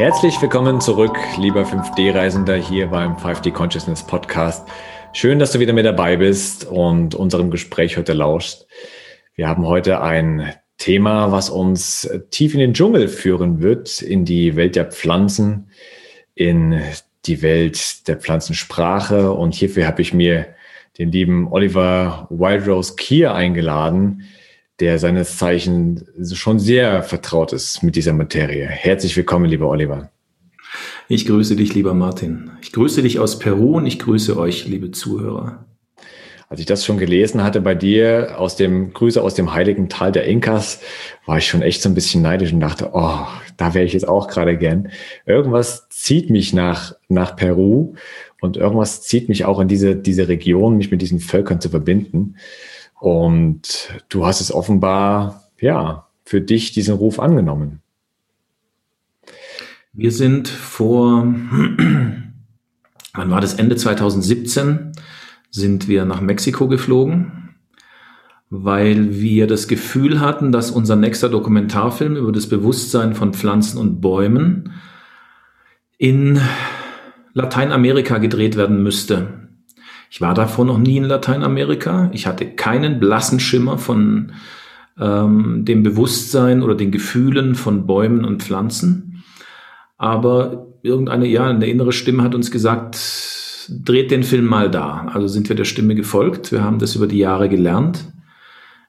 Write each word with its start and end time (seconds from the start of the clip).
Herzlich 0.00 0.40
willkommen 0.40 0.80
zurück, 0.80 1.18
lieber 1.36 1.64
5D-Reisender, 1.64 2.56
hier 2.56 2.86
beim 2.86 3.16
5D 3.16 3.52
Consciousness 3.52 4.02
Podcast. 4.02 4.66
Schön, 5.12 5.38
dass 5.38 5.52
du 5.52 5.60
wieder 5.60 5.74
mit 5.74 5.84
dabei 5.84 6.16
bist 6.16 6.64
und 6.64 7.14
unserem 7.14 7.50
Gespräch 7.50 7.98
heute 7.98 8.14
lauscht. 8.14 8.62
Wir 9.34 9.46
haben 9.46 9.66
heute 9.66 10.00
ein 10.00 10.54
Thema, 10.78 11.32
was 11.32 11.50
uns 11.50 12.10
tief 12.30 12.54
in 12.54 12.60
den 12.60 12.72
Dschungel 12.72 13.08
führen 13.08 13.60
wird, 13.60 14.00
in 14.00 14.24
die 14.24 14.56
Welt 14.56 14.74
der 14.74 14.86
Pflanzen, 14.86 15.70
in 16.34 16.80
die 17.26 17.42
Welt 17.42 18.08
der 18.08 18.16
Pflanzensprache. 18.16 19.32
Und 19.32 19.54
hierfür 19.54 19.86
habe 19.86 20.00
ich 20.00 20.14
mir 20.14 20.46
den 20.96 21.12
lieben 21.12 21.52
Oliver 21.52 22.26
Wildrose 22.30 22.96
Kier 22.96 23.34
eingeladen, 23.34 24.22
der 24.80 24.98
seines 24.98 25.36
Zeichen 25.36 26.06
schon 26.32 26.58
sehr 26.58 27.02
vertraut 27.02 27.52
ist 27.52 27.82
mit 27.82 27.96
dieser 27.96 28.14
Materie. 28.14 28.66
Herzlich 28.66 29.16
willkommen, 29.16 29.44
lieber 29.44 29.68
Oliver. 29.68 30.10
Ich 31.08 31.26
grüße 31.26 31.56
dich, 31.56 31.74
lieber 31.74 31.92
Martin. 31.92 32.52
Ich 32.62 32.72
grüße 32.72 33.02
dich 33.02 33.18
aus 33.18 33.38
Peru 33.38 33.76
und 33.76 33.86
ich 33.86 33.98
grüße 33.98 34.36
euch, 34.38 34.66
liebe 34.66 34.90
Zuhörer. 34.90 35.66
Als 36.48 36.60
ich 36.60 36.66
das 36.66 36.84
schon 36.84 36.98
gelesen 36.98 37.44
hatte 37.44 37.60
bei 37.60 37.74
dir 37.76 38.34
aus 38.38 38.56
dem 38.56 38.92
Grüße 38.92 39.22
aus 39.22 39.34
dem 39.34 39.52
heiligen 39.52 39.88
Tal 39.88 40.10
der 40.10 40.24
Inkas, 40.24 40.80
war 41.26 41.38
ich 41.38 41.46
schon 41.46 41.62
echt 41.62 41.82
so 41.82 41.88
ein 41.88 41.94
bisschen 41.94 42.22
neidisch 42.22 42.52
und 42.52 42.60
dachte, 42.60 42.90
oh, 42.92 43.26
da 43.56 43.74
wäre 43.74 43.84
ich 43.84 43.92
jetzt 43.92 44.08
auch 44.08 44.26
gerade 44.28 44.56
gern. 44.56 44.88
Irgendwas 45.26 45.88
zieht 45.90 46.30
mich 46.30 46.52
nach, 46.52 46.94
nach 47.08 47.36
Peru 47.36 47.94
und 48.40 48.56
irgendwas 48.56 49.02
zieht 49.02 49.28
mich 49.28 49.44
auch 49.44 49.60
in 49.60 49.68
diese, 49.68 49.94
diese 49.94 50.26
Region, 50.26 50.76
mich 50.76 50.90
mit 50.90 51.02
diesen 51.02 51.20
Völkern 51.20 51.60
zu 51.60 51.68
verbinden. 51.68 52.36
Und 53.00 53.88
du 54.10 54.26
hast 54.26 54.42
es 54.42 54.52
offenbar, 54.52 55.44
ja, 55.58 56.06
für 56.24 56.42
dich 56.42 56.72
diesen 56.72 56.94
Ruf 56.94 57.18
angenommen. 57.18 57.80
Wir 59.94 60.12
sind 60.12 60.48
vor, 60.48 61.22
wann 63.14 63.30
war 63.30 63.40
das, 63.40 63.54
Ende 63.54 63.76
2017, 63.76 64.92
sind 65.50 65.88
wir 65.88 66.04
nach 66.04 66.20
Mexiko 66.20 66.68
geflogen, 66.68 67.56
weil 68.50 69.18
wir 69.18 69.46
das 69.46 69.66
Gefühl 69.66 70.20
hatten, 70.20 70.52
dass 70.52 70.70
unser 70.70 70.94
nächster 70.94 71.30
Dokumentarfilm 71.30 72.16
über 72.16 72.32
das 72.32 72.48
Bewusstsein 72.48 73.14
von 73.14 73.32
Pflanzen 73.32 73.78
und 73.78 74.02
Bäumen 74.02 74.74
in 75.96 76.38
Lateinamerika 77.32 78.18
gedreht 78.18 78.56
werden 78.56 78.82
müsste. 78.82 79.49
Ich 80.10 80.20
war 80.20 80.34
davor 80.34 80.64
noch 80.64 80.78
nie 80.78 80.96
in 80.96 81.04
Lateinamerika. 81.04 82.10
Ich 82.12 82.26
hatte 82.26 82.44
keinen 82.44 82.98
blassen 82.98 83.38
Schimmer 83.38 83.78
von 83.78 84.32
ähm, 84.98 85.64
dem 85.64 85.84
Bewusstsein 85.84 86.62
oder 86.62 86.74
den 86.74 86.90
Gefühlen 86.90 87.54
von 87.54 87.86
Bäumen 87.86 88.24
und 88.24 88.42
Pflanzen. 88.42 89.22
Aber 89.96 90.66
irgendeine, 90.82 91.26
ja, 91.26 91.46
eine 91.46 91.66
innere 91.66 91.92
Stimme 91.92 92.24
hat 92.24 92.34
uns 92.34 92.50
gesagt, 92.50 92.98
dreht 93.68 94.10
den 94.10 94.24
Film 94.24 94.46
mal 94.46 94.68
da. 94.68 95.06
Also 95.12 95.28
sind 95.28 95.48
wir 95.48 95.54
der 95.54 95.64
Stimme 95.64 95.94
gefolgt. 95.94 96.50
Wir 96.50 96.64
haben 96.64 96.80
das 96.80 96.96
über 96.96 97.06
die 97.06 97.18
Jahre 97.18 97.48
gelernt. 97.48 98.04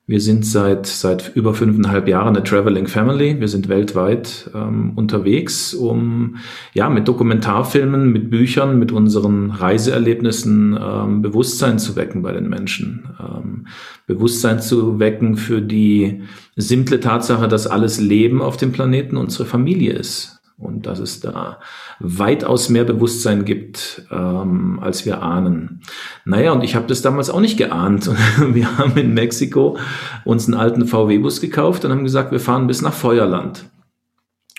Wir 0.07 0.19
sind 0.19 0.45
seit, 0.45 0.87
seit 0.87 1.35
über 1.35 1.53
fünfeinhalb 1.53 2.07
Jahren 2.07 2.35
eine 2.35 2.43
Traveling 2.43 2.87
Family. 2.87 3.39
Wir 3.39 3.47
sind 3.47 3.69
weltweit 3.69 4.49
ähm, 4.53 4.93
unterwegs, 4.95 5.73
um 5.73 6.37
ja 6.73 6.89
mit 6.89 7.07
Dokumentarfilmen, 7.07 8.11
mit 8.11 8.29
Büchern, 8.29 8.79
mit 8.79 8.91
unseren 8.91 9.51
Reiseerlebnissen 9.51 10.77
ähm, 10.81 11.21
Bewusstsein 11.21 11.79
zu 11.79 11.95
wecken 11.95 12.23
bei 12.23 12.31
den 12.31 12.49
Menschen. 12.49 13.09
Ähm, 13.19 13.67
Bewusstsein 14.07 14.59
zu 14.59 14.99
wecken 14.99 15.37
für 15.37 15.61
die 15.61 16.23
simple 16.55 16.99
Tatsache, 16.99 17.47
dass 17.47 17.67
alles 17.67 17.99
Leben 18.01 18.41
auf 18.41 18.57
dem 18.57 18.71
Planeten 18.71 19.17
unsere 19.17 19.45
Familie 19.45 19.93
ist 19.93 20.40
und 20.61 20.85
dass 20.85 20.99
es 20.99 21.19
da 21.19 21.59
weitaus 21.99 22.69
mehr 22.69 22.83
Bewusstsein 22.83 23.45
gibt, 23.45 24.05
ähm, 24.11 24.79
als 24.81 25.05
wir 25.05 25.21
ahnen. 25.21 25.81
Naja, 26.25 26.51
und 26.51 26.63
ich 26.63 26.75
habe 26.75 26.87
das 26.87 27.01
damals 27.01 27.29
auch 27.29 27.41
nicht 27.41 27.57
geahnt. 27.57 28.09
Wir 28.53 28.77
haben 28.77 28.97
in 28.97 29.13
Mexiko 29.13 29.77
uns 30.23 30.47
einen 30.47 30.55
alten 30.55 30.85
VW-Bus 30.87 31.41
gekauft 31.41 31.83
und 31.83 31.91
haben 31.91 32.03
gesagt, 32.03 32.31
wir 32.31 32.39
fahren 32.39 32.67
bis 32.67 32.81
nach 32.81 32.93
Feuerland. 32.93 33.65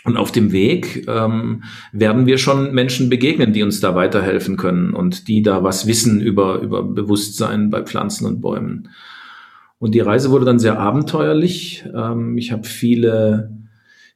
Und 0.04 0.16
auf 0.16 0.32
dem 0.32 0.50
Weg 0.50 1.06
ähm, 1.08 1.62
werden 1.92 2.26
wir 2.26 2.38
schon 2.38 2.74
Menschen 2.74 3.08
begegnen, 3.08 3.52
die 3.52 3.62
uns 3.62 3.80
da 3.80 3.94
weiterhelfen 3.94 4.56
können 4.56 4.94
und 4.94 5.28
die 5.28 5.42
da 5.42 5.62
was 5.62 5.86
wissen 5.86 6.20
über, 6.20 6.58
über 6.60 6.82
Bewusstsein 6.82 7.70
bei 7.70 7.82
Pflanzen 7.82 8.26
und 8.26 8.40
Bäumen. 8.40 8.88
Und 9.78 9.94
die 9.94 10.00
Reise 10.00 10.30
wurde 10.30 10.44
dann 10.44 10.58
sehr 10.58 10.78
abenteuerlich. 10.78 11.84
Ähm, 11.94 12.36
ich 12.36 12.50
habe 12.50 12.64
viele 12.64 13.61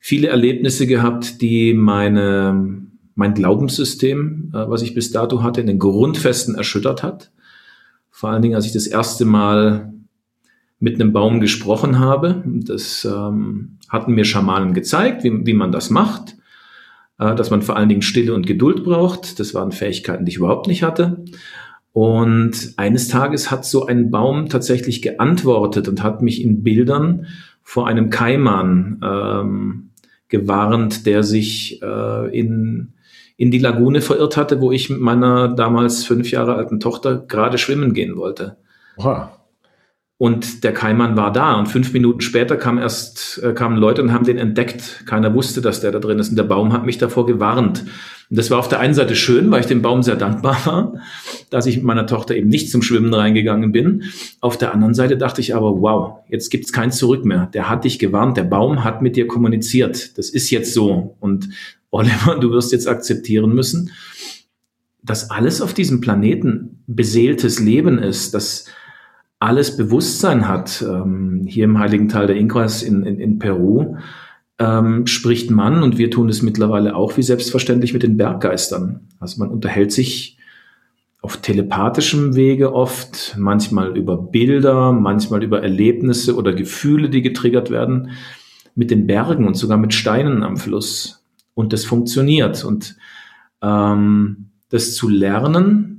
viele 0.06 0.28
Erlebnisse 0.28 0.86
gehabt, 0.86 1.42
die 1.42 1.74
meine, 1.74 2.86
mein 3.16 3.34
Glaubenssystem, 3.34 4.52
äh, 4.54 4.70
was 4.70 4.82
ich 4.82 4.94
bis 4.94 5.10
dato 5.10 5.42
hatte, 5.42 5.60
in 5.60 5.66
den 5.66 5.80
Grundfesten 5.80 6.54
erschüttert 6.54 7.02
hat. 7.02 7.32
Vor 8.12 8.30
allen 8.30 8.40
Dingen, 8.40 8.54
als 8.54 8.66
ich 8.66 8.72
das 8.72 8.86
erste 8.86 9.24
Mal 9.24 9.92
mit 10.78 10.94
einem 10.94 11.12
Baum 11.12 11.40
gesprochen 11.40 11.98
habe. 11.98 12.44
Das 12.46 13.04
ähm, 13.04 13.78
hatten 13.88 14.12
mir 14.12 14.24
Schamanen 14.24 14.74
gezeigt, 14.74 15.24
wie, 15.24 15.44
wie 15.44 15.54
man 15.54 15.72
das 15.72 15.90
macht. 15.90 16.36
Äh, 17.18 17.34
dass 17.34 17.50
man 17.50 17.62
vor 17.62 17.76
allen 17.76 17.88
Dingen 17.88 18.02
Stille 18.02 18.32
und 18.32 18.46
Geduld 18.46 18.84
braucht. 18.84 19.40
Das 19.40 19.54
waren 19.54 19.72
Fähigkeiten, 19.72 20.24
die 20.24 20.30
ich 20.30 20.36
überhaupt 20.36 20.68
nicht 20.68 20.84
hatte. 20.84 21.24
Und 21.92 22.74
eines 22.76 23.08
Tages 23.08 23.50
hat 23.50 23.64
so 23.64 23.86
ein 23.86 24.12
Baum 24.12 24.50
tatsächlich 24.50 25.02
geantwortet 25.02 25.88
und 25.88 26.04
hat 26.04 26.22
mich 26.22 26.40
in 26.40 26.62
Bildern 26.62 27.26
vor 27.64 27.88
einem 27.88 28.10
Kaiman 28.10 29.00
ähm, 29.02 29.86
gewarnt, 30.28 31.06
der 31.06 31.22
sich 31.22 31.80
äh, 31.82 32.38
in, 32.38 32.94
in 33.36 33.50
die 33.50 33.58
Lagune 33.58 34.00
verirrt 34.00 34.36
hatte, 34.36 34.60
wo 34.60 34.72
ich 34.72 34.90
mit 34.90 35.00
meiner 35.00 35.48
damals 35.48 36.04
fünf 36.04 36.30
Jahre 36.30 36.54
alten 36.54 36.80
Tochter 36.80 37.18
gerade 37.18 37.58
schwimmen 37.58 37.94
gehen 37.94 38.16
wollte. 38.16 38.56
Wow. 38.96 39.28
Und 40.18 40.64
der 40.64 40.72
Kaiman 40.72 41.14
war 41.16 41.30
da 41.30 41.58
und 41.58 41.66
fünf 41.66 41.92
Minuten 41.92 42.22
später 42.22 42.56
kam 42.56 42.78
erst, 42.78 43.38
äh, 43.42 43.52
kamen 43.52 43.76
Leute 43.76 44.02
und 44.02 44.14
haben 44.14 44.24
den 44.24 44.38
entdeckt. 44.38 45.02
Keiner 45.04 45.34
wusste, 45.34 45.60
dass 45.60 45.82
der 45.82 45.92
da 45.92 45.98
drin 45.98 46.18
ist. 46.18 46.30
Und 46.30 46.36
der 46.36 46.44
Baum 46.44 46.72
hat 46.72 46.86
mich 46.86 46.96
davor 46.96 47.26
gewarnt. 47.26 47.84
Und 48.30 48.38
das 48.38 48.50
war 48.50 48.58
auf 48.58 48.68
der 48.68 48.80
einen 48.80 48.94
Seite 48.94 49.14
schön, 49.14 49.50
weil 49.50 49.60
ich 49.60 49.66
dem 49.66 49.82
Baum 49.82 50.02
sehr 50.02 50.16
dankbar 50.16 50.58
war, 50.64 50.94
dass 51.50 51.66
ich 51.66 51.76
mit 51.76 51.84
meiner 51.84 52.06
Tochter 52.06 52.34
eben 52.34 52.48
nicht 52.48 52.70
zum 52.70 52.80
Schwimmen 52.80 53.12
reingegangen 53.12 53.72
bin. 53.72 54.04
Auf 54.40 54.56
der 54.56 54.72
anderen 54.72 54.94
Seite 54.94 55.18
dachte 55.18 55.42
ich 55.42 55.54
aber, 55.54 55.82
wow, 55.82 56.20
jetzt 56.28 56.50
gibt's 56.50 56.72
kein 56.72 56.92
Zurück 56.92 57.26
mehr. 57.26 57.50
Der 57.52 57.68
hat 57.68 57.84
dich 57.84 57.98
gewarnt, 57.98 58.38
der 58.38 58.44
Baum 58.44 58.84
hat 58.84 59.02
mit 59.02 59.16
dir 59.16 59.26
kommuniziert. 59.26 60.16
Das 60.16 60.30
ist 60.30 60.50
jetzt 60.50 60.72
so. 60.72 61.14
Und 61.20 61.50
Oliver, 61.90 62.36
du 62.40 62.50
wirst 62.52 62.72
jetzt 62.72 62.88
akzeptieren 62.88 63.54
müssen, 63.54 63.90
dass 65.02 65.30
alles 65.30 65.60
auf 65.60 65.74
diesem 65.74 66.00
Planeten 66.00 66.82
beseeltes 66.86 67.60
Leben 67.60 67.98
ist, 67.98 68.32
dass 68.32 68.64
alles 69.46 69.76
Bewusstsein 69.76 70.48
hat, 70.48 70.84
ähm, 70.86 71.44
hier 71.46 71.64
im 71.64 71.78
Heiligen 71.78 72.08
Tal 72.08 72.26
der 72.26 72.36
Incas 72.36 72.82
in, 72.82 73.04
in, 73.04 73.20
in 73.20 73.38
Peru, 73.38 73.96
ähm, 74.58 75.06
spricht 75.06 75.50
man, 75.50 75.82
und 75.82 75.98
wir 75.98 76.10
tun 76.10 76.28
es 76.28 76.42
mittlerweile 76.42 76.96
auch 76.96 77.16
wie 77.16 77.22
selbstverständlich 77.22 77.92
mit 77.92 78.02
den 78.02 78.16
Berggeistern. 78.16 79.08
Also 79.20 79.38
man 79.38 79.50
unterhält 79.50 79.92
sich 79.92 80.38
auf 81.22 81.36
telepathischem 81.36 82.34
Wege 82.34 82.72
oft, 82.72 83.36
manchmal 83.38 83.96
über 83.96 84.16
Bilder, 84.16 84.92
manchmal 84.92 85.44
über 85.44 85.62
Erlebnisse 85.62 86.36
oder 86.36 86.52
Gefühle, 86.52 87.08
die 87.08 87.22
getriggert 87.22 87.70
werden, 87.70 88.10
mit 88.74 88.90
den 88.90 89.06
Bergen 89.06 89.46
und 89.46 89.56
sogar 89.56 89.78
mit 89.78 89.94
Steinen 89.94 90.42
am 90.42 90.56
Fluss. 90.56 91.24
Und 91.54 91.72
das 91.72 91.84
funktioniert. 91.84 92.64
Und 92.64 92.96
ähm, 93.62 94.50
das 94.70 94.94
zu 94.94 95.08
lernen, 95.08 95.95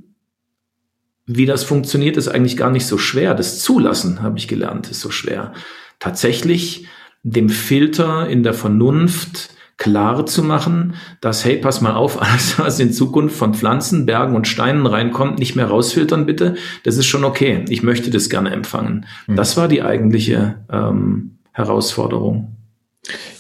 wie 1.28 1.46
das 1.46 1.66
funktioniert, 1.66 2.18
ist 2.18 2.30
eigentlich 2.30 2.58
gar 2.58 2.72
nicht 2.72 2.88
so 2.88 2.98
schwer. 2.98 3.36
Das 3.36 3.60
Zulassen, 3.60 4.22
habe 4.24 4.40
ich 4.40 4.48
gelernt, 4.48 4.90
ist 4.90 5.02
so 5.02 5.12
schwer. 5.12 5.54
Tatsächlich 6.00 6.88
dem 7.24 7.50
Filter 7.50 8.28
in 8.30 8.44
der 8.44 8.54
Vernunft 8.54 9.50
klar 9.76 10.26
zu 10.26 10.42
machen, 10.42 10.96
dass, 11.22 11.46
hey, 11.46 11.58
pass 11.58 11.82
mal 11.82 11.96
auf, 11.96 12.22
alles, 12.22 12.58
was 12.58 12.80
in 12.80 12.94
Zukunft 12.94 13.36
von 13.36 13.54
Pflanzen, 13.54 14.06
Bergen 14.06 14.36
und 14.36 14.48
Steinen 14.48 14.86
reinkommt, 14.86 15.38
nicht 15.38 15.56
mehr 15.56 15.68
rausfiltern, 15.68 16.26
bitte. 16.26 16.56
Das 16.84 16.98
ist 16.98 17.06
schon 17.06 17.26
okay. 17.26 17.66
Ich 17.70 17.84
möchte 17.84 18.10
das 18.10 18.30
gerne 18.30 18.52
empfangen. 18.52 19.06
Mhm. 19.28 19.36
Das 19.36 19.58
war 19.58 19.68
die 19.68 19.84
eigentliche 19.84 20.56
ähm, 20.72 21.38
Herausforderung. 21.52 22.56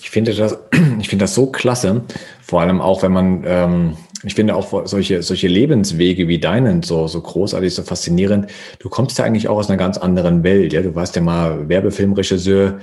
Ich 0.01 0.09
finde 0.09 0.33
das, 0.33 0.57
ich 0.99 1.09
finde 1.09 1.23
das 1.23 1.35
so 1.35 1.47
klasse. 1.47 2.03
Vor 2.41 2.61
allem 2.61 2.81
auch, 2.81 3.01
wenn 3.01 3.13
man, 3.13 3.43
ähm, 3.45 3.97
ich 4.23 4.35
finde 4.35 4.55
auch 4.55 4.87
solche, 4.87 5.21
solche 5.21 5.47
Lebenswege 5.47 6.27
wie 6.27 6.39
deinen 6.39 6.81
so, 6.81 7.07
so 7.07 7.21
großartig, 7.21 7.73
so 7.73 7.83
faszinierend. 7.83 8.47
Du 8.79 8.89
kommst 8.89 9.17
ja 9.19 9.25
eigentlich 9.25 9.47
auch 9.47 9.57
aus 9.57 9.69
einer 9.69 9.77
ganz 9.77 9.97
anderen 9.97 10.43
Welt. 10.43 10.73
Ja, 10.73 10.81
du 10.81 10.95
warst 10.95 11.15
ja 11.15 11.21
mal 11.21 11.69
Werbefilmregisseur 11.69 12.79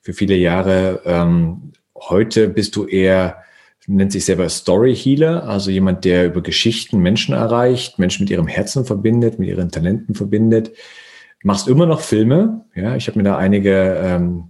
für 0.00 0.12
viele 0.12 0.36
Jahre. 0.36 1.02
Ähm, 1.04 1.72
heute 1.94 2.48
bist 2.48 2.74
du 2.76 2.86
eher, 2.86 3.36
nennt 3.86 4.12
sich 4.12 4.24
selber 4.24 4.48
Story 4.48 4.94
Healer, 4.94 5.44
also 5.44 5.70
jemand, 5.70 6.04
der 6.04 6.26
über 6.26 6.42
Geschichten 6.42 6.98
Menschen 7.00 7.34
erreicht, 7.34 7.98
Menschen 7.98 8.24
mit 8.24 8.30
ihrem 8.30 8.46
Herzen 8.46 8.84
verbindet, 8.84 9.38
mit 9.38 9.48
ihren 9.48 9.70
Talenten 9.70 10.14
verbindet. 10.14 10.72
Machst 11.42 11.68
immer 11.68 11.86
noch 11.86 12.00
Filme. 12.00 12.64
Ja, 12.74 12.96
ich 12.96 13.08
habe 13.08 13.18
mir 13.18 13.24
da 13.24 13.36
einige 13.36 14.00
ähm, 14.02 14.48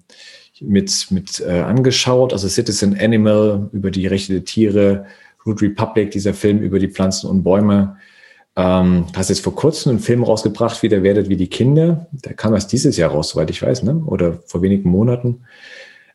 mit, 0.61 1.09
mit 1.11 1.41
äh, 1.41 1.61
angeschaut. 1.61 2.33
Also 2.33 2.49
Citizen 2.49 2.99
Animal 2.99 3.69
über 3.73 3.91
die 3.91 4.07
Rechte 4.07 4.33
der 4.35 4.45
Tiere, 4.45 5.07
Root 5.49 5.63
Republic, 5.63 6.11
dieser 6.11 6.35
Film 6.35 6.61
über 6.61 6.79
die 6.79 6.89
Pflanzen 6.89 7.29
und 7.29 7.43
Bäume. 7.43 7.97
Ähm, 8.57 9.07
hast 9.15 9.29
jetzt 9.29 9.43
vor 9.43 9.55
kurzem 9.55 9.91
einen 9.91 9.99
Film 10.01 10.23
rausgebracht, 10.23 10.83
Wieder 10.83 11.03
werdet 11.03 11.29
wie 11.29 11.37
die 11.37 11.49
Kinder. 11.49 12.07
Der 12.13 12.35
kam 12.35 12.55
erst 12.55 12.73
dieses 12.73 12.97
Jahr 12.97 13.11
raus, 13.11 13.31
soweit 13.31 13.51
ich 13.51 13.63
weiß, 13.63 13.83
ne? 13.85 14.03
oder 14.07 14.35
vor 14.47 14.63
wenigen 14.63 14.91
Monaten. 14.91 15.45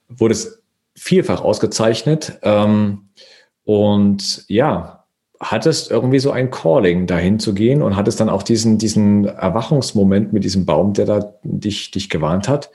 Wurde 0.10 0.34
es 0.34 0.62
vielfach 0.96 1.42
ausgezeichnet. 1.42 2.40
Ähm, 2.44 3.10
und 3.66 4.46
ja, 4.48 5.06
hattest 5.40 5.92
irgendwie 5.92 6.20
so 6.20 6.32
ein 6.32 6.52
Calling, 6.52 7.08
dahin 7.08 7.40
zu 7.40 7.54
gehen 7.54 7.82
und 7.82 7.96
hattest 7.96 8.20
dann 8.20 8.30
auch 8.30 8.44
diesen, 8.44 8.78
diesen 8.78 9.26
Erwachungsmoment 9.26 10.34
mit 10.34 10.44
diesem 10.44 10.66
Baum, 10.66 10.94
der 10.94 11.06
da 11.06 11.34
dich, 11.44 11.92
dich 11.92 12.10
gewarnt 12.10 12.48
hat. 12.48 12.72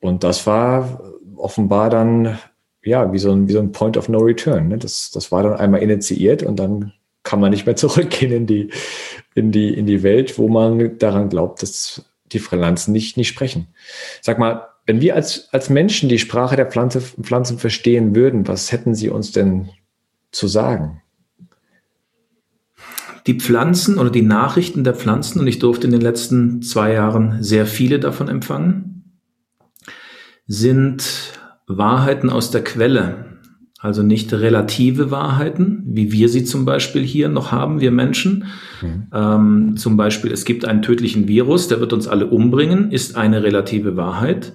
Und 0.00 0.24
das 0.24 0.46
war 0.46 1.02
offenbar 1.36 1.90
dann, 1.90 2.38
ja, 2.84 3.12
wie 3.12 3.18
so 3.18 3.32
ein, 3.32 3.48
wie 3.48 3.52
so 3.52 3.60
ein 3.60 3.72
Point 3.72 3.96
of 3.96 4.08
No 4.08 4.18
Return. 4.18 4.68
Ne? 4.68 4.78
Das, 4.78 5.10
das 5.10 5.30
war 5.30 5.42
dann 5.42 5.54
einmal 5.54 5.82
initiiert 5.82 6.42
und 6.42 6.56
dann 6.56 6.92
kann 7.22 7.40
man 7.40 7.50
nicht 7.50 7.66
mehr 7.66 7.76
zurückgehen 7.76 8.32
in 8.32 8.46
die, 8.46 8.70
in 9.34 9.52
die, 9.52 9.72
in 9.72 9.86
die 9.86 10.02
Welt, 10.02 10.38
wo 10.38 10.48
man 10.48 10.98
daran 10.98 11.28
glaubt, 11.28 11.62
dass 11.62 12.04
die 12.32 12.40
Pflanzen 12.40 12.92
nicht, 12.92 13.16
nicht 13.16 13.28
sprechen. 13.28 13.68
Sag 14.20 14.38
mal, 14.38 14.68
wenn 14.86 15.00
wir 15.00 15.14
als, 15.14 15.48
als 15.52 15.70
Menschen 15.70 16.08
die 16.08 16.18
Sprache 16.18 16.56
der 16.56 16.66
Pflanze, 16.66 17.00
Pflanzen 17.00 17.58
verstehen 17.58 18.16
würden, 18.16 18.48
was 18.48 18.72
hätten 18.72 18.94
sie 18.94 19.10
uns 19.10 19.30
denn 19.32 19.68
zu 20.32 20.48
sagen? 20.48 21.02
Die 23.28 23.38
Pflanzen 23.38 23.98
oder 23.98 24.10
die 24.10 24.22
Nachrichten 24.22 24.82
der 24.82 24.94
Pflanzen, 24.94 25.38
und 25.38 25.46
ich 25.46 25.60
durfte 25.60 25.86
in 25.86 25.92
den 25.92 26.00
letzten 26.00 26.62
zwei 26.62 26.92
Jahren 26.92 27.40
sehr 27.42 27.66
viele 27.66 28.00
davon 28.00 28.28
empfangen, 28.28 29.20
sind 30.48 31.38
Wahrheiten 31.66 32.30
aus 32.30 32.50
der 32.50 32.64
Quelle, 32.64 33.38
also 33.78 34.02
nicht 34.02 34.32
relative 34.32 35.10
Wahrheiten, 35.10 35.82
wie 35.86 36.12
wir 36.12 36.28
sie 36.28 36.44
zum 36.44 36.64
Beispiel 36.64 37.02
hier 37.02 37.28
noch 37.28 37.50
haben, 37.50 37.80
wir 37.80 37.90
Menschen. 37.90 38.44
Mhm. 38.80 39.06
Ähm, 39.12 39.76
zum 39.76 39.96
Beispiel, 39.96 40.32
es 40.32 40.44
gibt 40.44 40.64
einen 40.64 40.82
tödlichen 40.82 41.26
Virus, 41.26 41.68
der 41.68 41.80
wird 41.80 41.92
uns 41.92 42.06
alle 42.06 42.26
umbringen, 42.26 42.92
ist 42.92 43.16
eine 43.16 43.42
relative 43.42 43.96
Wahrheit. 43.96 44.52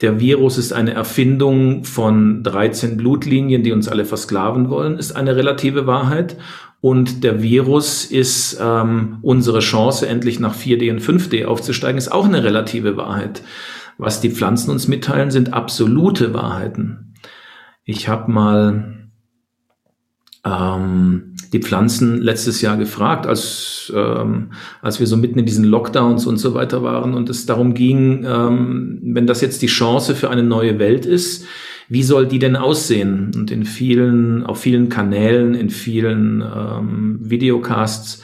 Der 0.00 0.18
Virus 0.18 0.56
ist 0.56 0.72
eine 0.72 0.94
Erfindung 0.94 1.84
von 1.84 2.42
13 2.42 2.96
Blutlinien, 2.96 3.62
die 3.62 3.72
uns 3.72 3.86
alle 3.86 4.06
versklaven 4.06 4.70
wollen, 4.70 4.96
ist 4.96 5.12
eine 5.12 5.36
relative 5.36 5.86
Wahrheit. 5.86 6.36
Und 6.80 7.22
der 7.22 7.42
Virus 7.42 8.06
ist 8.06 8.58
ähm, 8.62 9.18
unsere 9.20 9.58
Chance, 9.58 10.06
endlich 10.06 10.40
nach 10.40 10.56
4D 10.56 10.90
und 10.90 11.02
5D 11.02 11.44
aufzusteigen, 11.44 11.98
ist 11.98 12.10
auch 12.10 12.24
eine 12.24 12.42
relative 12.42 12.96
Wahrheit. 12.96 13.42
Was 14.00 14.22
die 14.22 14.30
Pflanzen 14.30 14.70
uns 14.70 14.88
mitteilen, 14.88 15.30
sind 15.30 15.52
absolute 15.52 16.32
Wahrheiten. 16.32 17.12
Ich 17.84 18.08
habe 18.08 18.32
mal 18.32 19.10
ähm, 20.42 21.34
die 21.52 21.58
Pflanzen 21.58 22.16
letztes 22.16 22.62
Jahr 22.62 22.78
gefragt, 22.78 23.26
als, 23.26 23.92
ähm, 23.94 24.52
als 24.80 25.00
wir 25.00 25.06
so 25.06 25.18
mitten 25.18 25.38
in 25.38 25.44
diesen 25.44 25.66
Lockdowns 25.66 26.24
und 26.24 26.38
so 26.38 26.54
weiter 26.54 26.82
waren 26.82 27.12
und 27.12 27.28
es 27.28 27.44
darum 27.44 27.74
ging, 27.74 28.24
ähm, 28.24 29.00
wenn 29.02 29.26
das 29.26 29.42
jetzt 29.42 29.60
die 29.60 29.66
Chance 29.66 30.14
für 30.14 30.30
eine 30.30 30.44
neue 30.44 30.78
Welt 30.78 31.04
ist, 31.04 31.44
wie 31.90 32.02
soll 32.02 32.26
die 32.26 32.38
denn 32.38 32.56
aussehen? 32.56 33.32
Und 33.34 33.50
in 33.50 33.66
vielen, 33.66 34.46
auf 34.46 34.60
vielen 34.60 34.88
Kanälen, 34.88 35.54
in 35.54 35.68
vielen 35.68 36.40
ähm, 36.40 37.18
Videocasts 37.20 38.22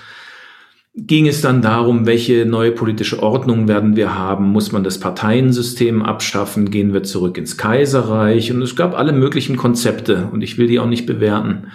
ging 0.96 1.28
es 1.28 1.42
dann 1.42 1.60
darum, 1.60 2.06
welche 2.06 2.46
neue 2.46 2.72
politische 2.72 3.22
Ordnung 3.22 3.68
werden 3.68 3.96
wir 3.96 4.16
haben? 4.16 4.48
Muss 4.50 4.72
man 4.72 4.82
das 4.82 4.98
Parteiensystem 4.98 6.02
abschaffen? 6.02 6.70
Gehen 6.70 6.94
wir 6.94 7.02
zurück 7.02 7.36
ins 7.36 7.58
Kaiserreich? 7.58 8.50
Und 8.50 8.62
es 8.62 8.76
gab 8.76 8.96
alle 8.96 9.12
möglichen 9.12 9.56
Konzepte 9.56 10.28
und 10.32 10.40
ich 10.40 10.56
will 10.56 10.66
die 10.66 10.80
auch 10.80 10.88
nicht 10.88 11.06
bewerten. 11.06 11.68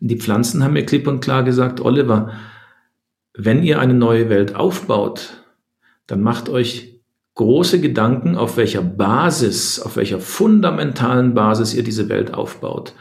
Die 0.00 0.16
Pflanzen 0.16 0.62
haben 0.62 0.74
mir 0.74 0.84
klipp 0.84 1.06
und 1.06 1.20
klar 1.20 1.42
gesagt, 1.42 1.80
Oliver, 1.80 2.32
wenn 3.34 3.62
ihr 3.62 3.80
eine 3.80 3.94
neue 3.94 4.28
Welt 4.28 4.54
aufbaut, 4.54 5.44
dann 6.06 6.20
macht 6.20 6.48
euch 6.50 7.00
große 7.36 7.80
Gedanken, 7.80 8.36
auf 8.36 8.58
welcher 8.58 8.82
Basis, 8.82 9.80
auf 9.80 9.96
welcher 9.96 10.20
fundamentalen 10.20 11.32
Basis 11.32 11.72
ihr 11.72 11.82
diese 11.82 12.10
Welt 12.10 12.34
aufbaut. 12.34 12.94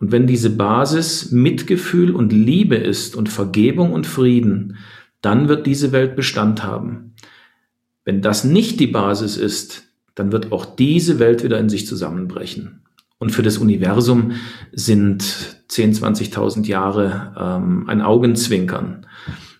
Und 0.00 0.10
wenn 0.10 0.26
diese 0.26 0.50
Basis 0.50 1.30
Mitgefühl 1.30 2.14
und 2.14 2.32
Liebe 2.32 2.76
ist 2.76 3.14
und 3.14 3.28
Vergebung 3.28 3.92
und 3.92 4.06
Frieden, 4.06 4.78
dann 5.24 5.48
wird 5.48 5.66
diese 5.66 5.92
Welt 5.92 6.16
Bestand 6.16 6.62
haben. 6.62 7.14
Wenn 8.04 8.20
das 8.20 8.44
nicht 8.44 8.80
die 8.80 8.86
Basis 8.86 9.36
ist, 9.36 9.84
dann 10.14 10.32
wird 10.32 10.52
auch 10.52 10.64
diese 10.64 11.18
Welt 11.18 11.42
wieder 11.42 11.58
in 11.58 11.68
sich 11.68 11.86
zusammenbrechen. 11.86 12.82
Und 13.18 13.30
für 13.30 13.42
das 13.42 13.58
Universum 13.58 14.32
sind 14.72 15.22
10, 15.68 15.94
20.000 15.94 16.66
Jahre 16.66 17.34
ähm, 17.38 17.88
ein 17.88 18.02
Augenzwinkern. 18.02 19.06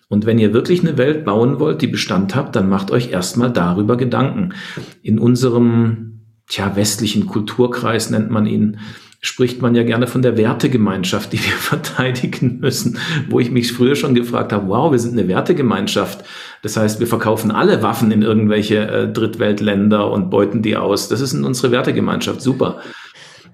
Und 0.07 0.25
wenn 0.25 0.37
ihr 0.37 0.53
wirklich 0.53 0.81
eine 0.81 0.97
Welt 0.97 1.25
bauen 1.25 1.59
wollt, 1.59 1.81
die 1.81 1.87
Bestand 1.87 2.35
habt, 2.35 2.55
dann 2.55 2.69
macht 2.69 2.91
euch 2.91 3.11
erstmal 3.11 3.51
darüber 3.51 3.97
Gedanken. 3.97 4.53
In 5.01 5.17
unserem 5.17 6.21
tja, 6.47 6.75
westlichen 6.75 7.25
Kulturkreis 7.25 8.11
nennt 8.11 8.29
man 8.29 8.45
ihn, 8.45 8.79
spricht 9.25 9.59
man 9.59 9.73
ja 9.73 9.81
gerne 9.81 10.05
von 10.05 10.21
der 10.21 10.37
Wertegemeinschaft, 10.37 11.33
die 11.33 11.39
wir 11.39 11.53
verteidigen 11.57 12.59
müssen, 12.59 12.99
wo 13.27 13.39
ich 13.39 13.49
mich 13.49 13.71
früher 13.71 13.95
schon 13.95 14.13
gefragt 14.13 14.53
habe, 14.53 14.67
wow, 14.67 14.91
wir 14.91 14.99
sind 14.99 15.17
eine 15.17 15.27
Wertegemeinschaft. 15.27 16.23
Das 16.61 16.77
heißt, 16.77 16.99
wir 16.99 17.07
verkaufen 17.07 17.49
alle 17.49 17.81
Waffen 17.81 18.11
in 18.11 18.21
irgendwelche 18.21 18.87
äh, 18.87 19.11
Drittweltländer 19.11 20.11
und 20.11 20.29
beuten 20.29 20.61
die 20.61 20.77
aus. 20.77 21.09
Das 21.09 21.21
ist 21.21 21.33
unsere 21.33 21.71
Wertegemeinschaft, 21.71 22.41
super. 22.41 22.79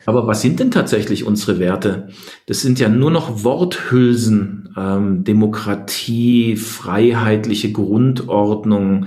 Aber 0.06 0.28
was 0.28 0.42
sind 0.42 0.60
denn 0.60 0.72
tatsächlich 0.72 1.26
unsere 1.26 1.60
Werte? 1.60 2.10
Das 2.48 2.62
sind 2.62 2.80
ja 2.80 2.90
nur 2.90 3.12
noch 3.12 3.44
Worthülsen, 3.44 4.74
ähm, 4.76 5.24
Demokratie, 5.24 6.58
freiheitliche 6.58 7.72
Grundordnung, 7.72 9.06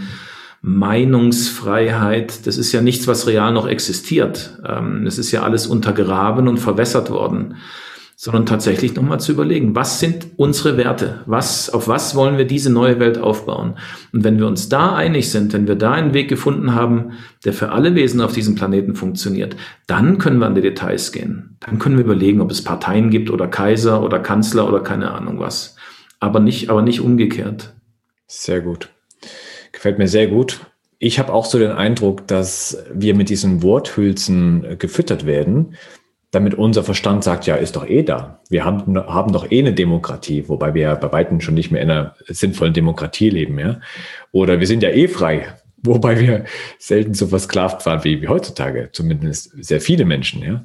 Meinungsfreiheit, 0.67 2.47
das 2.47 2.57
ist 2.57 2.73
ja 2.73 2.81
nichts, 2.81 3.07
was 3.07 3.27
real 3.27 3.53
noch 3.53 3.69
existiert. 3.69 4.59
Ähm, 4.67 5.05
das 5.05 5.19
ist 5.19 5.31
ja 5.31 5.43
alles 5.43 5.67
untergraben 5.67 6.49
und 6.49 6.57
verwässert 6.57 7.11
worden. 7.11 7.57
Sondern 8.17 8.47
tatsächlich 8.47 8.95
nochmal 8.95 9.21
zu 9.21 9.33
überlegen, 9.33 9.77
was 9.77 10.01
sind 10.01 10.29
unsere 10.37 10.79
Werte? 10.79 11.21
Was, 11.27 11.69
auf 11.69 11.87
was 11.87 12.15
wollen 12.15 12.39
wir 12.39 12.47
diese 12.47 12.73
neue 12.73 12.99
Welt 12.99 13.19
aufbauen? 13.19 13.75
Und 14.15 14.25
wenn 14.25 14.39
wir 14.39 14.47
uns 14.47 14.71
da 14.71 14.95
einig 14.95 15.31
sind, 15.31 15.53
wenn 15.53 15.69
wir 15.69 15.75
da 15.75 15.93
einen 15.93 16.15
Weg 16.15 16.29
gefunden 16.29 16.75
haben, 16.75 17.13
der 17.45 17.53
für 17.53 17.73
alle 17.73 17.95
Wesen 17.95 18.23
auf 18.23 18.33
diesem 18.33 18.55
Planeten 18.55 18.95
funktioniert, 18.95 19.57
dann 19.87 20.17
können 20.17 20.39
wir 20.39 20.47
an 20.47 20.55
die 20.55 20.63
Details 20.63 21.13
gehen. 21.13 21.59
Dann 21.61 21.79
können 21.79 21.99
wir 21.99 22.05
überlegen, 22.05 22.41
ob 22.41 22.51
es 22.51 22.65
Parteien 22.65 23.11
gibt 23.11 23.29
oder 23.29 23.49
Kaiser 23.49 24.03
oder 24.03 24.19
Kanzler 24.19 24.67
oder 24.67 24.81
keine 24.81 25.11
Ahnung 25.11 25.41
was. 25.41 25.77
Aber 26.21 26.41
nicht, 26.41 26.71
aber 26.71 26.81
nicht 26.81 27.03
umgekehrt. 27.03 27.75
Sehr 28.27 28.63
gut. 28.63 28.89
Gefällt 29.75 29.99
mir 29.99 30.09
sehr 30.09 30.29
gut. 30.29 30.61
Ich 31.01 31.19
habe 31.19 31.33
auch 31.33 31.45
so 31.45 31.59
den 31.59 31.73
Eindruck, 31.73 32.27
dass 32.29 32.79
wir 32.93 33.15
mit 33.15 33.29
diesen 33.29 33.63
Worthülsen 33.63 34.65
äh, 34.65 34.77
gefüttert 34.77 35.27
werden, 35.27 35.77
damit 36.31 36.55
unser 36.55 36.85
Verstand 36.85 37.25
sagt, 37.25 37.47
ja, 37.47 37.57
ist 37.57 37.77
doch 37.77 37.87
eh 37.87 38.03
da. 38.03 38.41
Wir 38.49 38.65
haben, 38.65 38.97
haben 38.97 39.33
doch 39.33 39.51
eh 39.51 39.59
eine 39.59 39.75
Demokratie, 39.75 40.49
wobei 40.49 40.75
wir 40.75 40.83
ja 40.83 40.95
bei 40.95 41.13
weitem 41.13 41.41
schon 41.41 41.55
nicht 41.55 41.73
mehr 41.73 41.83
in 41.83 41.91
einer 41.91 42.15
sinnvollen 42.27 42.73
Demokratie 42.73 43.31
leben, 43.31 43.59
ja. 43.59 43.81
Oder 44.31 44.61
wir 44.61 44.67
sind 44.69 44.83
ja 44.83 44.91
eh 44.91 45.09
frei, 45.09 45.49
wobei 45.83 46.21
wir 46.21 46.45
selten 46.79 47.15
so 47.15 47.27
versklavt 47.27 47.85
waren 47.87 48.05
wie, 48.05 48.23
wie 48.23 48.29
heutzutage, 48.29 48.91
zumindest 48.93 49.53
sehr 49.61 49.81
viele 49.81 50.05
Menschen, 50.05 50.43
ja. 50.43 50.65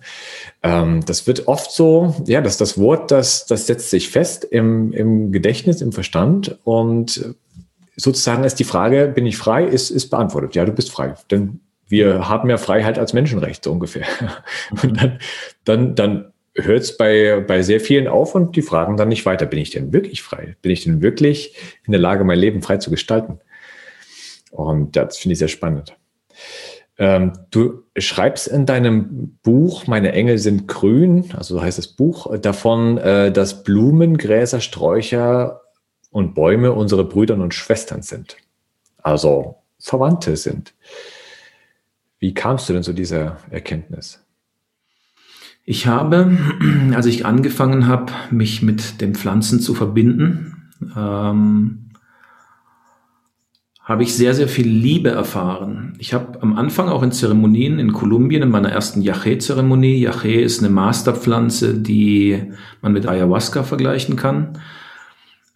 Ähm, 0.62 1.04
das 1.06 1.26
wird 1.26 1.48
oft 1.48 1.72
so, 1.72 2.16
ja, 2.28 2.42
dass 2.42 2.58
das 2.58 2.78
Wort, 2.78 3.10
das, 3.10 3.48
das 3.48 3.66
setzt 3.66 3.90
sich 3.90 4.10
fest 4.10 4.44
im, 4.44 4.94
im 4.94 5.32
Gedächtnis, 5.32 5.82
im 5.82 5.92
Verstand 5.92 6.60
und 6.64 7.36
sozusagen 8.00 8.44
ist 8.44 8.60
die 8.60 8.64
Frage, 8.64 9.08
bin 9.14 9.26
ich 9.26 9.38
frei, 9.38 9.66
ist, 9.66 9.90
ist 9.90 10.10
beantwortet. 10.10 10.56
Ja, 10.56 10.66
du 10.66 10.72
bist 10.72 10.92
frei. 10.92 11.16
Denn 11.30 11.60
wir 11.88 12.30
haben 12.30 12.50
ja 12.50 12.58
Freiheit 12.58 12.98
als 12.98 13.14
Menschenrecht 13.14 13.64
so 13.64 13.72
ungefähr. 13.72 14.06
Und 14.84 15.02
dann, 15.02 15.20
dann, 15.66 15.96
dann 15.96 16.34
hört 16.56 16.84
es 16.84 16.98
bei, 16.98 17.44
bei 17.46 17.62
sehr 17.62 17.80
vielen 17.80 18.08
auf 18.08 18.36
und 18.36 18.56
die 18.56 18.62
fragen 18.62 18.98
dann 18.98 19.08
nicht 19.08 19.26
weiter, 19.26 19.46
bin 19.46 19.60
ich 19.60 19.70
denn 19.70 19.94
wirklich 19.94 20.22
frei? 20.22 20.56
Bin 20.62 20.72
ich 20.72 20.84
denn 20.84 21.02
wirklich 21.02 21.56
in 21.86 21.92
der 21.92 22.02
Lage, 22.02 22.24
mein 22.26 22.40
Leben 22.40 22.62
frei 22.62 22.78
zu 22.78 22.90
gestalten? 22.90 23.40
Und 24.52 24.96
das 24.96 25.18
finde 25.18 25.34
ich 25.34 25.40
sehr 25.40 25.48
spannend. 25.48 25.96
Ähm, 26.98 27.34
du 27.52 27.84
schreibst 27.98 28.48
in 28.48 28.66
deinem 28.66 29.38
Buch, 29.42 29.88
Meine 29.88 30.12
Engel 30.12 30.38
sind 30.38 30.68
grün, 30.68 31.32
also 31.34 31.56
so 31.56 31.62
heißt 31.62 31.78
das 31.78 31.88
Buch, 31.88 32.36
davon, 32.40 32.98
äh, 32.98 33.32
dass 33.32 33.64
Blumen, 33.64 34.18
Gräser, 34.18 34.60
Sträucher 34.60 35.62
und 36.10 36.34
Bäume 36.34 36.72
unsere 36.72 37.06
Brüder 37.06 37.36
und 37.36 37.54
Schwestern 37.54 38.02
sind. 38.02 38.38
Also 38.98 39.56
Verwandte 39.80 40.36
sind. 40.36 40.74
Wie 42.20 42.34
kamst 42.34 42.68
du 42.68 42.74
denn 42.74 42.84
zu 42.84 42.94
dieser 42.94 43.38
Erkenntnis? 43.50 44.24
Ich 45.64 45.88
habe, 45.88 46.38
als 46.94 47.06
ich 47.06 47.26
angefangen 47.26 47.88
habe, 47.88 48.12
mich 48.32 48.62
mit 48.62 49.02
den 49.02 49.16
Pflanzen 49.16 49.60
zu 49.60 49.74
verbinden, 49.74 50.72
ähm, 50.96 51.90
habe 53.90 54.04
ich 54.04 54.16
sehr, 54.16 54.36
sehr 54.36 54.48
viel 54.48 54.68
Liebe 54.68 55.10
erfahren. 55.10 55.94
Ich 55.98 56.14
habe 56.14 56.44
am 56.44 56.56
Anfang 56.56 56.90
auch 56.90 57.02
in 57.02 57.12
Zeremonien 57.12 57.80
in 57.80 57.92
Kolumbien, 57.92 58.44
in 58.44 58.50
meiner 58.50 58.70
ersten 58.70 59.02
Yaché-Zeremonie, 59.02 60.08
Yaché 60.08 60.42
ist 60.42 60.60
eine 60.60 60.70
Masterpflanze, 60.70 61.74
die 61.74 62.52
man 62.84 62.94
mit 62.94 63.08
Ayahuasca 63.08 63.64
vergleichen 63.64 64.16
kann. 64.16 64.60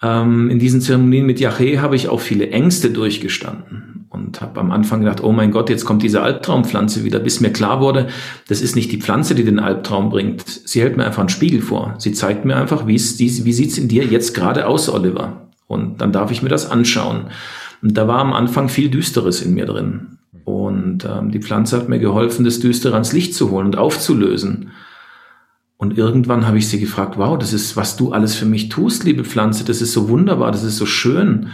Ähm, 0.03 0.49
in 0.49 0.59
diesen 0.59 0.81
Zeremonien 0.81 1.25
mit 1.25 1.39
Yaché 1.39 1.79
habe 1.79 1.95
ich 1.95 2.09
auch 2.09 2.19
viele 2.19 2.49
Ängste 2.49 2.91
durchgestanden 2.91 4.05
und 4.09 4.41
habe 4.41 4.59
am 4.59 4.71
Anfang 4.71 4.99
gedacht, 4.99 5.23
oh 5.23 5.31
mein 5.31 5.51
Gott, 5.51 5.69
jetzt 5.69 5.85
kommt 5.85 6.03
diese 6.03 6.21
Albtraumpflanze 6.21 7.05
wieder, 7.05 7.19
bis 7.19 7.39
mir 7.39 7.51
klar 7.51 7.79
wurde, 7.79 8.07
das 8.49 8.61
ist 8.61 8.75
nicht 8.75 8.91
die 8.91 8.99
Pflanze, 8.99 9.33
die 9.33 9.45
den 9.45 9.59
Albtraum 9.59 10.09
bringt. 10.09 10.43
Sie 10.45 10.81
hält 10.81 10.97
mir 10.97 11.05
einfach 11.05 11.21
einen 11.21 11.29
Spiegel 11.29 11.61
vor. 11.61 11.95
Sie 11.97 12.11
zeigt 12.11 12.43
mir 12.43 12.57
einfach, 12.57 12.85
wie, 12.85 12.95
wie 12.95 13.53
sieht's 13.53 13.77
in 13.77 13.87
dir 13.87 14.03
jetzt 14.03 14.33
gerade 14.33 14.67
aus, 14.67 14.89
Oliver. 14.89 15.47
Und 15.67 16.01
dann 16.01 16.11
darf 16.11 16.31
ich 16.31 16.43
mir 16.43 16.49
das 16.49 16.69
anschauen. 16.69 17.27
Und 17.81 17.97
da 17.97 18.07
war 18.07 18.19
am 18.19 18.33
Anfang 18.33 18.69
viel 18.69 18.89
Düsteres 18.89 19.41
in 19.41 19.53
mir 19.53 19.65
drin. 19.65 20.17
Und 20.43 21.05
ähm, 21.05 21.31
die 21.31 21.39
Pflanze 21.39 21.77
hat 21.77 21.87
mir 21.87 21.99
geholfen, 21.99 22.43
das 22.43 22.59
Düstere 22.59 22.93
ans 22.93 23.13
Licht 23.13 23.33
zu 23.33 23.51
holen 23.51 23.67
und 23.67 23.77
aufzulösen. 23.77 24.71
Und 25.77 25.97
irgendwann 25.97 26.47
habe 26.47 26.57
ich 26.57 26.67
sie 26.67 26.79
gefragt, 26.79 27.17
wow, 27.17 27.37
das 27.37 27.51
ist, 27.51 27.75
was 27.75 27.97
du 27.97 28.13
alles 28.13 28.35
für 28.35 28.45
mich 28.45 28.69
tust, 28.69 29.03
liebe 29.03 29.23
Pflanze, 29.23 29.65
das 29.65 29.81
ist 29.81 29.91
so 29.91 30.07
wunderbar, 30.07 30.51
das 30.51 30.63
ist 30.63 30.77
so 30.77 30.85
schön, 30.85 31.49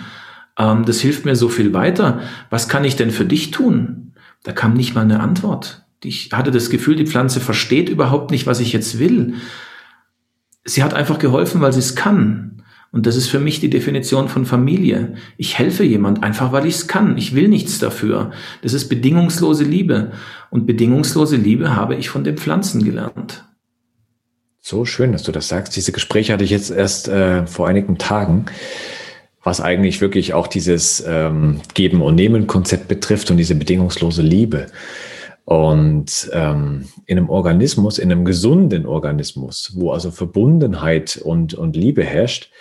ähm, 0.58 0.86
das 0.86 1.00
hilft 1.00 1.26
mir 1.26 1.36
so 1.36 1.50
viel 1.50 1.74
weiter. 1.74 2.20
Was 2.50 2.70
kann 2.70 2.84
ich 2.84 2.96
denn 2.96 3.12
für 3.12 3.26
dich 3.26 3.52
tun? 3.52 4.14
Da 4.44 4.52
kam 4.52 4.74
nicht 4.74 4.94
mal 4.94 5.02
eine 5.02 5.20
Antwort. 5.20 5.86
Ich 6.04 6.30
hatte 6.32 6.52
das 6.52 6.70
Gefühl, 6.70 6.96
die 6.96 7.08
Pflanze 7.08 7.40
versteht 7.40 7.90
überhaupt 7.90 8.32
nicht, 8.32 8.46
was 8.46 8.60
ich 8.60 8.72
jetzt 8.72 9.00
will. 9.00 9.36
Sie 10.64 10.84
hat 10.84 10.94
einfach 10.94 11.20
geholfen, 11.20 11.62
weil 11.62 11.74
sie 11.74 11.80
es 11.80 11.96
kann. 11.96 12.64
Und 12.92 13.06
das 13.06 13.16
ist 13.16 13.28
für 13.28 13.40
mich 13.40 13.60
die 13.60 13.70
Definition 13.70 14.30
von 14.30 14.46
Familie. 14.46 15.16
Ich 15.38 15.60
helfe 15.60 15.84
jemand 15.84 16.24
einfach, 16.24 16.52
weil 16.52 16.66
ich 16.66 16.76
es 16.76 16.88
kann. 16.88 17.18
Ich 17.18 17.36
will 17.36 17.48
nichts 17.48 17.78
dafür. 17.80 18.32
Das 18.62 18.74
ist 18.74 18.90
bedingungslose 18.90 19.64
Liebe. 19.64 20.12
Und 20.50 20.66
bedingungslose 20.66 21.36
Liebe 21.36 21.76
habe 21.76 21.96
ich 21.96 22.10
von 22.10 22.24
den 22.24 22.38
Pflanzen 22.38 22.84
gelernt. 22.84 23.46
So 24.62 24.86
schön, 24.86 25.14
dass 25.14 25.24
du 25.24 25.32
das 25.32 25.48
sagst. 25.48 25.76
Diese 25.76 25.92
Gespräche 25.92 26.34
hatte 26.34 26.44
ich 26.44 26.50
jetzt 26.50 26.70
erst 26.70 27.08
äh, 27.08 27.48
vor 27.48 27.68
einigen 27.68 27.98
Tagen, 27.98 28.46
was 29.44 29.62
eigentlich 29.62 30.02
wirklich 30.02 30.34
auch 30.34 30.48
dieses 30.48 31.04
ähm, 31.08 31.62
Geben- 31.74 32.02
und 32.02 32.16
Nehmen-Konzept 32.16 32.88
betrifft 32.88 33.32
und 33.32 33.38
diese 33.38 33.56
bedingungslose 33.56 34.22
Liebe. 34.22 34.68
Und 35.46 36.30
ähm, 36.34 36.86
in 37.06 37.18
einem 37.18 37.30
Organismus, 37.30 37.98
in 37.98 38.12
einem 38.12 38.26
gesunden 38.26 38.86
Organismus, 38.86 39.72
wo 39.76 39.92
also 39.92 40.12
Verbundenheit 40.12 41.18
und, 41.18 41.54
und 41.54 41.76
Liebe 41.76 42.04
herrscht, 42.04 42.52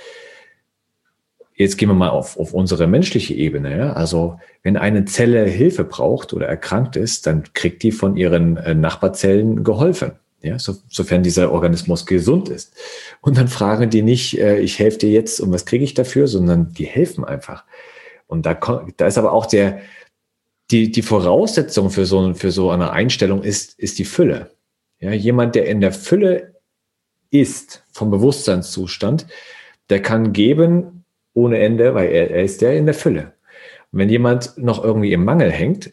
jetzt 1.54 1.76
gehen 1.76 1.88
wir 1.88 1.94
mal 1.94 2.08
auf, 2.10 2.38
auf 2.38 2.54
unsere 2.54 2.86
menschliche 2.86 3.34
Ebene. 3.34 3.76
Ja? 3.76 3.92
Also 3.92 4.38
wenn 4.62 4.76
eine 4.76 5.04
Zelle 5.04 5.44
Hilfe 5.44 5.84
braucht 5.84 6.32
oder 6.32 6.46
erkrankt 6.46 6.96
ist, 6.96 7.26
dann 7.26 7.42
kriegt 7.52 7.82
die 7.82 7.92
von 7.92 8.16
ihren 8.16 8.56
äh, 8.56 8.74
Nachbarzellen 8.74 9.64
geholfen. 9.64 10.12
Ja, 10.40 10.58
so, 10.58 10.76
sofern 10.88 11.24
dieser 11.24 11.50
Organismus 11.50 12.06
gesund 12.06 12.48
ist. 12.48 12.76
Und 13.20 13.36
dann 13.36 13.48
fragen 13.48 13.90
die 13.90 14.02
nicht, 14.02 14.38
äh, 14.38 14.60
ich 14.60 14.78
helfe 14.78 14.98
dir 14.98 15.10
jetzt 15.10 15.40
und 15.40 15.52
was 15.52 15.66
kriege 15.66 15.84
ich 15.84 15.94
dafür, 15.94 16.28
sondern 16.28 16.72
die 16.72 16.86
helfen 16.86 17.24
einfach. 17.24 17.64
Und 18.28 18.46
da, 18.46 18.54
da 18.96 19.06
ist 19.06 19.18
aber 19.18 19.32
auch 19.32 19.46
der, 19.46 19.80
die, 20.70 20.92
die 20.92 21.02
Voraussetzung 21.02 21.90
für 21.90 22.06
so, 22.06 22.34
für 22.34 22.52
so 22.52 22.70
eine 22.70 22.92
Einstellung 22.92 23.42
ist, 23.42 23.78
ist 23.78 23.98
die 23.98 24.04
Fülle. 24.04 24.50
Ja, 25.00 25.12
jemand, 25.12 25.54
der 25.54 25.66
in 25.66 25.80
der 25.80 25.92
Fülle 25.92 26.54
ist, 27.30 27.84
vom 27.92 28.10
Bewusstseinszustand, 28.10 29.26
der 29.90 30.02
kann 30.02 30.32
geben 30.32 31.04
ohne 31.34 31.58
Ende, 31.58 31.94
weil 31.94 32.10
er, 32.10 32.30
er 32.30 32.44
ist 32.44 32.60
ja 32.60 32.70
in 32.70 32.86
der 32.86 32.94
Fülle. 32.94 33.32
Und 33.90 34.00
wenn 34.00 34.08
jemand 34.08 34.56
noch 34.58 34.84
irgendwie 34.84 35.12
im 35.12 35.24
Mangel 35.24 35.50
hängt, 35.50 35.92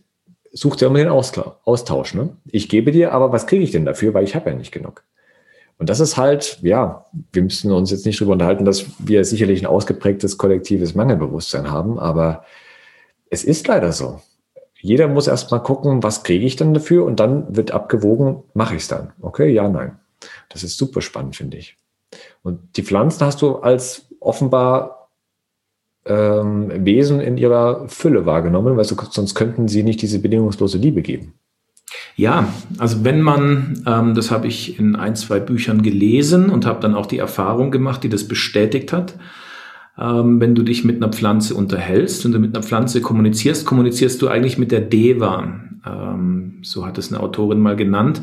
sucht 0.56 0.82
er 0.82 0.88
immer 0.88 1.00
den 1.00 1.10
Austausch. 1.10 2.14
Ne? 2.14 2.30
Ich 2.46 2.70
gebe 2.70 2.92
dir, 2.92 3.12
aber 3.12 3.32
was 3.32 3.46
kriege 3.46 3.64
ich 3.64 3.72
denn 3.72 3.86
dafür, 3.86 4.14
weil 4.14 4.24
ich 4.24 4.36
habe 4.36 4.50
ja 4.50 4.56
nicht 4.56 4.72
genug. 4.72 5.04
Und 5.78 5.90
das 5.90 6.00
ist 6.00 6.16
halt, 6.16 6.60
ja, 6.62 7.06
wir 7.34 7.44
müssen 7.44 7.72
uns 7.72 7.92
jetzt 7.92 8.06
nicht 8.06 8.20
darüber 8.20 8.34
unterhalten, 8.34 8.66
dass 8.66 8.86
wir 8.98 9.26
sicherlich 9.26 9.62
ein 9.62 9.68
ausgeprägtes 9.68 10.38
kollektives 10.38 10.96
Mangelbewusstsein 10.96 11.70
haben, 11.70 12.00
aber 12.00 12.46
es 13.30 13.44
ist 13.44 13.68
leider 13.68 13.92
so 13.92 14.22
jeder 14.86 15.08
muss 15.08 15.26
erstmal 15.26 15.64
gucken, 15.64 16.04
was 16.04 16.22
kriege 16.22 16.46
ich 16.46 16.58
dann 16.58 16.76
dafür 16.76 17.06
und 17.06 17.20
dann 17.20 17.56
wird 17.56 17.72
abgewogen, 17.72 18.44
mache 18.54 18.76
ich 18.76 18.84
es 18.84 18.88
dann. 18.88 19.14
Okay, 19.20 19.52
ja, 19.52 19.68
nein. 19.68 19.98
Das 20.50 20.62
ist 20.62 20.78
super 20.78 21.02
spannend, 21.02 21.36
finde 21.36 21.58
ich. 21.58 21.76
Und 22.44 22.78
die 22.78 22.84
Pflanzen 22.84 23.26
hast 23.26 23.42
du 23.42 23.56
als 23.56 24.08
offenbar 24.20 25.05
ähm, 26.06 26.72
Wesen 26.86 27.20
in 27.20 27.38
ihrer 27.38 27.88
Fülle 27.88 28.26
wahrgenommen, 28.26 28.78
weil 28.78 28.86
so, 28.86 28.96
sonst 29.10 29.36
könnten 29.36 29.68
sie 29.68 29.84
nicht 29.84 30.02
diese 30.02 30.20
bedingungslose 30.20 30.78
Liebe 30.78 31.02
geben. 31.02 31.34
Ja, 32.16 32.48
also 32.78 33.04
wenn 33.04 33.22
man, 33.22 33.84
ähm, 33.86 34.16
das 34.16 34.32
habe 34.32 34.48
ich 34.48 34.80
in 34.80 34.96
ein, 34.96 35.16
zwei 35.16 35.40
Büchern 35.40 35.82
gelesen 35.82 36.50
und 36.50 36.66
habe 36.66 36.80
dann 36.80 36.96
auch 36.96 37.06
die 37.06 37.18
Erfahrung 37.18 37.72
gemacht, 37.72 38.04
die 38.04 38.10
das 38.10 38.28
bestätigt 38.28 38.94
hat, 38.94 39.16
ähm, 39.98 40.40
wenn 40.40 40.56
du 40.56 40.64
dich 40.64 40.84
mit 40.84 40.98
einer 40.98 41.12
Pflanze 41.12 41.56
unterhältst, 41.56 42.24
wenn 42.24 42.32
du 42.32 42.40
mit 42.40 42.56
einer 42.56 42.64
Pflanze 42.64 43.02
kommunizierst, 43.02 43.66
kommunizierst 43.66 44.22
du 44.22 44.28
eigentlich 44.28 44.58
mit 44.58 44.72
der 44.72 44.82
Deva. 44.82 45.60
Ähm, 45.86 46.60
so 46.64 46.86
hat 46.86 46.98
es 46.98 47.12
eine 47.12 47.22
Autorin 47.22 47.60
mal 47.60 47.76
genannt. 47.76 48.22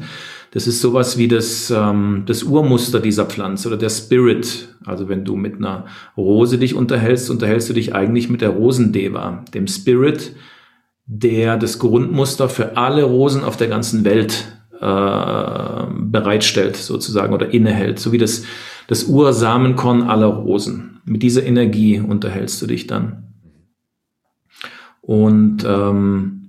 Das 0.53 0.67
ist 0.67 0.83
sowas 0.83 1.17
wie 1.17 1.29
das, 1.29 1.71
ähm, 1.71 2.25
das 2.27 2.43
Urmuster 2.43 3.01
dieser 3.01 3.25
Pflanze 3.25 3.69
oder 3.69 3.79
der 3.79 3.89
Spirit. 3.89 4.69
Also 4.85 5.09
wenn 5.09 5.25
du 5.25 5.35
mit 5.35 5.57
einer 5.57 5.87
Rose 6.15 6.59
dich 6.59 6.75
unterhältst, 6.75 7.31
unterhältst 7.31 7.71
du 7.71 7.73
dich 7.73 7.95
eigentlich 7.95 8.29
mit 8.29 8.43
der 8.43 8.51
Rosendeva, 8.51 9.45
dem 9.55 9.67
Spirit, 9.67 10.37
der 11.07 11.57
das 11.57 11.79
Grundmuster 11.79 12.51
für 12.51 12.77
alle 12.77 13.05
Rosen 13.05 13.45
auf 13.45 13.57
der 13.57 13.69
ganzen 13.69 14.05
Welt 14.05 14.53
äh, 14.79 15.87
bereitstellt 15.91 16.77
sozusagen 16.77 17.33
oder 17.33 17.55
innehält, 17.55 17.99
so 17.99 18.13
wie 18.13 18.19
das, 18.19 18.45
das 18.89 19.05
Ursamenkorn 19.05 20.03
aller 20.03 20.27
Rosen. 20.27 21.01
Mit 21.07 21.23
dieser 21.23 21.45
Energie 21.45 21.99
unterhältst 21.99 22.61
du 22.61 22.67
dich 22.67 22.87
dann. 22.87 23.33
Und 25.01 25.65
ähm, 25.67 26.42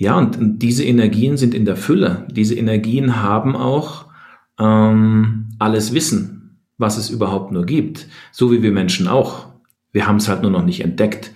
ja, 0.00 0.16
und, 0.16 0.38
und 0.38 0.60
diese 0.60 0.84
Energien 0.84 1.36
sind 1.36 1.54
in 1.54 1.64
der 1.64 1.74
Fülle. 1.76 2.24
Diese 2.30 2.54
Energien 2.54 3.20
haben 3.20 3.56
auch 3.56 4.06
ähm, 4.60 5.48
alles 5.58 5.92
Wissen, 5.92 6.60
was 6.78 6.96
es 6.96 7.10
überhaupt 7.10 7.50
nur 7.50 7.66
gibt. 7.66 8.06
So 8.30 8.52
wie 8.52 8.62
wir 8.62 8.70
Menschen 8.70 9.08
auch. 9.08 9.46
Wir 9.90 10.06
haben 10.06 10.18
es 10.18 10.28
halt 10.28 10.42
nur 10.42 10.52
noch 10.52 10.64
nicht 10.64 10.84
entdeckt. 10.84 11.32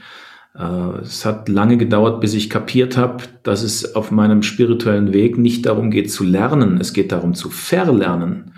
Äh, 0.56 1.00
es 1.00 1.24
hat 1.24 1.48
lange 1.48 1.76
gedauert, 1.76 2.20
bis 2.20 2.34
ich 2.34 2.50
kapiert 2.50 2.96
habe, 2.96 3.24
dass 3.42 3.64
es 3.64 3.96
auf 3.96 4.12
meinem 4.12 4.44
spirituellen 4.44 5.12
Weg 5.12 5.38
nicht 5.38 5.66
darum 5.66 5.90
geht 5.90 6.12
zu 6.12 6.22
lernen, 6.22 6.78
es 6.80 6.92
geht 6.92 7.10
darum 7.10 7.34
zu 7.34 7.50
verlernen. 7.50 8.52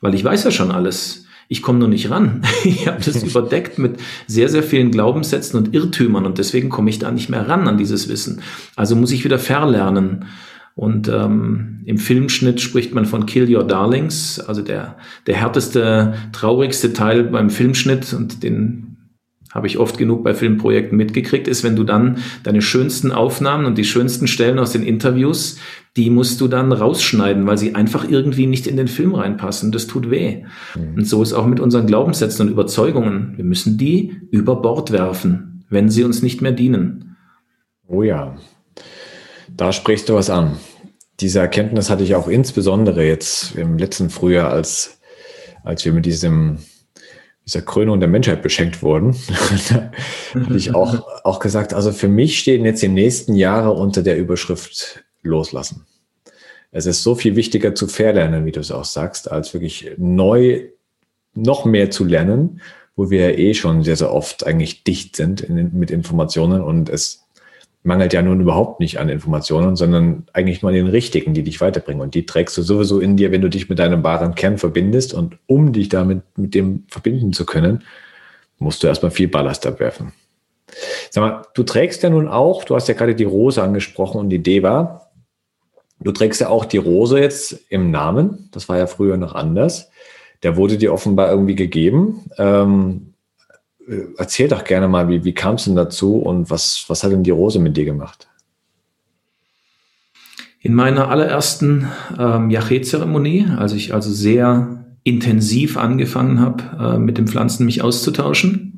Weil 0.00 0.14
ich 0.14 0.24
weiß 0.24 0.42
ja 0.42 0.50
schon 0.50 0.72
alles. 0.72 1.23
Ich 1.48 1.62
komme 1.62 1.78
nur 1.78 1.88
nicht 1.88 2.10
ran. 2.10 2.42
Ich 2.64 2.86
habe 2.86 3.02
das 3.04 3.22
überdeckt 3.24 3.78
mit 3.78 3.98
sehr, 4.26 4.48
sehr 4.48 4.62
vielen 4.62 4.90
Glaubenssätzen 4.90 5.58
und 5.58 5.74
Irrtümern 5.74 6.26
und 6.26 6.38
deswegen 6.38 6.68
komme 6.68 6.90
ich 6.90 6.98
da 6.98 7.10
nicht 7.10 7.28
mehr 7.28 7.48
ran 7.48 7.68
an 7.68 7.78
dieses 7.78 8.08
Wissen. 8.08 8.40
Also 8.76 8.96
muss 8.96 9.12
ich 9.12 9.24
wieder 9.24 9.38
verlernen. 9.38 10.26
Und 10.76 11.08
ähm, 11.08 11.82
im 11.84 11.98
Filmschnitt 11.98 12.60
spricht 12.60 12.94
man 12.94 13.04
von 13.06 13.26
Kill 13.26 13.54
Your 13.54 13.64
Darlings, 13.64 14.40
also 14.40 14.60
der, 14.60 14.96
der 15.28 15.36
härteste, 15.36 16.14
traurigste 16.32 16.92
Teil 16.92 17.24
beim 17.24 17.48
Filmschnitt 17.48 18.12
und 18.12 18.42
den 18.42 18.94
habe 19.52 19.68
ich 19.68 19.78
oft 19.78 19.96
genug 19.98 20.24
bei 20.24 20.34
Filmprojekten 20.34 20.98
mitgekriegt, 20.98 21.46
ist, 21.46 21.62
wenn 21.62 21.76
du 21.76 21.84
dann 21.84 22.18
deine 22.42 22.60
schönsten 22.60 23.12
Aufnahmen 23.12 23.66
und 23.66 23.78
die 23.78 23.84
schönsten 23.84 24.26
Stellen 24.26 24.58
aus 24.58 24.72
den 24.72 24.82
Interviews, 24.82 25.58
die 25.96 26.10
musst 26.10 26.40
du 26.40 26.48
dann 26.48 26.72
rausschneiden, 26.72 27.46
weil 27.46 27.56
sie 27.56 27.74
einfach 27.74 28.08
irgendwie 28.08 28.46
nicht 28.46 28.66
in 28.66 28.76
den 28.76 28.88
Film 28.88 29.14
reinpassen. 29.14 29.70
Das 29.70 29.86
tut 29.86 30.10
weh. 30.10 30.44
Mhm. 30.74 30.96
Und 30.96 31.06
so 31.06 31.22
ist 31.22 31.32
auch 31.32 31.46
mit 31.46 31.60
unseren 31.60 31.86
Glaubenssätzen 31.86 32.46
und 32.46 32.52
Überzeugungen. 32.52 33.34
Wir 33.36 33.44
müssen 33.44 33.78
die 33.78 34.20
über 34.30 34.60
Bord 34.60 34.90
werfen, 34.90 35.64
wenn 35.70 35.90
sie 35.90 36.02
uns 36.04 36.22
nicht 36.22 36.42
mehr 36.42 36.52
dienen. 36.52 37.16
Oh 37.86 38.02
ja, 38.02 38.36
da 39.56 39.72
sprichst 39.72 40.08
du 40.08 40.14
was 40.14 40.30
an. 40.30 40.56
Diese 41.20 41.38
Erkenntnis 41.38 41.90
hatte 41.90 42.02
ich 42.02 42.16
auch 42.16 42.26
insbesondere 42.26 43.04
jetzt 43.06 43.54
im 43.54 43.78
letzten 43.78 44.10
Frühjahr, 44.10 44.50
als, 44.50 44.98
als 45.62 45.84
wir 45.84 45.92
mit 45.92 46.06
diesem 46.06 46.58
dieser 47.46 47.62
Krönung 47.62 48.00
der 48.00 48.08
Menschheit 48.08 48.42
beschenkt 48.42 48.82
wurden, 48.82 49.14
habe 50.34 50.56
ich 50.56 50.74
auch, 50.74 51.06
auch 51.24 51.38
gesagt, 51.40 51.74
also 51.74 51.92
für 51.92 52.08
mich 52.08 52.38
stehen 52.38 52.64
jetzt 52.64 52.82
die 52.82 52.88
nächsten 52.88 53.34
Jahre 53.34 53.72
unter 53.72 54.02
der 54.02 54.16
Überschrift 54.16 55.03
loslassen. 55.24 55.86
Es 56.70 56.86
ist 56.86 57.02
so 57.02 57.14
viel 57.14 57.36
wichtiger 57.36 57.74
zu 57.74 57.86
verlernen, 57.86 58.46
wie 58.46 58.52
du 58.52 58.60
es 58.60 58.70
auch 58.70 58.84
sagst, 58.84 59.30
als 59.30 59.54
wirklich 59.54 59.92
neu 59.96 60.68
noch 61.34 61.64
mehr 61.64 61.90
zu 61.90 62.04
lernen, 62.04 62.60
wo 62.96 63.10
wir 63.10 63.30
ja 63.30 63.36
eh 63.36 63.54
schon 63.54 63.82
sehr, 63.82 63.96
sehr 63.96 64.12
oft 64.12 64.46
eigentlich 64.46 64.84
dicht 64.84 65.16
sind 65.16 65.40
in, 65.40 65.76
mit 65.78 65.90
Informationen 65.90 66.62
und 66.62 66.88
es 66.88 67.24
mangelt 67.84 68.14
ja 68.14 68.22
nun 68.22 68.40
überhaupt 68.40 68.80
nicht 68.80 68.98
an 68.98 69.10
Informationen, 69.10 69.76
sondern 69.76 70.26
eigentlich 70.32 70.62
nur 70.62 70.70
an 70.70 70.74
den 70.74 70.86
richtigen, 70.86 71.34
die 71.34 71.42
dich 71.42 71.60
weiterbringen. 71.60 72.00
Und 72.00 72.14
die 72.14 72.24
trägst 72.24 72.56
du 72.56 72.62
sowieso 72.62 72.98
in 72.98 73.16
dir, 73.16 73.30
wenn 73.30 73.42
du 73.42 73.50
dich 73.50 73.68
mit 73.68 73.78
deinem 73.78 74.02
wahren 74.02 74.34
Kern 74.34 74.56
verbindest. 74.56 75.12
Und 75.12 75.36
um 75.46 75.72
dich 75.72 75.90
damit 75.90 76.22
mit 76.36 76.54
dem 76.54 76.84
verbinden 76.88 77.34
zu 77.34 77.44
können, 77.44 77.84
musst 78.58 78.82
du 78.82 78.86
erstmal 78.86 79.10
viel 79.10 79.28
Ballast 79.28 79.66
abwerfen. 79.66 80.12
Sag 81.10 81.20
mal, 81.20 81.42
du 81.54 81.62
trägst 81.62 82.02
ja 82.02 82.08
nun 82.08 82.26
auch, 82.26 82.64
du 82.64 82.74
hast 82.74 82.88
ja 82.88 82.94
gerade 82.94 83.14
die 83.14 83.24
Rose 83.24 83.62
angesprochen 83.62 84.18
und 84.18 84.30
die 84.30 84.42
Deva. 84.42 85.03
Du 86.04 86.12
trägst 86.12 86.40
ja 86.40 86.48
auch 86.48 86.66
die 86.66 86.76
Rose 86.76 87.18
jetzt 87.18 87.58
im 87.70 87.90
Namen. 87.90 88.50
Das 88.52 88.68
war 88.68 88.76
ja 88.78 88.86
früher 88.86 89.16
noch 89.16 89.34
anders. 89.34 89.90
Der 90.42 90.56
wurde 90.56 90.76
dir 90.76 90.92
offenbar 90.92 91.30
irgendwie 91.30 91.56
gegeben. 91.56 92.26
Ähm, 92.36 93.14
äh, 93.88 94.02
erzähl 94.18 94.48
doch 94.48 94.64
gerne 94.64 94.86
mal, 94.86 95.08
wie, 95.08 95.24
wie 95.24 95.32
kam 95.32 95.54
es 95.54 95.64
denn 95.64 95.76
dazu 95.76 96.16
und 96.16 96.50
was, 96.50 96.84
was 96.88 97.02
hat 97.02 97.12
denn 97.12 97.22
die 97.22 97.30
Rose 97.30 97.58
mit 97.58 97.76
dir 97.76 97.86
gemacht? 97.86 98.28
In 100.60 100.74
meiner 100.74 101.08
allerersten 101.08 101.88
ähm, 102.18 102.50
Yaché-Zeremonie, 102.50 103.46
als 103.56 103.72
ich 103.72 103.94
also 103.94 104.10
sehr 104.10 104.84
intensiv 105.04 105.78
angefangen 105.78 106.40
habe, 106.40 106.96
äh, 106.96 106.98
mit 106.98 107.16
den 107.16 107.28
Pflanzen 107.28 107.64
mich 107.64 107.82
auszutauschen, 107.82 108.73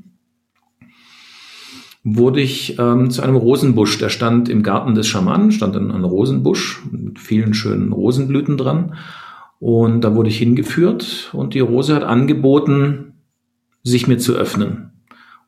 wurde 2.09 2.41
ich 2.41 2.79
ähm, 2.79 3.11
zu 3.11 3.21
einem 3.23 3.35
Rosenbusch. 3.35 3.99
Der 3.99 4.11
stand 4.11 4.49
im 4.49 4.63
Garten 4.63 4.95
des 4.95 5.09
Schamanen, 5.09 5.51
stand 5.51 5.75
ein, 5.77 5.91
ein 5.91 6.05
Rosenbusch 6.05 6.83
mit 6.93 7.19
vielen 7.19 7.53
schönen 7.53 7.93
Rosenblüten 7.93 8.57
dran. 8.57 8.95
Und 9.59 10.03
da 10.03 10.15
wurde 10.15 10.29
ich 10.29 10.39
hingeführt 10.39 11.31
und 11.33 11.55
die 11.55 11.61
Rose 11.61 11.95
hat 11.95 12.05
angeboten, 12.05 13.15
sich 13.83 14.07
mir 14.07 14.19
zu 14.19 14.35
öffnen. 14.35 14.93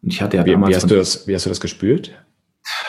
Und 0.03 0.13
ich 0.13 0.21
hatte 0.21 0.37
ja 0.37 0.47
wie, 0.47 0.53
damals. 0.53 0.71
Wie 0.71 0.75
hast, 0.75 0.91
du 0.91 0.97
das, 0.97 1.29
wie 1.29 1.35
hast 1.35 1.47
du 1.47 1.51
das 1.51 1.61
gespürt? 1.61 2.13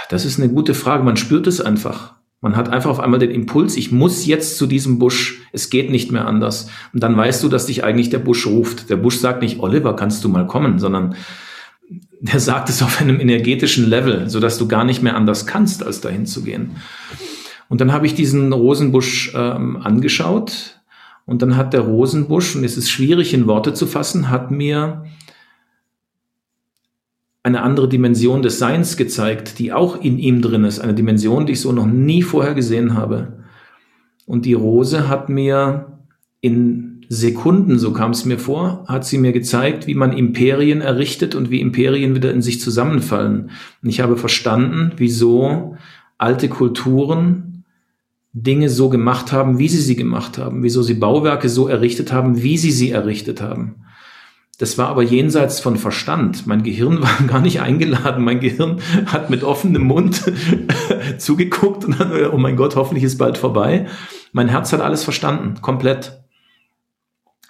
Das 0.09 0.25
ist 0.25 0.39
eine 0.39 0.51
gute 0.51 0.73
Frage. 0.73 1.03
Man 1.03 1.17
spürt 1.17 1.45
es 1.45 1.61
einfach. 1.61 2.15
Man 2.41 2.55
hat 2.55 2.69
einfach 2.69 2.89
auf 2.89 2.99
einmal 2.99 3.19
den 3.19 3.31
Impuls, 3.31 3.75
ich 3.75 3.91
muss 3.91 4.25
jetzt 4.25 4.57
zu 4.57 4.65
diesem 4.65 4.97
Busch, 4.97 5.41
es 5.51 5.69
geht 5.69 5.91
nicht 5.91 6.11
mehr 6.11 6.25
anders. 6.25 6.69
Und 6.93 7.03
dann 7.03 7.15
weißt 7.15 7.43
du, 7.43 7.49
dass 7.49 7.65
dich 7.67 7.83
eigentlich 7.83 8.09
der 8.09 8.19
Busch 8.19 8.47
ruft. 8.47 8.89
Der 8.89 8.95
Busch 8.95 9.17
sagt 9.17 9.41
nicht, 9.41 9.59
Oliver, 9.59 9.95
kannst 9.95 10.23
du 10.23 10.29
mal 10.29 10.47
kommen, 10.47 10.79
sondern 10.79 11.15
der 12.21 12.39
sagt 12.39 12.69
es 12.69 12.81
auf 12.81 12.99
einem 12.99 13.19
energetischen 13.19 13.89
Level, 13.89 14.29
so 14.29 14.39
dass 14.39 14.57
du 14.57 14.67
gar 14.67 14.83
nicht 14.83 15.01
mehr 15.01 15.15
anders 15.15 15.45
kannst, 15.45 15.83
als 15.83 16.01
dahin 16.01 16.25
zu 16.25 16.43
gehen. 16.43 16.77
Und 17.69 17.81
dann 17.81 17.93
habe 17.93 18.05
ich 18.05 18.15
diesen 18.15 18.51
Rosenbusch 18.51 19.33
ähm, 19.35 19.77
angeschaut 19.77 20.81
und 21.25 21.41
dann 21.41 21.55
hat 21.55 21.73
der 21.73 21.81
Rosenbusch, 21.81 22.55
und 22.55 22.63
es 22.63 22.75
ist 22.75 22.89
schwierig 22.89 23.33
in 23.33 23.47
Worte 23.47 23.73
zu 23.73 23.85
fassen, 23.85 24.29
hat 24.29 24.51
mir 24.51 25.05
eine 27.43 27.61
andere 27.61 27.87
Dimension 27.87 28.41
des 28.41 28.59
Seins 28.59 28.97
gezeigt, 28.97 29.59
die 29.59 29.71
auch 29.71 30.01
in 30.01 30.17
ihm 30.17 30.41
drin 30.41 30.65
ist. 30.65 30.79
Eine 30.79 30.93
Dimension, 30.93 31.45
die 31.45 31.53
ich 31.53 31.61
so 31.61 31.71
noch 31.71 31.85
nie 31.85 32.21
vorher 32.21 32.53
gesehen 32.53 32.95
habe. 32.95 33.43
Und 34.25 34.45
die 34.45 34.53
Rose 34.53 35.07
hat 35.07 35.29
mir 35.29 35.99
in 36.41 36.88
Sekunden, 37.11 37.79
so 37.79 37.91
kam 37.91 38.11
es 38.11 38.23
mir 38.25 38.37
vor, 38.37 38.85
hat 38.87 39.03
sie 39.03 39.17
mir 39.17 39.31
gezeigt, 39.31 39.87
wie 39.87 39.95
man 39.95 40.13
Imperien 40.13 40.81
errichtet 40.81 41.33
und 41.33 41.49
wie 41.49 41.59
Imperien 41.59 42.13
wieder 42.15 42.31
in 42.31 42.43
sich 42.43 42.61
zusammenfallen. 42.61 43.49
Und 43.81 43.89
ich 43.89 43.99
habe 43.99 44.15
verstanden, 44.15 44.93
wieso 44.97 45.75
alte 46.19 46.49
Kulturen 46.49 47.65
Dinge 48.33 48.69
so 48.69 48.89
gemacht 48.89 49.31
haben, 49.31 49.57
wie 49.57 49.67
sie 49.67 49.81
sie 49.81 49.95
gemacht 49.95 50.37
haben, 50.37 50.61
wieso 50.61 50.83
sie 50.83 50.93
Bauwerke 50.93 51.49
so 51.49 51.67
errichtet 51.67 52.13
haben, 52.13 52.43
wie 52.43 52.59
sie 52.59 52.71
sie 52.71 52.91
errichtet 52.91 53.41
haben. 53.41 53.77
Das 54.59 54.77
war 54.77 54.89
aber 54.89 55.01
jenseits 55.01 55.59
von 55.61 55.77
Verstand. 55.77 56.45
Mein 56.45 56.61
Gehirn 56.61 57.01
war 57.01 57.25
gar 57.25 57.41
nicht 57.41 57.59
eingeladen. 57.59 58.23
Mein 58.23 58.39
Gehirn 58.39 58.81
hat 59.07 59.31
mit 59.31 59.43
offenem 59.43 59.83
Mund 59.83 60.31
zugeguckt 61.17 61.85
und 61.85 61.99
dann, 61.99 62.11
oh 62.31 62.37
mein 62.37 62.55
Gott, 62.55 62.75
hoffentlich 62.75 63.03
ist 63.03 63.17
bald 63.17 63.39
vorbei. 63.39 63.87
Mein 64.31 64.49
Herz 64.49 64.71
hat 64.73 64.81
alles 64.81 65.03
verstanden, 65.03 65.59
komplett. 65.61 66.19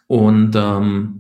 Und, 0.09 0.55
ähm, 0.55 1.19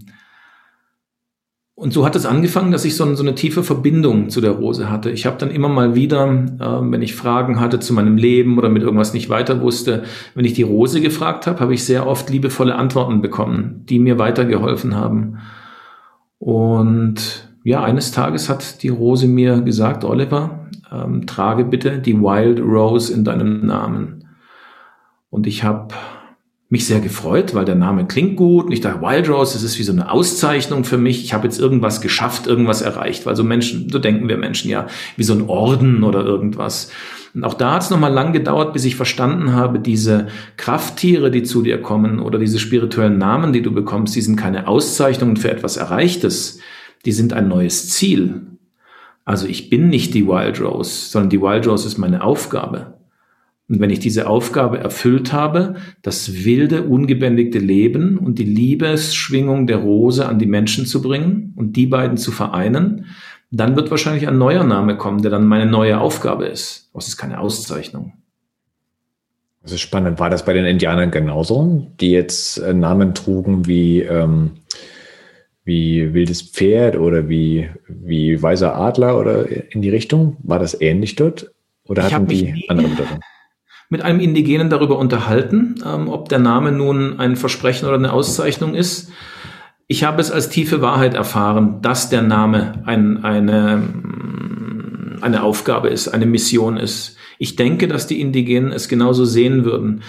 und 1.75 1.93
so 1.93 2.03
hat 2.05 2.15
es 2.15 2.25
angefangen, 2.25 2.71
dass 2.71 2.85
ich 2.85 2.95
so, 2.95 3.13
so 3.13 3.21
eine 3.21 3.35
tiefe 3.35 3.63
Verbindung 3.63 4.31
zu 4.31 4.41
der 4.41 4.51
Rose 4.51 4.89
hatte. 4.89 5.11
Ich 5.11 5.27
habe 5.27 5.37
dann 5.37 5.51
immer 5.51 5.69
mal 5.69 5.93
wieder, 5.93 6.27
äh, 6.27 6.91
wenn 6.91 7.03
ich 7.03 7.13
Fragen 7.13 7.59
hatte 7.59 7.79
zu 7.79 7.93
meinem 7.93 8.17
Leben 8.17 8.57
oder 8.57 8.67
mit 8.67 8.81
irgendwas 8.81 9.13
nicht 9.13 9.29
weiter 9.29 9.61
wusste, 9.61 10.05
wenn 10.33 10.43
ich 10.43 10.53
die 10.53 10.63
Rose 10.63 11.01
gefragt 11.01 11.45
habe, 11.45 11.59
habe 11.59 11.75
ich 11.75 11.83
sehr 11.83 12.07
oft 12.07 12.31
liebevolle 12.31 12.73
Antworten 12.73 13.21
bekommen, 13.21 13.85
die 13.87 13.99
mir 13.99 14.17
weitergeholfen 14.17 14.95
haben. 14.95 15.37
Und 16.39 17.47
ja, 17.63 17.83
eines 17.83 18.11
Tages 18.11 18.49
hat 18.49 18.81
die 18.81 18.89
Rose 18.89 19.27
mir 19.27 19.61
gesagt, 19.61 20.03
Oliver, 20.03 20.67
ähm, 20.91 21.27
trage 21.27 21.63
bitte 21.63 21.99
die 21.99 22.19
Wild 22.19 22.59
Rose 22.59 23.13
in 23.13 23.23
deinem 23.23 23.67
Namen. 23.67 24.27
Und 25.29 25.45
ich 25.45 25.63
habe 25.63 25.93
mich 26.71 26.85
sehr 26.85 26.99
gefreut, 26.99 27.55
weil 27.55 27.65
der 27.65 27.75
Name 27.75 28.05
klingt 28.05 28.35
gut. 28.35 28.67
Und 28.67 28.71
ich 28.71 28.81
dachte, 28.81 29.01
Wild 29.01 29.27
Rose, 29.27 29.53
das 29.53 29.63
ist 29.63 29.79
wie 29.79 29.83
so 29.83 29.91
eine 29.91 30.11
Auszeichnung 30.11 30.83
für 30.83 30.99
mich. 30.99 31.23
Ich 31.23 31.33
habe 31.33 31.47
jetzt 31.47 31.59
irgendwas 31.59 31.99
geschafft, 31.99 32.45
irgendwas 32.45 32.81
erreicht. 32.81 33.25
Weil 33.25 33.35
so 33.35 33.43
Menschen, 33.43 33.89
so 33.89 33.97
denken 33.97 34.29
wir 34.29 34.37
Menschen 34.37 34.69
ja, 34.69 34.85
wie 35.17 35.23
so 35.23 35.33
ein 35.33 35.49
Orden 35.49 36.03
oder 36.03 36.23
irgendwas. 36.23 36.91
Und 37.33 37.43
auch 37.43 37.55
da 37.55 37.73
hat 37.73 37.81
es 37.81 37.89
nochmal 37.89 38.13
lang 38.13 38.33
gedauert, 38.33 38.73
bis 38.73 38.85
ich 38.85 38.95
verstanden 38.95 39.53
habe, 39.53 39.79
diese 39.79 40.27
Krafttiere, 40.57 41.31
die 41.31 41.41
zu 41.41 41.63
dir 41.63 41.81
kommen 41.81 42.19
oder 42.19 42.37
diese 42.37 42.59
spirituellen 42.59 43.17
Namen, 43.17 43.51
die 43.51 43.63
du 43.63 43.71
bekommst, 43.71 44.15
die 44.15 44.21
sind 44.21 44.35
keine 44.35 44.67
Auszeichnungen 44.67 45.37
für 45.37 45.49
etwas 45.49 45.77
Erreichtes. 45.77 46.59
Die 47.05 47.11
sind 47.11 47.33
ein 47.33 47.47
neues 47.47 47.89
Ziel. 47.89 48.41
Also 49.25 49.47
ich 49.47 49.71
bin 49.71 49.89
nicht 49.89 50.13
die 50.13 50.27
Wild 50.27 50.61
Rose, 50.61 51.09
sondern 51.09 51.29
die 51.29 51.41
Wild 51.41 51.65
Rose 51.65 51.87
ist 51.87 51.97
meine 51.97 52.23
Aufgabe. 52.23 52.98
Und 53.69 53.79
wenn 53.79 53.91
ich 53.91 53.99
diese 53.99 54.27
Aufgabe 54.27 54.79
erfüllt 54.79 55.31
habe, 55.31 55.75
das 56.01 56.43
wilde, 56.43 56.83
ungebändigte 56.83 57.59
Leben 57.59 58.17
und 58.17 58.39
die 58.39 58.43
Liebesschwingung 58.43 59.67
der 59.67 59.77
Rose 59.77 60.27
an 60.27 60.39
die 60.39 60.47
Menschen 60.47 60.87
zu 60.87 61.03
bringen 61.03 61.53
und 61.55 61.75
die 61.75 61.85
beiden 61.85 62.17
zu 62.17 62.31
vereinen, 62.31 63.05
dann 63.51 63.75
wird 63.75 63.91
wahrscheinlich 63.91 64.27
ein 64.27 64.39
neuer 64.39 64.63
Name 64.63 64.97
kommen, 64.97 65.21
der 65.21 65.29
dann 65.29 65.45
meine 65.45 65.67
neue 65.67 65.99
Aufgabe 65.99 66.47
ist. 66.47 66.89
Das 66.95 67.07
ist 67.07 67.17
keine 67.17 67.39
Auszeichnung. 67.39 68.13
Das 69.61 69.71
ist 69.71 69.81
spannend. 69.81 70.19
War 70.19 70.31
das 70.31 70.45
bei 70.45 70.53
den 70.53 70.65
Indianern 70.65 71.11
genauso, 71.11 71.91
die 71.99 72.11
jetzt 72.11 72.57
äh, 72.57 72.73
Namen 72.73 73.13
trugen 73.13 73.67
wie, 73.67 74.01
ähm, 74.01 74.51
wie 75.63 76.13
wildes 76.13 76.41
Pferd 76.41 76.97
oder 76.97 77.29
wie, 77.29 77.69
wie 77.87 78.41
weißer 78.41 78.75
Adler 78.75 79.19
oder 79.19 79.45
in 79.71 79.83
die 79.83 79.89
Richtung? 79.89 80.37
War 80.41 80.57
das 80.57 80.79
ähnlich 80.81 81.15
dort? 81.15 81.51
Oder 81.83 82.03
hatten 82.03 82.27
die 82.27 82.65
andere 82.67 82.87
Bedeutung? 82.87 83.19
Mit 83.89 84.03
einem 84.03 84.19
Indigenen 84.19 84.69
darüber 84.69 84.99
unterhalten, 84.99 85.75
ähm, 85.85 86.09
ob 86.09 86.29
der 86.29 86.39
Name 86.39 86.71
nun 86.71 87.19
ein 87.19 87.35
Versprechen 87.35 87.87
oder 87.87 87.97
eine 87.97 88.13
Auszeichnung 88.13 88.75
ist. 88.75 89.11
Ich 89.87 90.03
habe 90.03 90.21
es 90.21 90.29
als 90.29 90.49
tiefe 90.49 90.81
Wahrheit 90.81 91.15
erfahren, 91.15 91.81
dass 91.81 92.09
der 92.09 92.21
Name 92.21 92.83
ein, 92.85 93.23
eine, 93.23 93.81
eine 95.21 95.41
Aufgabe 95.41 95.89
ist, 95.89 96.07
eine 96.07 96.27
Mission 96.27 96.77
ist. 96.77 97.17
Ich 97.39 97.55
denke, 97.55 97.87
dass 97.87 98.05
die 98.05 98.21
Indigenen 98.21 98.71
es 98.71 98.87
genauso 98.89 99.25
sehen 99.25 99.65
würden. 99.65 100.03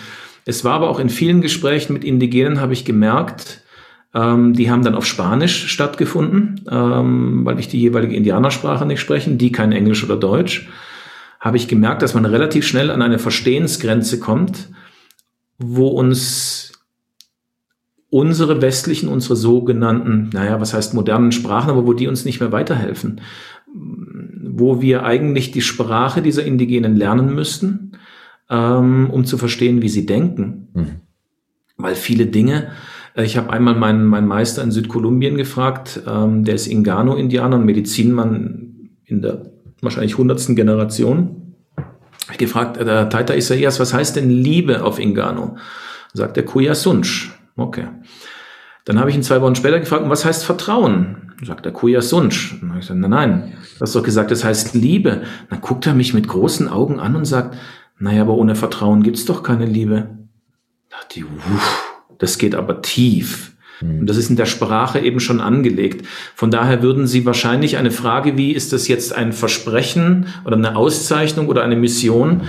Es 0.45 0.65
war 0.65 0.75
aber 0.75 0.91
auch 0.91 1.01
in 1.01 1.09
vielen 1.09 1.41
Gesprächen 1.41 1.95
mit 1.95 2.05
Indigenen, 2.05 2.61
habe 2.61 2.75
ich 2.75 2.85
gemerkt, 2.85 3.63
ähm, 4.15 4.53
die 4.53 4.71
haben 4.71 4.83
dann 4.83 4.95
auf 4.95 5.07
Spanisch 5.07 5.69
stattgefunden, 5.69 6.63
ähm, 6.71 7.45
weil 7.45 7.59
ich 7.59 7.69
die 7.69 7.81
jeweilige 7.81 8.17
Indianersprache 8.17 8.85
nicht 8.85 9.01
sprechen, 9.01 9.39
die 9.39 9.53
kein 9.53 9.73
Englisch 9.73 10.05
oder 10.05 10.17
Deutsch, 10.17 10.69
habe 11.41 11.57
ich 11.57 11.69
gemerkt, 11.69 12.03
dass 12.03 12.15
man 12.15 12.27
relativ 12.27 12.67
schnell 12.67 12.91
an 12.91 13.03
eine 13.03 13.19
Verstehensgrenze 13.19 14.21
kommt, 14.21 14.69
wo 15.59 15.89
uns 15.89 16.73
unsere 18.11 18.61
westlichen, 18.61 19.09
unsere 19.09 19.37
sogenannten, 19.37 20.31
naja, 20.33 20.61
was 20.61 20.75
heißt 20.75 20.95
modernen 20.95 21.33
Sprachen, 21.33 21.71
aber 21.71 21.87
wo 21.87 21.93
die 21.93 22.09
uns 22.09 22.25
nicht 22.25 22.41
mehr 22.41 22.53
weiterhelfen. 22.53 23.21
Wo 23.73 24.83
wir 24.83 25.05
eigentlich 25.05 25.53
die 25.53 25.61
Sprache 25.63 26.21
dieser 26.21 26.45
Indigenen 26.45 26.97
lernen 26.97 27.35
müssten, 27.35 27.93
ähm, 28.51 29.09
um 29.11 29.25
zu 29.25 29.39
verstehen, 29.39 29.81
wie 29.81 29.89
sie 29.89 30.07
denken. 30.07 30.69
Mhm. 30.75 30.87
Weil 31.77 31.95
viele 31.95 32.27
Dinge, 32.27 32.73
äh, 33.15 33.25
ich 33.25 33.37
habe 33.37 33.51
einmal 33.51 33.77
meinen, 33.77 34.07
meinen 34.07 34.27
Meister 34.27 34.63
in 34.63 34.73
Südkolumbien 34.73 35.37
gefragt, 35.37 36.03
ähm, 36.07 36.45
der 36.45 36.57
ist 36.57 36.67
Ingano-Indianer, 36.67 37.57
ein 37.57 37.65
Medizinmann 37.65 38.91
in 39.05 39.23
der 39.23 39.53
wahrscheinlich 39.83 40.19
hundertsten 40.19 40.57
Generation. 40.57 41.55
Ich 42.31 42.39
gefragt, 42.39 42.77
der 42.77 43.09
Taita 43.09 43.35
Isaias, 43.35 43.81
was 43.81 43.93
heißt 43.93 44.17
denn 44.17 44.31
Liebe 44.31 44.85
auf 44.85 44.99
Ingano? 44.99 45.57
Sagt 46.13 46.37
er 46.37 46.45
Kuyasunch. 46.45 47.31
Okay. 47.57 47.89
Dann 48.85 48.99
habe 48.99 49.11
ich 49.11 49.17
ihn 49.17 49.23
zwei 49.23 49.41
Wochen 49.43 49.55
später 49.55 49.79
gefragt, 49.79 50.05
was 50.09 50.25
heißt 50.25 50.45
Vertrauen? 50.45 51.33
Sagt 51.43 51.65
er, 51.67 51.73
Kuya 51.73 52.03
Sunch. 52.03 52.57
Dann 52.61 52.71
habe 52.71 52.81
ich 52.81 52.87
gesagt, 52.87 53.01
nein, 53.01 53.11
nein, 53.11 53.53
du 53.77 53.81
hast 53.81 53.95
doch 53.95 54.03
gesagt, 54.03 54.31
das 54.31 54.45
heißt 54.45 54.75
Liebe. 54.75 55.23
Dann 55.49 55.61
guckt 55.61 55.87
er 55.87 55.95
mich 55.95 56.13
mit 56.13 56.29
großen 56.29 56.69
Augen 56.69 57.01
an 57.01 57.17
und 57.17 57.25
sagt, 57.25 57.57
Naja, 57.99 58.23
aber 58.23 58.35
ohne 58.35 58.57
Vertrauen 58.57 59.03
gibt's 59.03 59.27
doch 59.27 59.43
keine 59.43 59.67
Liebe. 59.67 60.09
Da 60.89 60.97
dachte 60.97 61.21
ich, 61.21 61.25
uff, 61.27 62.01
das 62.19 62.39
geht 62.39 62.55
aber 62.55 62.83
tief. 62.83 63.53
Und 63.83 64.07
das 64.07 64.19
ist 64.19 64.29
in 64.29 64.37
der 64.37 64.47
Sprache 64.47 64.99
eben 64.99 65.21
schon 65.21 65.41
angelegt. 65.41 66.07
Von 66.35 66.51
daher 66.51 66.83
würden 66.83 67.07
Sie 67.07 67.25
wahrscheinlich 67.25 67.79
eine 67.79 67.91
Frage 67.91 68.37
wie, 68.37 68.53
ist 68.53 68.73
das 68.73 68.89
jetzt 68.89 69.15
ein 69.15 69.33
Versprechen 69.33 70.27
oder 70.45 70.57
eine 70.57 70.77
Auszeichnung 70.77 71.49
oder 71.49 71.63
eine 71.63 71.77
Mission, 71.77 72.43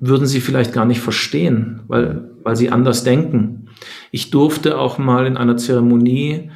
würden 0.00 0.26
Sie 0.26 0.40
vielleicht 0.40 0.72
gar 0.72 0.84
nicht 0.84 1.00
verstehen, 1.00 1.80
weil, 1.88 2.30
weil 2.42 2.56
Sie 2.56 2.70
anders 2.70 3.04
denken. 3.04 3.68
Ich 4.10 4.30
durfte 4.30 4.78
auch 4.78 4.98
mal 4.98 5.26
in 5.26 5.36
einer 5.36 5.56
Zeremonie 5.56 6.50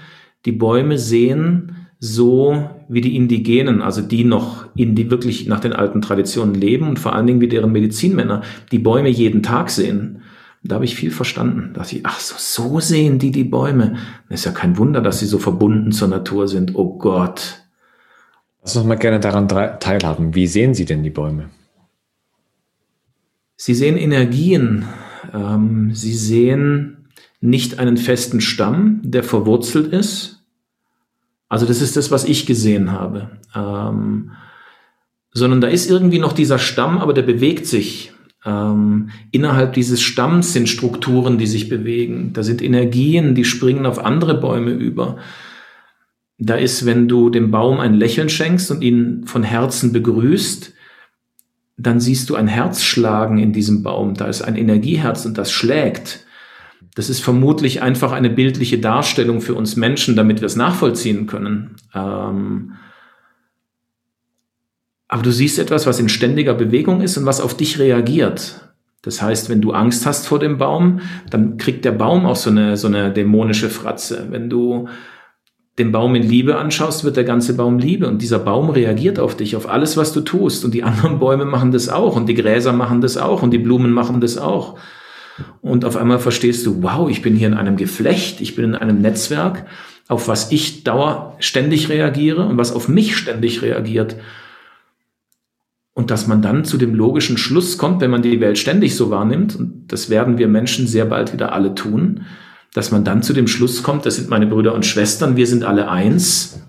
die 0.44 0.52
Bäume 0.52 0.98
sehen, 0.98 1.76
so 1.98 2.70
wie 2.88 3.02
die 3.02 3.14
Indigenen, 3.14 3.83
also 3.83 4.00
die 4.00 4.24
noch 4.24 4.66
in 4.74 4.94
die 4.94 5.11
wirklich 5.11 5.46
nach 5.46 5.61
den 5.61 5.74
alten 5.74 6.00
Traditionen 6.00 6.54
leben 6.54 6.88
und 6.88 6.98
vor 6.98 7.14
allen 7.14 7.26
Dingen 7.26 7.40
wie 7.40 7.48
deren 7.48 7.72
Medizinmänner 7.72 8.42
die 8.72 8.78
Bäume 8.78 9.11
jeden 9.11 9.42
Tag 9.42 9.70
sehen. 9.70 10.22
Da 10.62 10.75
habe 10.75 10.85
ich 10.85 10.94
viel 10.94 11.11
verstanden. 11.11 11.70
Da 11.73 11.81
dachte 11.81 11.96
ich, 11.96 12.07
ach 12.07 12.20
so, 12.20 12.35
so 12.38 12.81
sehen 12.81 13.18
die 13.18 13.31
die 13.31 13.44
Bäume. 13.44 13.96
Ist 14.29 14.44
ja 14.44 14.53
kein 14.53 14.77
Wunder, 14.77 15.01
dass 15.01 15.20
sie 15.20 15.27
so 15.27 15.38
verbunden 15.38 15.90
zur 15.92 16.09
Natur 16.09 16.49
sind. 16.49 16.75
Oh 16.75 16.99
Gott. 16.99 17.62
Lass 18.62 18.77
uns 18.77 18.87
mal 18.87 18.96
gerne 18.96 19.20
daran 19.20 19.49
teilhaben. 19.49 20.35
Wie 20.35 20.46
sehen 20.46 20.75
Sie 20.75 20.85
denn 20.85 21.03
die 21.03 21.11
Bäume? 21.11 21.49
Sie 23.57 23.75
sehen 23.75 23.96
Energien. 23.96 24.85
Ähm, 25.33 25.94
sie 25.94 26.14
sehen 26.14 27.09
nicht 27.40 27.79
einen 27.79 27.96
festen 27.96 28.40
Stamm, 28.40 29.01
der 29.03 29.23
verwurzelt 29.23 29.92
ist. 29.92 30.42
Also 31.49 31.66
das 31.66 31.81
ist 31.81 31.96
das, 31.96 32.11
was 32.11 32.25
ich 32.25 32.46
gesehen 32.46 32.92
habe. 32.92 33.31
Ähm, 33.55 34.33
sondern 35.33 35.61
da 35.61 35.68
ist 35.68 35.90
irgendwie 35.90 36.18
noch 36.18 36.33
dieser 36.33 36.59
Stamm, 36.59 36.99
aber 36.99 37.14
der 37.14 37.23
bewegt 37.23 37.66
sich. 37.66 38.12
Ähm, 38.44 39.11
innerhalb 39.31 39.74
dieses 39.74 40.00
Stamms 40.00 40.53
sind 40.53 40.68
Strukturen, 40.68 41.38
die 41.38 41.46
sich 41.46 41.68
bewegen. 41.68 42.33
Da 42.33 42.42
sind 42.42 42.62
Energien, 42.62 43.35
die 43.35 43.44
springen 43.44 43.87
auf 43.87 43.98
andere 43.98 44.40
Bäume 44.40 44.70
über. 44.70 45.18
Da 46.38 46.55
ist, 46.55 46.87
wenn 46.87 47.07
du 47.07 47.29
dem 47.29 47.50
Baum 47.50 47.81
ein 47.81 47.94
Lächeln 47.94 48.31
schenkst 48.31 48.70
und 48.70 48.83
ihn 48.83 49.24
von 49.26 49.42
Herzen 49.42 49.92
begrüßt, 49.92 50.72
dann 51.76 52.00
siehst 52.00 52.31
du 52.31 52.35
ein 52.35 52.48
Herz 52.48 52.83
schlagen 52.83 53.38
in 53.38 53.53
diesem 53.53 53.83
Baum. 53.83 54.14
Da 54.14 54.26
ist 54.26 54.42
ein 54.42 54.57
Energieherz 54.57 55.24
und 55.26 55.37
das 55.37 55.53
schlägt. 55.53 56.24
Das 56.94 57.09
ist 57.09 57.20
vermutlich 57.20 57.83
einfach 57.83 58.12
eine 58.12 58.31
bildliche 58.31 58.79
Darstellung 58.79 59.40
für 59.40 59.55
uns 59.55 59.76
Menschen, 59.76 60.16
damit 60.16 60.40
wir 60.40 60.46
es 60.46 60.57
nachvollziehen 60.57 61.26
können. 61.26 61.76
Ähm, 61.94 62.72
aber 65.11 65.23
du 65.23 65.33
siehst 65.33 65.59
etwas, 65.59 65.88
was 65.88 65.99
in 65.99 66.09
ständiger 66.09 66.55
Bewegung 66.55 67.01
ist 67.01 67.18
und 67.18 67.27
was 67.27 67.40
auf 67.40 67.57
dich 67.57 67.81
reagiert. 67.81 68.61
Das 69.03 69.20
heißt, 69.20 69.51
wenn 69.51 69.61
du 69.61 69.73
Angst 69.73 70.07
hast 70.07 70.29
vor 70.29 70.38
dem 70.38 70.57
Baum, 70.57 71.01
dann 71.31 71.57
kriegt 71.57 71.85
der 71.85 71.90
Baum 71.90 72.27
auch 72.27 72.37
so 72.37 72.49
eine, 72.49 72.77
so 72.77 72.87
eine 72.87 73.11
dämonische 73.12 73.70
Fratze. 73.70 74.29
Wenn 74.31 74.49
du 74.49 74.87
den 75.81 75.90
Baum 75.90 76.14
in 76.14 76.23
Liebe 76.23 76.57
anschaust, 76.59 77.03
wird 77.03 77.16
der 77.16 77.25
ganze 77.25 77.57
Baum 77.57 77.81
Liebe 77.81 78.07
und 78.07 78.23
dieser 78.23 78.38
Baum 78.38 78.70
reagiert 78.70 79.18
auf 79.18 79.37
dich, 79.37 79.57
auf 79.57 79.68
alles, 79.68 79.96
was 79.96 80.12
du 80.12 80.20
tust. 80.20 80.64
Und 80.64 80.75
die 80.75 80.85
anderen 80.85 81.18
Bäume 81.18 81.44
machen 81.44 81.73
das 81.73 81.88
auch 81.88 82.14
und 82.14 82.27
die 82.29 82.35
Gräser 82.35 82.73
machen 82.73 83.01
das 83.01 83.16
auch 83.16 83.42
und 83.42 83.51
die 83.51 83.59
Blumen 83.59 83.90
machen 83.90 84.20
das 84.20 84.38
auch. 84.38 84.79
Und 85.61 85.85
auf 85.85 85.96
einmal 85.96 86.20
verstehst 86.20 86.64
du, 86.66 86.85
wow, 86.85 87.11
ich 87.11 87.20
bin 87.20 87.35
hier 87.35 87.49
in 87.49 87.55
einem 87.55 87.77
Geflecht, 87.77 88.40
ich 88.40 88.55
bin 88.55 88.66
in 88.66 88.75
einem 88.77 89.01
Netzwerk, 89.01 89.66
auf 90.07 90.29
was 90.29 90.53
ich 90.53 90.85
dauer 90.85 91.35
ständig 91.40 91.88
reagiere 91.88 92.46
und 92.46 92.59
was 92.59 92.73
auf 92.73 92.88
mich 92.88 93.16
ständig 93.16 93.62
reagiert. 93.62 94.14
Und 96.00 96.10
dass 96.10 96.26
man 96.26 96.40
dann 96.40 96.64
zu 96.64 96.78
dem 96.78 96.94
logischen 96.94 97.36
Schluss 97.36 97.76
kommt, 97.76 98.00
wenn 98.00 98.10
man 98.10 98.22
die 98.22 98.40
Welt 98.40 98.56
ständig 98.56 98.96
so 98.96 99.10
wahrnimmt, 99.10 99.54
und 99.54 99.84
das 99.88 100.08
werden 100.08 100.38
wir 100.38 100.48
Menschen 100.48 100.86
sehr 100.86 101.04
bald 101.04 101.34
wieder 101.34 101.52
alle 101.52 101.74
tun, 101.74 102.22
dass 102.72 102.90
man 102.90 103.04
dann 103.04 103.22
zu 103.22 103.34
dem 103.34 103.46
Schluss 103.46 103.82
kommt, 103.82 104.06
das 104.06 104.16
sind 104.16 104.30
meine 104.30 104.46
Brüder 104.46 104.74
und 104.74 104.86
Schwestern, 104.86 105.36
wir 105.36 105.46
sind 105.46 105.62
alle 105.62 105.90
eins, 105.90 106.62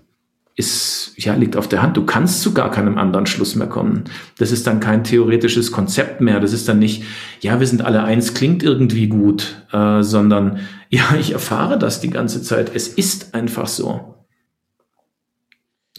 ist, 0.57 1.13
ja, 1.15 1.33
liegt 1.33 1.55
auf 1.55 1.69
der 1.69 1.81
Hand. 1.81 1.95
Du 1.95 2.05
kannst 2.05 2.41
zu 2.41 2.53
gar 2.53 2.71
keinem 2.71 2.97
anderen 2.97 3.25
Schluss 3.25 3.55
mehr 3.55 3.67
kommen. 3.67 4.03
Das 4.37 4.51
ist 4.51 4.67
dann 4.67 4.81
kein 4.81 5.05
theoretisches 5.05 5.71
Konzept 5.71 6.19
mehr. 6.19 6.41
Das 6.41 6.51
ist 6.51 6.67
dann 6.67 6.79
nicht, 6.79 7.03
ja, 7.39 7.57
wir 7.61 7.67
sind 7.67 7.81
alle 7.81 8.03
eins, 8.03 8.33
klingt 8.33 8.63
irgendwie 8.63 9.07
gut, 9.07 9.63
äh, 9.71 10.03
sondern, 10.03 10.59
ja, 10.89 11.15
ich 11.17 11.31
erfahre 11.31 11.79
das 11.79 12.01
die 12.01 12.09
ganze 12.09 12.41
Zeit. 12.43 12.69
Es 12.75 12.89
ist 12.89 13.33
einfach 13.33 13.67
so. 13.67 14.20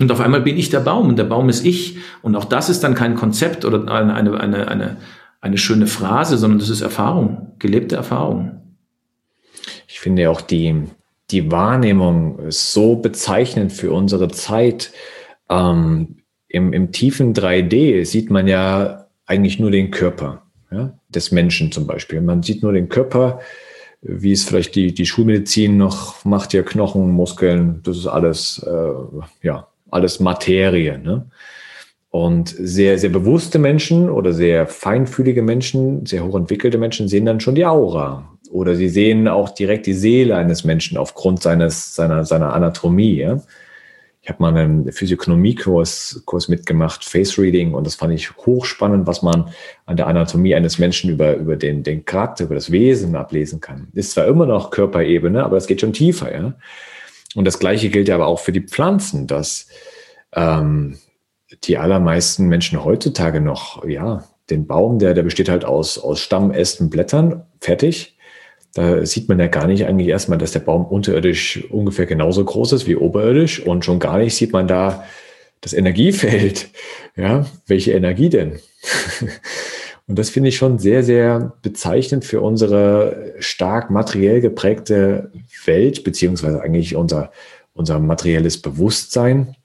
Und 0.03 0.11
auf 0.11 0.21
einmal 0.21 0.41
bin 0.41 0.59
ich 0.59 0.69
der 0.69 0.81
Baum 0.81 1.09
und 1.09 1.17
der 1.17 1.25
Baum 1.25 1.49
ist 1.49 1.65
ich. 1.65 1.99
Und 2.23 2.35
auch 2.35 2.45
das 2.45 2.69
ist 2.69 2.83
dann 2.83 2.95
kein 2.95 3.15
Konzept 3.15 3.65
oder 3.65 3.89
eine, 3.91 4.15
eine, 4.15 4.39
eine, 4.39 4.69
eine, 4.69 4.97
eine 5.41 5.59
schöne 5.59 5.87
Phrase, 5.87 6.37
sondern 6.37 6.59
das 6.59 6.71
ist 6.71 6.81
Erfahrung, 6.81 7.53
gelebte 7.59 7.97
Erfahrung. 7.97 8.61
Ich 9.87 10.01
finde 10.01 10.29
auch 10.29 10.41
die, 10.41 10.75
die 11.31 11.53
Wahrnehmung 11.53 12.41
ist 12.41 12.73
so 12.73 12.97
bezeichnend 12.97 13.73
für 13.73 13.93
unsere 13.93 14.29
Zeit. 14.29 14.93
Ähm, 15.49 16.17
im, 16.49 16.73
Im 16.73 16.91
tiefen 16.91 17.33
3D 17.33 18.05
sieht 18.05 18.31
man 18.31 18.49
ja 18.49 19.07
eigentlich 19.25 19.61
nur 19.61 19.71
den 19.71 19.93
Körper 19.93 20.43
ja, 20.73 20.99
des 21.09 21.31
Menschen 21.31 21.71
zum 21.71 21.87
Beispiel. 21.87 22.21
Man 22.21 22.43
sieht 22.43 22.63
nur 22.63 22.73
den 22.73 22.89
Körper, 22.89 23.41
wie 24.01 24.33
es 24.33 24.45
vielleicht 24.45 24.75
die, 24.75 24.93
die 24.93 25.07
Schulmedizin 25.07 25.77
noch 25.77 26.25
macht, 26.25 26.53
ja 26.53 26.63
Knochen, 26.63 27.13
Muskeln, 27.13 27.81
das 27.85 27.99
ist 27.99 28.09
alles, 28.09 28.59
äh, 28.67 29.47
ja, 29.47 29.69
alles 29.93 30.21
Materie. 30.21 30.99
Ne? 30.99 31.27
Und 32.11 32.49
sehr, 32.49 32.99
sehr 32.99 33.11
bewusste 33.11 33.59
Menschen 33.59 34.11
oder 34.11 34.33
sehr 34.33 34.67
feinfühlige 34.67 35.43
Menschen, 35.43 36.05
sehr 36.05 36.25
hochentwickelte 36.25 36.79
Menschen 36.79 37.09
sehen 37.09 37.25
dann 37.25 37.41
schon 37.41 37.55
die 37.55 37.65
Aura. 37.65 38.29
Oder 38.51 38.75
sie 38.75 38.91
sehen 38.91 39.29
auch 39.29 39.49
direkt 39.49 39.87
die 39.87 39.95
Seele 39.95 40.37
eines 40.37 40.65
Menschen 40.65 40.99
aufgrund 40.99 41.43
seines, 41.43 41.95
seiner, 41.95 42.27
seiner 42.27 42.53
Anatomie. 42.53 43.17
Ja? 43.17 43.41
Ich 44.21 44.29
habe 44.29 44.43
mal 44.43 44.55
einen 44.55 44.93
Physiognomie-Kurs 44.93 46.23
Kurs 46.27 46.49
mitgemacht, 46.49 47.03
Face 47.05 47.39
Reading, 47.39 47.73
und 47.73 47.87
das 47.87 47.95
fand 47.95 48.13
ich 48.13 48.37
hochspannend, 48.37 49.07
was 49.07 49.23
man 49.23 49.49
an 49.87 49.97
der 49.97 50.07
Anatomie 50.07 50.55
eines 50.55 50.79
Menschen 50.79 51.11
über, 51.11 51.35
über 51.35 51.57
den, 51.57 51.83
den 51.83 52.05
Charakter, 52.05 52.45
über 52.45 52.55
das 52.55 52.71
Wesen 52.71 53.17
ablesen 53.17 53.61
kann. 53.61 53.89
Ist 53.95 54.13
zwar 54.13 54.27
immer 54.27 54.47
noch 54.47 54.71
Körperebene, 54.71 55.43
aber 55.43 55.57
es 55.57 55.67
geht 55.67 55.81
schon 55.81 55.93
tiefer. 55.95 56.33
Ja? 56.33 56.55
Und 57.35 57.45
das 57.45 57.59
Gleiche 57.59 57.89
gilt 57.89 58.09
ja 58.09 58.15
aber 58.15 58.27
auch 58.27 58.41
für 58.41 58.53
die 58.53 58.61
Pflanzen, 58.61 59.27
dass 59.27 59.69
ähm, 60.35 60.99
die 61.65 61.79
allermeisten 61.79 62.47
Menschen 62.47 62.85
heutzutage 62.85 63.41
noch, 63.41 63.87
ja, 63.87 64.25
den 64.51 64.67
Baum, 64.67 64.99
der, 64.99 65.15
der 65.15 65.23
besteht 65.23 65.49
halt 65.49 65.65
aus, 65.65 65.99
aus 65.99 66.21
Stamm, 66.21 66.51
Ästen, 66.51 66.91
Blättern, 66.91 67.45
fertig. 67.61 68.17
Da 68.75 69.05
sieht 69.05 69.29
man 69.29 69.39
ja 69.39 69.49
gar 69.49 69.67
nicht 69.67 69.87
eigentlich 69.87 70.09
erstmal, 70.09 70.39
dass 70.39 70.53
der 70.53 70.61
Baum 70.61 70.87
unterirdisch 70.87 71.65
ungefähr 71.71 72.07
genauso 72.07 72.45
groß 72.45 72.73
ist 72.73 72.87
wie 72.87 72.97
oberirdisch 72.97 73.61
und 73.61 73.85
schon 73.85 73.99
gar 73.99 74.19
nicht 74.19 74.35
sieht 74.35 74.53
man 74.53 74.67
da 74.67 75.05
das 75.61 75.73
Energiefeld. 75.75 76.69
Ja, 77.17 77.47
welche 77.67 77.93
Energie 77.93 78.31
denn? 78.31 78.59
Und 80.07 80.19
das 80.19 80.31
finde 80.31 80.49
ich 80.49 80.57
schon 80.57 80.79
sehr, 80.79 81.03
sehr 81.05 81.53
bezeichnend 81.63 82.25
für 82.25 82.41
unsere 82.41 83.35
stark 83.39 83.91
materiell 83.91 84.41
geprägte 84.41 85.31
Welt, 85.65 86.05
beziehungsweise 86.05 86.61
eigentlich 86.61 86.97
unser, 86.97 87.31
unser 87.73 87.99
materielles 87.99 88.61
Bewusstsein, 88.61 89.57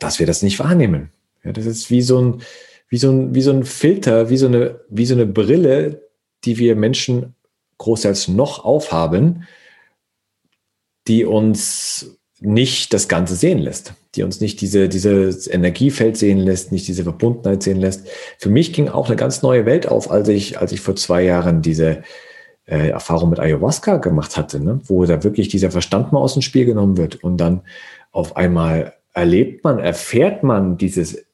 dass 0.00 0.18
wir 0.18 0.26
das 0.26 0.42
nicht 0.42 0.58
wahrnehmen. 0.58 1.10
Ja, 1.44 1.52
das 1.52 1.66
ist 1.66 1.90
wie 1.90 2.02
so 2.02 2.20
ein, 2.20 2.42
wie 2.88 2.98
so 2.98 3.10
ein, 3.10 3.34
wie 3.34 3.42
so 3.42 3.52
ein 3.52 3.64
Filter, 3.64 4.30
wie 4.30 4.36
so 4.36 4.46
eine, 4.46 4.80
wie 4.88 5.06
so 5.06 5.14
eine 5.14 5.26
Brille, 5.26 6.02
die 6.44 6.58
wir 6.58 6.76
Menschen 6.76 7.34
großteils 7.78 8.28
noch 8.28 8.64
aufhaben, 8.64 9.46
die 11.08 11.24
uns 11.24 12.18
nicht 12.44 12.92
das 12.92 13.08
Ganze 13.08 13.34
sehen 13.34 13.58
lässt, 13.58 13.94
die 14.14 14.22
uns 14.22 14.40
nicht 14.40 14.60
diese, 14.60 14.88
dieses 14.88 15.46
Energiefeld 15.46 16.16
sehen 16.16 16.38
lässt, 16.38 16.72
nicht 16.72 16.88
diese 16.88 17.04
Verbundenheit 17.04 17.62
sehen 17.62 17.80
lässt. 17.80 18.08
Für 18.38 18.50
mich 18.50 18.72
ging 18.72 18.88
auch 18.88 19.06
eine 19.06 19.16
ganz 19.16 19.42
neue 19.42 19.64
Welt 19.64 19.86
auf, 19.86 20.10
als 20.10 20.28
ich, 20.28 20.58
als 20.58 20.72
ich 20.72 20.80
vor 20.80 20.96
zwei 20.96 21.22
Jahren 21.22 21.62
diese 21.62 22.02
äh, 22.66 22.88
Erfahrung 22.88 23.30
mit 23.30 23.38
Ayahuasca 23.38 23.96
gemacht 23.98 24.36
hatte, 24.36 24.60
ne? 24.60 24.80
wo 24.84 25.04
da 25.04 25.22
wirklich 25.22 25.48
dieser 25.48 25.70
Verstand 25.70 26.12
mal 26.12 26.20
aus 26.20 26.34
dem 26.34 26.42
Spiel 26.42 26.64
genommen 26.64 26.96
wird 26.96 27.22
und 27.22 27.36
dann 27.38 27.62
auf 28.10 28.36
einmal 28.36 28.94
erlebt 29.14 29.64
man, 29.64 29.78
erfährt 29.78 30.42
man 30.42 30.78
dieses 30.78 31.24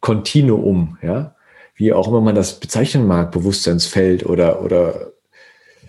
Kontinuum, 0.00 0.98
ja, 1.02 1.34
wie 1.74 1.92
auch 1.92 2.08
immer 2.08 2.20
man 2.20 2.34
das 2.34 2.60
bezeichnen 2.60 3.06
mag, 3.06 3.32
Bewusstseinsfeld 3.32 4.26
oder, 4.26 4.62
oder 4.62 5.12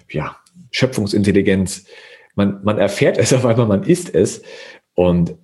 ja, 0.09 0.35
Schöpfungsintelligenz 0.71 1.85
man, 2.39 2.63
man 2.63 2.77
erfährt 2.77 3.17
es 3.17 3.33
auf 3.33 3.45
einmal, 3.45 3.67
man 3.67 3.83
ist 3.83 4.13
es. 4.13 4.41
Und 4.95 5.35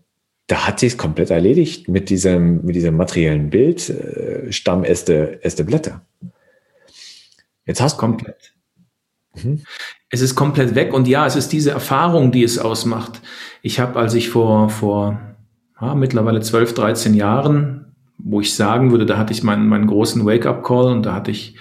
da 0.47 0.67
hat 0.67 0.79
sich 0.79 0.93
es 0.93 0.97
komplett 0.97 1.29
erledigt 1.29 1.87
mit 1.87 2.09
diesem, 2.09 2.63
mit 2.65 2.75
diesem 2.75 2.97
materiellen 2.97 3.49
Bild, 3.49 3.89
äh, 3.89 4.51
Stamm, 4.51 4.83
Äste, 4.83 5.43
Äste, 5.43 5.63
Blätter. 5.63 6.01
Jetzt 7.65 7.81
hast 7.81 7.95
du 7.95 7.99
komplett. 7.99 8.53
Mhm. 9.35 9.61
Es 10.09 10.21
ist 10.21 10.35
komplett 10.35 10.75
weg 10.75 10.93
und 10.93 11.07
ja, 11.07 11.25
es 11.25 11.35
ist 11.35 11.51
diese 11.51 11.71
Erfahrung, 11.71 12.31
die 12.31 12.43
es 12.43 12.59
ausmacht. 12.59 13.21
Ich 13.61 13.79
habe, 13.79 13.99
als 13.99 14.13
ich 14.13 14.29
vor, 14.29 14.69
vor 14.69 15.19
ja, 15.81 15.95
mittlerweile 15.95 16.41
12, 16.41 16.73
13 16.73 17.13
Jahren 17.15 17.85
wo 18.17 18.41
ich 18.41 18.55
sagen 18.55 18.91
würde, 18.91 19.05
da 19.05 19.17
hatte 19.17 19.33
ich 19.33 19.43
meinen, 19.43 19.67
meinen 19.67 19.87
großen 19.87 20.25
Wake-up-Call 20.25 20.91
und 20.91 21.03
da 21.03 21.13
hatte 21.13 21.31
ich 21.31 21.55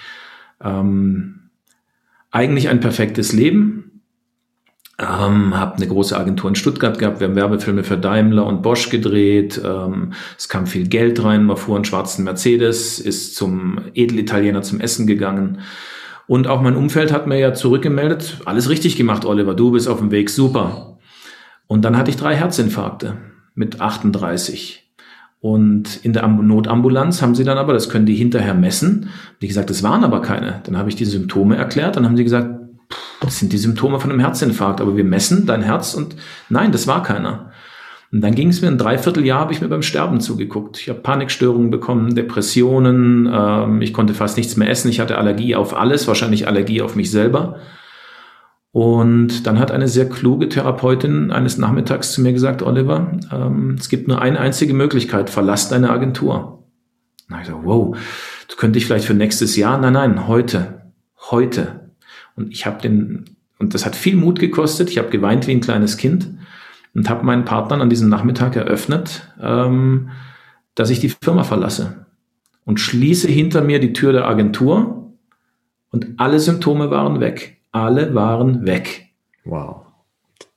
ähm, 0.63 1.51
eigentlich 2.31 2.69
ein 2.69 2.81
perfektes 2.81 3.33
Leben. 3.33 3.84
Ähm, 4.97 5.59
habe 5.59 5.77
eine 5.77 5.89
große 5.89 6.17
Agentur 6.17 6.49
in 6.49 6.55
Stuttgart 6.55 6.99
gehabt, 7.01 7.19
wir 7.19 7.27
haben 7.27 7.35
Werbefilme 7.35 7.83
für 7.83 7.99
Daimler 7.99 8.47
und 8.47 8.63
Bosch 8.63 8.91
gedreht, 8.91 9.61
ähm, 9.65 10.13
es 10.39 10.49
kam 10.49 10.69
viel 10.69 10.87
Geld 10.87 11.25
rein, 11.25 11.47
man 11.47 11.57
fuhr 11.57 11.75
einen 11.75 11.85
schwarzen 11.85 12.23
Mercedes, 12.25 13.01
ist 13.01 13.35
zum 13.35 13.81
Edelitaliener 13.95 14.63
zum 14.63 14.81
Essen 14.81 15.09
gegangen. 15.09 15.59
Und 16.29 16.47
auch 16.47 16.63
mein 16.63 16.77
Umfeld 16.77 17.13
hat 17.13 17.27
mir 17.27 17.39
ja 17.39 17.55
zurückgemeldet, 17.55 18.39
alles 18.45 18.69
richtig 18.69 18.97
gemacht, 18.97 19.25
Oliver, 19.25 19.55
du 19.55 19.73
bist 19.73 19.89
auf 19.89 19.99
dem 19.99 20.13
Weg, 20.13 20.31
super. 20.31 20.99
Und 21.67 21.85
dann 21.85 21.97
hatte 21.97 22.11
ich 22.11 22.17
drei 22.17 22.37
Herzinfarkte 22.37 23.17
mit 23.57 23.81
38. 23.81 24.85
Und 25.41 26.05
in 26.05 26.15
der 26.15 26.27
Notambulanz 26.27 27.21
haben 27.21 27.35
sie 27.35 27.45
dann 27.45 27.59
aber, 27.59 27.75
das 27.75 27.91
können 27.91 28.07
die 28.07 28.15
hinterher 28.15 28.55
messen, 28.55 29.11
die 29.43 29.49
gesagt, 29.49 29.69
das 29.69 29.83
waren 29.83 30.05
aber 30.05 30.23
keine. 30.23 30.63
Dann 30.65 30.79
habe 30.79 30.89
ich 30.89 30.97
die 30.97 31.05
Symptome 31.05 31.57
erklärt, 31.57 31.97
dann 31.97 32.07
haben 32.07 32.17
sie 32.17 32.25
gesagt, 32.25 32.64
das 33.25 33.39
sind 33.39 33.53
die 33.53 33.59
Symptome 33.59 34.01
von 34.01 34.11
einem 34.11 34.21
Herzinfarkt, 34.21 34.81
aber 34.81 34.97
wir 34.97 35.05
messen 35.05 35.47
dein 35.47 35.63
Herz 35.63 35.95
und 35.95 36.17
nein, 36.49 36.73
das 36.73 36.87
war 36.87 37.03
keiner. 37.03 37.51
Und 38.13 38.21
dann 38.21 38.37
ging 38.37 38.49
es 38.49 38.63
mir 38.63 38.69
ein 38.69 38.79
Dreivierteljahr, 38.79 39.41
habe 39.41 39.53
ich 39.53 39.61
mir 39.61 39.69
beim 39.69 39.83
Sterben 39.83 40.21
zugeguckt. 40.21 40.79
Ich 40.79 40.89
habe 40.89 41.01
Panikstörungen 41.01 41.71
bekommen, 41.71 42.15
Depressionen, 42.15 43.29
ähm, 43.33 43.83
ich 43.83 43.93
konnte 43.93 44.15
fast 44.15 44.37
nichts 44.37 44.57
mehr 44.57 44.71
essen, 44.71 44.89
ich 44.89 45.01
hatte 45.01 45.19
Allergie 45.19 45.57
auf 45.57 45.77
alles, 45.77 46.07
wahrscheinlich 46.07 46.47
Allergie 46.47 46.81
auf 46.81 46.95
mich 46.95 47.11
selber. 47.11 47.57
Und 48.71 49.47
dann 49.47 49.59
hat 49.59 49.71
eine 49.71 49.89
sehr 49.89 50.09
kluge 50.09 50.49
Therapeutin 50.49 51.31
eines 51.31 51.59
Nachmittags 51.59 52.13
zu 52.13 52.23
mir 52.23 52.33
gesagt, 52.33 52.63
Oliver, 52.63 53.19
ähm, 53.33 53.77
es 53.79 53.89
gibt 53.89 54.07
nur 54.07 54.21
eine 54.21 54.39
einzige 54.39 54.75
Möglichkeit, 54.75 55.31
verlass 55.31 55.69
deine 55.69 55.91
Agentur. 55.91 56.65
Na, 57.29 57.41
ich 57.41 57.47
so, 57.47 57.61
wow, 57.65 57.97
das 58.47 58.57
könnte 58.57 58.79
ich 58.79 58.87
vielleicht 58.87 59.07
für 59.07 59.15
nächstes 59.15 59.57
Jahr. 59.57 59.79
Nein, 59.79 59.93
nein, 59.95 60.29
heute, 60.29 60.93
heute. 61.31 61.84
Und 62.37 62.53
ich 62.53 62.67
habe 62.67 62.81
den, 62.81 63.37
und 63.59 63.75
das 63.75 63.87
hat 63.87 63.97
viel 63.97 64.17
Mut 64.17 64.39
gekostet. 64.39 64.91
Ich 64.91 64.99
habe 64.99 65.11
geweint 65.11 65.47
wie 65.47 65.53
ein 65.53 65.61
kleines 65.61 65.97
Kind 65.97 66.29
und 66.95 67.09
habe 67.09 67.25
meinen 67.25 67.45
Partnern 67.45 67.81
an 67.81 67.91
diesem 67.91 68.09
Nachmittag 68.09 68.57
eröffnet, 68.57 69.29
ähm, 69.41 70.11
dass 70.75 70.91
ich 70.91 71.01
die 71.01 71.13
Firma 71.23 71.45
verlasse 71.45 72.07
und 72.65 72.81
schließe 72.81 73.29
hinter 73.29 73.63
mir 73.63 73.79
die 73.79 73.93
Tür 73.93 74.13
der 74.13 74.27
Agentur 74.27 75.13
und 75.91 76.15
alle 76.17 76.41
Symptome 76.41 76.91
waren 76.91 77.21
weg. 77.21 77.61
Alle 77.73 78.15
waren 78.15 78.67
weg. 78.67 79.11
Wow. 79.45 79.83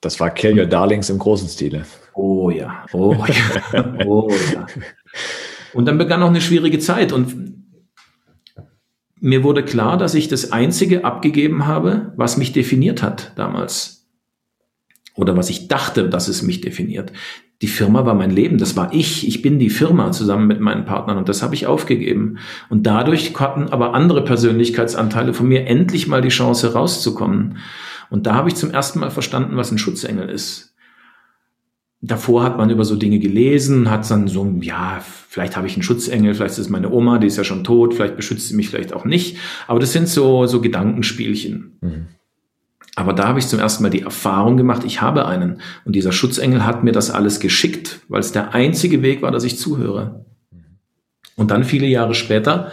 Das 0.01 0.19
war 0.19 0.29
Kill 0.29 0.57
Your 0.57 0.65
Darlings 0.65 1.09
im 1.09 1.17
großen 1.17 1.47
Stile. 1.47 1.85
Oh 2.13 2.49
ja, 2.49 2.85
oh 2.93 3.15
ja, 3.73 3.95
oh 4.05 4.31
ja. 4.53 4.65
Und 5.73 5.85
dann 5.85 5.97
begann 5.97 6.23
auch 6.23 6.29
eine 6.29 6.41
schwierige 6.41 6.79
Zeit 6.79 7.11
und 7.11 7.56
mir 9.19 9.43
wurde 9.43 9.63
klar, 9.63 9.97
dass 9.97 10.13
ich 10.13 10.27
das 10.27 10.51
Einzige 10.51 11.03
abgegeben 11.03 11.65
habe, 11.65 12.13
was 12.15 12.37
mich 12.37 12.51
definiert 12.53 13.01
hat 13.01 13.33
damals. 13.35 14.07
Oder 15.15 15.35
was 15.35 15.49
ich 15.49 15.67
dachte, 15.67 16.09
dass 16.09 16.27
es 16.27 16.43
mich 16.43 16.61
definiert. 16.61 17.11
Die 17.63 17.67
Firma 17.67 18.05
war 18.05 18.13
mein 18.13 18.29
Leben, 18.29 18.59
das 18.59 18.75
war 18.75 18.93
ich. 18.93 19.27
Ich 19.27 19.41
bin 19.41 19.57
die 19.57 19.71
Firma 19.71 20.11
zusammen 20.11 20.45
mit 20.45 20.59
meinen 20.59 20.85
Partnern 20.85 21.17
und 21.17 21.27
das 21.27 21.41
habe 21.41 21.55
ich 21.55 21.65
aufgegeben. 21.65 22.37
Und 22.69 22.85
dadurch 22.85 23.33
hatten 23.39 23.69
aber 23.69 23.95
andere 23.95 24.23
Persönlichkeitsanteile 24.23 25.33
von 25.33 25.47
mir 25.47 25.65
endlich 25.65 26.07
mal 26.07 26.21
die 26.21 26.29
Chance 26.29 26.73
rauszukommen. 26.73 27.57
Und 28.11 28.27
da 28.27 28.35
habe 28.35 28.49
ich 28.49 28.55
zum 28.55 28.69
ersten 28.69 28.99
Mal 28.99 29.09
verstanden, 29.09 29.57
was 29.57 29.71
ein 29.71 29.79
Schutzengel 29.79 30.29
ist. 30.29 30.75
Davor 32.01 32.43
hat 32.43 32.57
man 32.57 32.69
über 32.69 32.85
so 32.85 32.95
Dinge 32.95 33.19
gelesen, 33.19 33.89
hat 33.89 34.09
dann 34.11 34.27
so, 34.27 34.45
ja, 34.61 35.01
vielleicht 35.29 35.57
habe 35.57 35.65
ich 35.65 35.73
einen 35.73 35.83
Schutzengel, 35.83 36.35
vielleicht 36.35 36.53
ist 36.53 36.59
es 36.59 36.69
meine 36.69 36.91
Oma, 36.91 37.17
die 37.17 37.27
ist 37.27 37.37
ja 37.37 37.43
schon 37.43 37.63
tot, 37.63 37.95
vielleicht 37.95 38.15
beschützt 38.15 38.47
sie 38.47 38.55
mich 38.55 38.69
vielleicht 38.69 38.93
auch 38.93 39.03
nicht. 39.03 39.37
Aber 39.67 39.79
das 39.79 39.93
sind 39.93 40.07
so, 40.07 40.45
so 40.45 40.61
Gedankenspielchen. 40.61 41.77
Mhm. 41.81 42.05
Aber 42.95 43.13
da 43.13 43.27
habe 43.27 43.37
ich 43.37 43.47
zum 43.47 43.59
ersten 43.59 43.83
Mal 43.83 43.89
die 43.89 44.01
Erfahrung 44.01 44.57
gemacht, 44.57 44.83
ich 44.83 45.01
habe 45.01 45.27
einen. 45.27 45.61
Und 45.85 45.95
dieser 45.95 46.11
Schutzengel 46.11 46.65
hat 46.65 46.83
mir 46.83 46.91
das 46.91 47.11
alles 47.11 47.39
geschickt, 47.39 47.99
weil 48.07 48.21
es 48.21 48.31
der 48.31 48.55
einzige 48.55 49.03
Weg 49.03 49.21
war, 49.21 49.31
dass 49.31 49.43
ich 49.43 49.59
zuhöre. 49.59 50.25
Und 51.35 51.51
dann 51.51 51.63
viele 51.63 51.85
Jahre 51.85 52.15
später, 52.15 52.71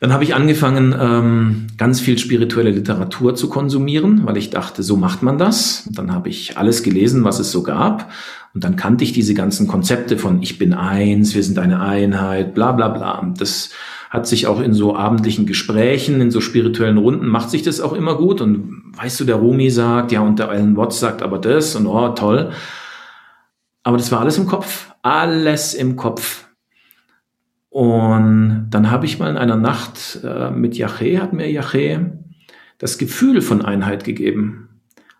dann 0.00 0.12
habe 0.12 0.22
ich 0.22 0.34
angefangen, 0.34 0.94
ähm, 0.98 1.66
ganz 1.76 2.00
viel 2.00 2.18
spirituelle 2.18 2.70
Literatur 2.70 3.34
zu 3.34 3.48
konsumieren, 3.48 4.26
weil 4.26 4.36
ich 4.36 4.50
dachte, 4.50 4.82
so 4.82 4.96
macht 4.96 5.22
man 5.22 5.38
das. 5.38 5.84
Und 5.88 5.98
dann 5.98 6.12
habe 6.12 6.28
ich 6.28 6.56
alles 6.56 6.84
gelesen, 6.84 7.24
was 7.24 7.40
es 7.40 7.50
so 7.50 7.64
gab. 7.64 8.10
Und 8.54 8.62
dann 8.62 8.76
kannte 8.76 9.04
ich 9.04 9.12
diese 9.12 9.34
ganzen 9.34 9.66
Konzepte 9.66 10.16
von 10.16 10.40
ich 10.40 10.58
bin 10.58 10.72
eins, 10.72 11.34
wir 11.34 11.42
sind 11.42 11.58
eine 11.58 11.80
Einheit, 11.80 12.54
bla 12.54 12.72
bla 12.72 12.88
bla. 12.88 13.32
Das 13.36 13.70
hat 14.10 14.26
sich 14.26 14.46
auch 14.46 14.60
in 14.60 14.72
so 14.72 14.96
abendlichen 14.96 15.46
Gesprächen, 15.46 16.20
in 16.20 16.30
so 16.30 16.40
spirituellen 16.40 16.96
Runden, 16.96 17.26
macht 17.26 17.50
sich 17.50 17.62
das 17.62 17.80
auch 17.80 17.92
immer 17.92 18.14
gut. 18.16 18.40
Und 18.40 18.82
weißt 18.96 19.20
du, 19.20 19.24
der 19.24 19.36
Rumi 19.36 19.70
sagt, 19.70 20.12
ja, 20.12 20.20
und 20.20 20.38
der 20.38 20.48
Alan 20.48 20.76
Watts 20.76 21.00
sagt 21.00 21.22
aber 21.22 21.38
das 21.38 21.74
und 21.74 21.86
oh, 21.86 22.08
toll. 22.10 22.52
Aber 23.82 23.96
das 23.96 24.12
war 24.12 24.20
alles 24.20 24.38
im 24.38 24.46
Kopf. 24.46 24.92
Alles 25.02 25.74
im 25.74 25.96
Kopf. 25.96 26.47
Und 27.70 28.68
dann 28.70 28.90
habe 28.90 29.06
ich 29.06 29.18
mal 29.18 29.30
in 29.30 29.36
einer 29.36 29.56
Nacht 29.56 30.20
äh, 30.24 30.50
mit 30.50 30.74
Yaché, 30.74 31.20
hat 31.20 31.32
mir 31.32 31.46
Yaché 31.46 32.12
das 32.78 32.98
Gefühl 32.98 33.40
von 33.40 33.64
Einheit 33.64 34.04
gegeben. 34.04 34.68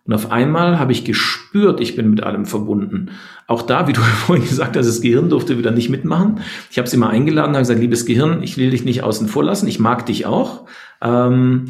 Und 0.05 0.13
auf 0.15 0.31
einmal 0.31 0.79
habe 0.79 0.91
ich 0.91 1.05
gespürt, 1.05 1.79
ich 1.79 1.95
bin 1.95 2.09
mit 2.09 2.23
allem 2.23 2.45
verbunden. 2.45 3.11
Auch 3.45 3.61
da, 3.61 3.87
wie 3.87 3.93
du 3.93 4.01
vorhin 4.25 4.47
gesagt 4.47 4.75
hast, 4.75 4.87
das 4.87 5.01
Gehirn 5.01 5.29
durfte 5.29 5.59
wieder 5.59 5.69
nicht 5.69 5.89
mitmachen. 5.89 6.39
Ich 6.71 6.79
habe 6.79 6.89
sie 6.89 6.97
mal 6.97 7.09
eingeladen, 7.09 7.51
habe 7.51 7.59
gesagt, 7.59 7.79
liebes 7.79 8.07
Gehirn, 8.07 8.41
ich 8.41 8.57
will 8.57 8.71
dich 8.71 8.83
nicht 8.83 9.03
außen 9.03 9.27
vor 9.27 9.43
lassen, 9.43 9.67
ich 9.67 9.79
mag 9.79 10.07
dich 10.07 10.25
auch. 10.25 10.65
Ähm, 11.01 11.65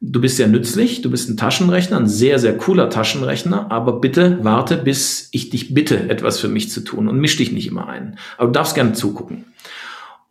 du 0.00 0.20
bist 0.22 0.38
sehr 0.38 0.48
nützlich, 0.48 1.02
du 1.02 1.10
bist 1.10 1.28
ein 1.28 1.36
Taschenrechner, 1.36 1.98
ein 1.98 2.08
sehr, 2.08 2.38
sehr 2.38 2.56
cooler 2.56 2.88
Taschenrechner, 2.88 3.70
aber 3.70 4.00
bitte 4.00 4.38
warte, 4.40 4.78
bis 4.78 5.28
ich 5.32 5.50
dich 5.50 5.74
bitte, 5.74 6.08
etwas 6.08 6.40
für 6.40 6.48
mich 6.48 6.70
zu 6.70 6.80
tun 6.80 7.08
und 7.08 7.20
misch 7.20 7.36
dich 7.36 7.52
nicht 7.52 7.66
immer 7.66 7.88
ein. 7.88 8.16
Aber 8.38 8.46
du 8.46 8.52
darfst 8.52 8.74
gerne 8.74 8.94
zugucken. 8.94 9.44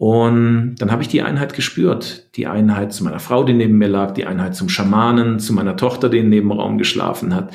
Und 0.01 0.77
dann 0.79 0.91
habe 0.91 1.03
ich 1.03 1.09
die 1.09 1.21
Einheit 1.21 1.53
gespürt. 1.53 2.35
Die 2.35 2.47
Einheit 2.47 2.91
zu 2.91 3.03
meiner 3.03 3.19
Frau, 3.19 3.43
die 3.43 3.53
neben 3.53 3.77
mir 3.77 3.87
lag, 3.87 4.15
die 4.15 4.25
Einheit 4.25 4.55
zum 4.55 4.67
Schamanen, 4.67 5.37
zu 5.37 5.53
meiner 5.53 5.77
Tochter, 5.77 6.09
die 6.09 6.17
im 6.17 6.29
Nebenraum 6.29 6.79
geschlafen 6.79 7.35
hat. 7.35 7.53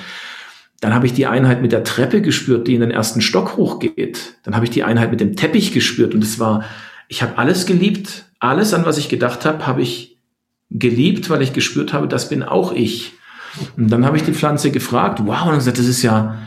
Dann 0.81 0.95
habe 0.95 1.07
ich 1.07 1.13
die 1.13 1.27
Einheit 1.27 1.61
mit 1.61 1.73
der 1.73 1.83
Treppe 1.83 2.23
gespürt, 2.23 2.69
die 2.69 2.77
in 2.77 2.83
den 2.83 2.93
ersten 2.93 3.21
Stock 3.21 3.57
hochgeht. 3.57 4.37
Dann 4.45 4.55
habe 4.55 4.65
ich 4.65 4.71
die 4.71 4.85
Einheit 4.85 5.11
mit 5.11 5.19
dem 5.19 5.35
Teppich 5.35 5.73
gespürt 5.73 6.15
und 6.15 6.23
es 6.23 6.39
war, 6.39 6.65
ich 7.09 7.21
habe 7.21 7.37
alles 7.37 7.67
geliebt. 7.67 8.27
Alles, 8.39 8.73
an 8.75 8.87
was 8.87 8.97
ich 8.97 9.09
gedacht 9.09 9.45
habe, 9.45 9.67
habe 9.67 9.83
ich 9.83 10.17
geliebt, 10.71 11.29
weil 11.31 11.43
ich 11.43 11.53
gespürt 11.53 11.93
habe, 11.93 12.07
das 12.07 12.29
bin 12.29 12.45
auch 12.45 12.73
ich. 12.73 13.15
Und 13.77 13.91
dann 13.91 14.07
habe 14.07 14.19
ich 14.19 14.23
die 14.23 14.33
Pflanze 14.33 14.71
gefragt, 14.71 15.21
wow, 15.25 15.49
und 15.49 15.57
gesagt, 15.57 15.81
das 15.81 15.87
ist 15.87 16.03
ja, 16.03 16.39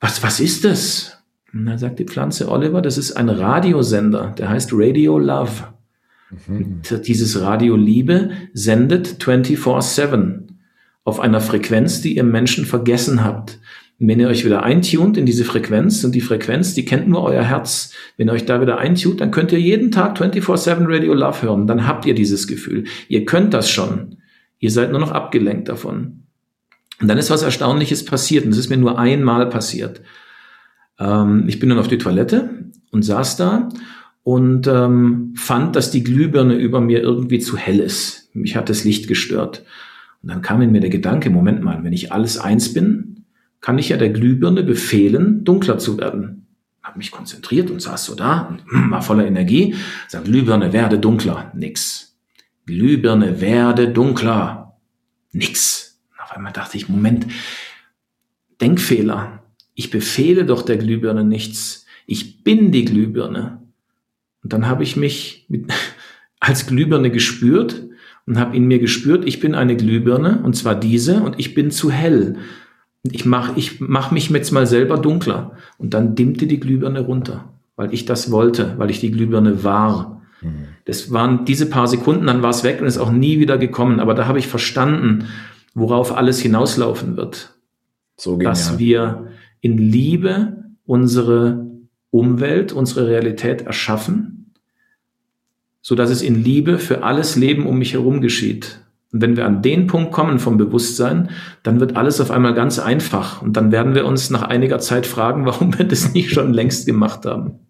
was, 0.00 0.22
was 0.22 0.40
ist 0.40 0.64
das? 0.64 1.15
Und 1.56 1.66
dann 1.66 1.78
sagt 1.78 1.98
die 1.98 2.04
Pflanze 2.04 2.50
Oliver, 2.50 2.82
das 2.82 2.98
ist 2.98 3.12
ein 3.12 3.28
Radiosender, 3.28 4.34
der 4.36 4.50
heißt 4.50 4.70
Radio 4.72 5.18
Love. 5.18 5.68
Mhm. 6.48 6.82
Dieses 7.06 7.40
Radio 7.40 7.76
Liebe 7.76 8.30
sendet 8.52 9.22
24-7 9.22 10.48
auf 11.04 11.20
einer 11.20 11.40
Frequenz, 11.40 12.02
die 12.02 12.16
ihr 12.16 12.24
Menschen 12.24 12.66
vergessen 12.66 13.24
habt. 13.24 13.58
Und 13.98 14.08
wenn 14.08 14.20
ihr 14.20 14.28
euch 14.28 14.44
wieder 14.44 14.64
eintunt 14.64 15.16
in 15.16 15.24
diese 15.24 15.44
Frequenz, 15.44 16.04
und 16.04 16.14
die 16.14 16.20
Frequenz, 16.20 16.74
die 16.74 16.84
kennt 16.84 17.08
nur 17.08 17.22
euer 17.22 17.44
Herz, 17.44 17.92
wenn 18.18 18.28
ihr 18.28 18.32
euch 18.32 18.44
da 18.44 18.60
wieder 18.60 18.76
eintunt, 18.76 19.22
dann 19.22 19.30
könnt 19.30 19.52
ihr 19.52 19.60
jeden 19.60 19.90
Tag 19.90 20.20
24-7 20.20 20.84
Radio 20.86 21.14
Love 21.14 21.42
hören. 21.42 21.66
Dann 21.66 21.86
habt 21.86 22.04
ihr 22.04 22.14
dieses 22.14 22.46
Gefühl. 22.46 22.84
Ihr 23.08 23.24
könnt 23.24 23.54
das 23.54 23.70
schon. 23.70 24.16
Ihr 24.58 24.70
seid 24.70 24.90
nur 24.90 25.00
noch 25.00 25.12
abgelenkt 25.12 25.70
davon. 25.70 26.24
Und 27.00 27.08
dann 27.08 27.16
ist 27.16 27.30
was 27.30 27.42
Erstaunliches 27.42 28.04
passiert. 28.04 28.44
Und 28.44 28.50
das 28.50 28.58
ist 28.58 28.68
mir 28.68 28.76
nur 28.76 28.98
einmal 28.98 29.48
passiert. 29.48 30.02
Ähm, 30.98 31.44
ich 31.48 31.58
bin 31.58 31.68
dann 31.68 31.78
auf 31.78 31.88
die 31.88 31.98
Toilette 31.98 32.70
und 32.90 33.02
saß 33.02 33.36
da 33.36 33.68
und 34.22 34.66
ähm, 34.66 35.34
fand, 35.36 35.76
dass 35.76 35.90
die 35.90 36.02
Glühbirne 36.02 36.54
über 36.54 36.80
mir 36.80 37.00
irgendwie 37.00 37.38
zu 37.38 37.56
hell 37.56 37.80
ist. 37.80 38.34
Mich 38.34 38.56
hat 38.56 38.68
das 38.68 38.84
Licht 38.84 39.08
gestört. 39.08 39.64
Und 40.22 40.30
dann 40.30 40.42
kam 40.42 40.60
in 40.62 40.72
mir 40.72 40.80
der 40.80 40.90
Gedanke, 40.90 41.30
Moment 41.30 41.62
mal, 41.62 41.84
wenn 41.84 41.92
ich 41.92 42.12
alles 42.12 42.38
eins 42.38 42.72
bin, 42.72 43.24
kann 43.60 43.78
ich 43.78 43.88
ja 43.88 43.96
der 43.96 44.10
Glühbirne 44.10 44.62
befehlen, 44.62 45.44
dunkler 45.44 45.78
zu 45.78 45.98
werden. 45.98 46.46
Hab 46.82 46.96
mich 46.96 47.10
konzentriert 47.10 47.70
und 47.70 47.80
saß 47.80 48.04
so 48.04 48.14
da 48.14 48.42
und 48.42 48.64
hm, 48.70 48.90
war 48.90 49.02
voller 49.02 49.26
Energie. 49.26 49.74
Sagt, 50.08 50.26
Glühbirne 50.26 50.72
werde 50.72 50.98
dunkler. 50.98 51.52
Nix. 51.54 52.16
Glühbirne 52.64 53.40
werde 53.40 53.88
dunkler. 53.88 54.76
Nix. 55.32 56.00
auf 56.18 56.32
einmal 56.32 56.52
dachte 56.52 56.76
ich, 56.76 56.88
Moment, 56.88 57.26
Denkfehler 58.60 59.42
ich 59.76 59.90
befehle 59.90 60.44
doch 60.44 60.62
der 60.62 60.78
Glühbirne 60.78 61.22
nichts. 61.22 61.86
Ich 62.06 62.42
bin 62.42 62.72
die 62.72 62.86
Glühbirne. 62.86 63.62
Und 64.42 64.52
dann 64.52 64.66
habe 64.66 64.82
ich 64.82 64.96
mich 64.96 65.44
mit, 65.48 65.70
als 66.40 66.66
Glühbirne 66.66 67.10
gespürt 67.10 67.84
und 68.26 68.38
habe 68.40 68.56
in 68.56 68.66
mir 68.66 68.78
gespürt, 68.80 69.24
ich 69.26 69.38
bin 69.38 69.54
eine 69.54 69.76
Glühbirne 69.76 70.40
und 70.42 70.56
zwar 70.56 70.74
diese 70.74 71.22
und 71.22 71.38
ich 71.38 71.54
bin 71.54 71.70
zu 71.70 71.90
hell. 71.90 72.36
Ich 73.04 73.24
mache 73.24 73.52
ich 73.56 73.80
mach 73.80 74.10
mich 74.10 74.30
jetzt 74.30 74.50
mal 74.50 74.66
selber 74.66 74.96
dunkler. 74.96 75.52
Und 75.78 75.94
dann 75.94 76.16
dimmte 76.16 76.46
die 76.46 76.58
Glühbirne 76.58 77.00
runter. 77.00 77.52
weil 77.76 77.92
ich 77.92 78.06
das 78.06 78.30
wollte, 78.30 78.74
weil 78.78 78.88
ich 78.88 79.00
die 79.00 79.10
Glühbirne 79.10 79.62
war. 79.62 80.22
Mhm. 80.40 80.68
Das 80.86 81.12
waren 81.12 81.44
diese 81.44 81.66
paar 81.66 81.86
Sekunden, 81.86 82.26
dann 82.26 82.42
war 82.42 82.48
es 82.48 82.64
weg 82.64 82.80
und 82.80 82.86
ist 82.86 82.96
auch 82.96 83.12
nie 83.12 83.38
wieder 83.38 83.58
gekommen. 83.58 84.00
Aber 84.00 84.14
da 84.14 84.26
habe 84.26 84.38
ich 84.38 84.46
verstanden, 84.46 85.26
worauf 85.74 86.16
alles 86.16 86.40
hinauslaufen 86.40 87.18
wird. 87.18 87.54
So 88.16 88.38
dass 88.38 88.78
wir 88.78 89.25
in 89.66 89.78
Liebe 89.78 90.64
unsere 90.84 91.66
Umwelt, 92.10 92.72
unsere 92.72 93.08
Realität 93.08 93.62
erschaffen, 93.62 94.52
so 95.82 95.96
dass 95.96 96.08
es 96.08 96.22
in 96.22 96.40
Liebe 96.40 96.78
für 96.78 97.02
alles 97.02 97.34
Leben 97.34 97.66
um 97.66 97.76
mich 97.76 97.94
herum 97.94 98.20
geschieht. 98.20 98.80
Und 99.12 99.22
wenn 99.22 99.36
wir 99.36 99.44
an 99.44 99.62
den 99.62 99.88
Punkt 99.88 100.12
kommen 100.12 100.38
vom 100.38 100.56
Bewusstsein, 100.56 101.30
dann 101.64 101.80
wird 101.80 101.96
alles 101.96 102.20
auf 102.20 102.30
einmal 102.30 102.54
ganz 102.54 102.78
einfach. 102.78 103.42
Und 103.42 103.56
dann 103.56 103.72
werden 103.72 103.96
wir 103.96 104.06
uns 104.06 104.30
nach 104.30 104.42
einiger 104.42 104.78
Zeit 104.78 105.04
fragen, 105.04 105.46
warum 105.46 105.76
wir 105.76 105.84
das 105.84 106.14
nicht 106.14 106.30
schon 106.30 106.54
längst 106.54 106.86
gemacht 106.86 107.26
haben. 107.26 107.65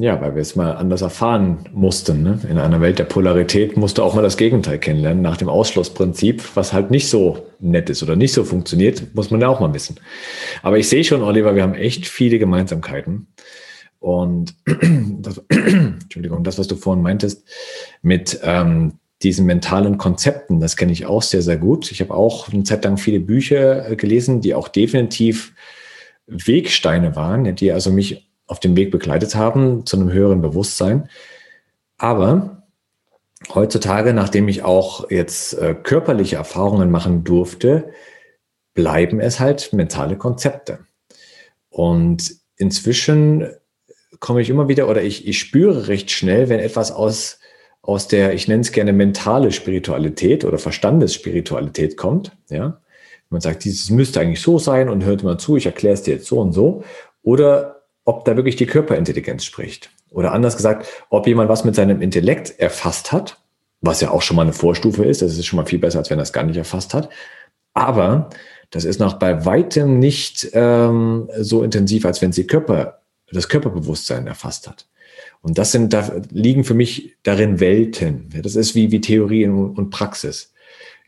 Ja, 0.00 0.20
weil 0.20 0.36
wir 0.36 0.42
es 0.42 0.54
mal 0.54 0.76
anders 0.76 1.02
erfahren 1.02 1.68
mussten. 1.72 2.22
Ne? 2.22 2.38
In 2.48 2.58
einer 2.58 2.80
Welt 2.80 3.00
der 3.00 3.04
Polarität 3.04 3.76
musst 3.76 3.98
du 3.98 4.04
auch 4.04 4.14
mal 4.14 4.22
das 4.22 4.36
Gegenteil 4.36 4.78
kennenlernen. 4.78 5.22
Nach 5.22 5.36
dem 5.36 5.48
Ausschlussprinzip, 5.48 6.54
was 6.54 6.72
halt 6.72 6.92
nicht 6.92 7.08
so 7.08 7.46
nett 7.58 7.90
ist 7.90 8.04
oder 8.04 8.14
nicht 8.14 8.32
so 8.32 8.44
funktioniert, 8.44 9.12
muss 9.16 9.32
man 9.32 9.40
ja 9.40 9.48
auch 9.48 9.58
mal 9.58 9.74
wissen. 9.74 9.98
Aber 10.62 10.78
ich 10.78 10.88
sehe 10.88 11.02
schon, 11.02 11.24
Oliver, 11.24 11.56
wir 11.56 11.64
haben 11.64 11.74
echt 11.74 12.06
viele 12.06 12.38
Gemeinsamkeiten. 12.38 13.26
Und 13.98 14.54
das, 15.18 15.38
Entschuldigung, 15.48 16.44
das, 16.44 16.60
was 16.60 16.68
du 16.68 16.76
vorhin 16.76 17.02
meintest, 17.02 17.44
mit 18.00 18.38
ähm, 18.44 19.00
diesen 19.24 19.46
mentalen 19.46 19.98
Konzepten, 19.98 20.60
das 20.60 20.76
kenne 20.76 20.92
ich 20.92 21.06
auch 21.06 21.22
sehr, 21.22 21.42
sehr 21.42 21.56
gut. 21.56 21.90
Ich 21.90 22.00
habe 22.00 22.14
auch 22.14 22.52
eine 22.52 22.62
Zeit 22.62 22.84
lang 22.84 22.98
viele 22.98 23.18
Bücher 23.18 23.90
äh, 23.90 23.96
gelesen, 23.96 24.42
die 24.42 24.54
auch 24.54 24.68
definitiv 24.68 25.54
Wegsteine 26.28 27.16
waren, 27.16 27.56
die 27.56 27.72
also 27.72 27.90
mich 27.90 28.27
auf 28.48 28.58
dem 28.60 28.76
Weg 28.76 28.90
begleitet 28.90 29.36
haben 29.36 29.86
zu 29.86 29.96
einem 29.96 30.12
höheren 30.12 30.42
Bewusstsein. 30.42 31.08
Aber 31.96 32.64
heutzutage, 33.54 34.12
nachdem 34.12 34.48
ich 34.48 34.64
auch 34.64 35.10
jetzt 35.10 35.54
äh, 35.54 35.74
körperliche 35.74 36.36
Erfahrungen 36.36 36.90
machen 36.90 37.22
durfte, 37.22 37.92
bleiben 38.74 39.20
es 39.20 39.38
halt 39.38 39.72
mentale 39.72 40.16
Konzepte. 40.16 40.80
Und 41.68 42.34
inzwischen 42.56 43.48
komme 44.18 44.40
ich 44.40 44.50
immer 44.50 44.68
wieder 44.68 44.88
oder 44.88 45.02
ich, 45.02 45.28
ich 45.28 45.38
spüre 45.38 45.86
recht 45.86 46.10
schnell, 46.10 46.48
wenn 46.48 46.58
etwas 46.58 46.90
aus 46.90 47.38
aus 47.88 48.06
der, 48.06 48.34
ich 48.34 48.48
nenne 48.48 48.60
es 48.60 48.72
gerne 48.72 48.92
mentale 48.92 49.50
Spiritualität 49.50 50.44
oder 50.44 50.58
Verstandesspiritualität 50.58 51.96
kommt, 51.96 52.36
ja. 52.50 52.82
Man 53.30 53.40
sagt, 53.40 53.64
dieses 53.64 53.88
müsste 53.90 54.20
eigentlich 54.20 54.42
so 54.42 54.58
sein 54.58 54.88
und 54.88 55.04
hört 55.04 55.22
mal 55.22 55.38
zu, 55.38 55.56
ich 55.56 55.66
erkläre 55.66 55.94
es 55.94 56.02
dir 56.02 56.14
jetzt 56.14 56.26
so 56.26 56.38
und 56.40 56.52
so. 56.52 56.82
Oder 57.22 57.77
ob 58.08 58.24
da 58.24 58.36
wirklich 58.36 58.56
die 58.56 58.64
Körperintelligenz 58.64 59.44
spricht. 59.44 59.90
Oder 60.08 60.32
anders 60.32 60.56
gesagt, 60.56 60.86
ob 61.10 61.26
jemand 61.26 61.50
was 61.50 61.66
mit 61.66 61.74
seinem 61.74 62.00
Intellekt 62.00 62.58
erfasst 62.58 63.12
hat, 63.12 63.36
was 63.82 64.00
ja 64.00 64.10
auch 64.10 64.22
schon 64.22 64.34
mal 64.34 64.44
eine 64.44 64.54
Vorstufe 64.54 65.04
ist, 65.04 65.20
das 65.20 65.36
ist 65.36 65.44
schon 65.44 65.58
mal 65.58 65.66
viel 65.66 65.78
besser, 65.78 65.98
als 65.98 66.08
wenn 66.08 66.18
er 66.18 66.22
es 66.22 66.32
gar 66.32 66.44
nicht 66.44 66.56
erfasst 66.56 66.94
hat. 66.94 67.10
Aber 67.74 68.30
das 68.70 68.86
ist 68.86 68.98
noch 68.98 69.18
bei 69.18 69.44
weitem 69.44 69.98
nicht 69.98 70.48
ähm, 70.54 71.28
so 71.38 71.62
intensiv, 71.62 72.06
als 72.06 72.22
wenn 72.22 72.32
sie 72.32 72.46
Körper, 72.46 73.02
das 73.30 73.50
Körperbewusstsein 73.50 74.26
erfasst 74.26 74.68
hat. 74.70 74.86
Und 75.42 75.58
das 75.58 75.72
sind, 75.72 75.92
da 75.92 76.10
liegen 76.30 76.64
für 76.64 76.72
mich 76.72 77.18
darin 77.24 77.60
Welten. 77.60 78.30
Das 78.42 78.56
ist 78.56 78.74
wie, 78.74 78.90
wie 78.90 79.02
Theorie 79.02 79.46
und 79.46 79.90
Praxis. 79.90 80.54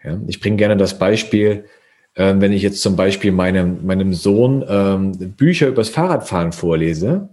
Ja, 0.05 0.21
ich 0.27 0.39
bringe 0.39 0.59
gerne 0.59 0.77
das 0.77 0.99
Beispiel, 0.99 1.65
äh, 2.15 2.35
wenn 2.39 2.53
ich 2.53 2.63
jetzt 2.63 2.83
zum 2.83 2.97
Beispiel 2.97 3.33
meinem, 3.33 3.85
meinem 3.87 4.15
Sohn 4.15 4.65
ähm, 4.69 5.13
Bücher 5.37 5.69
übers 5.69 5.89
Fahrradfahren 5.89 6.53
vorlese, 6.53 7.29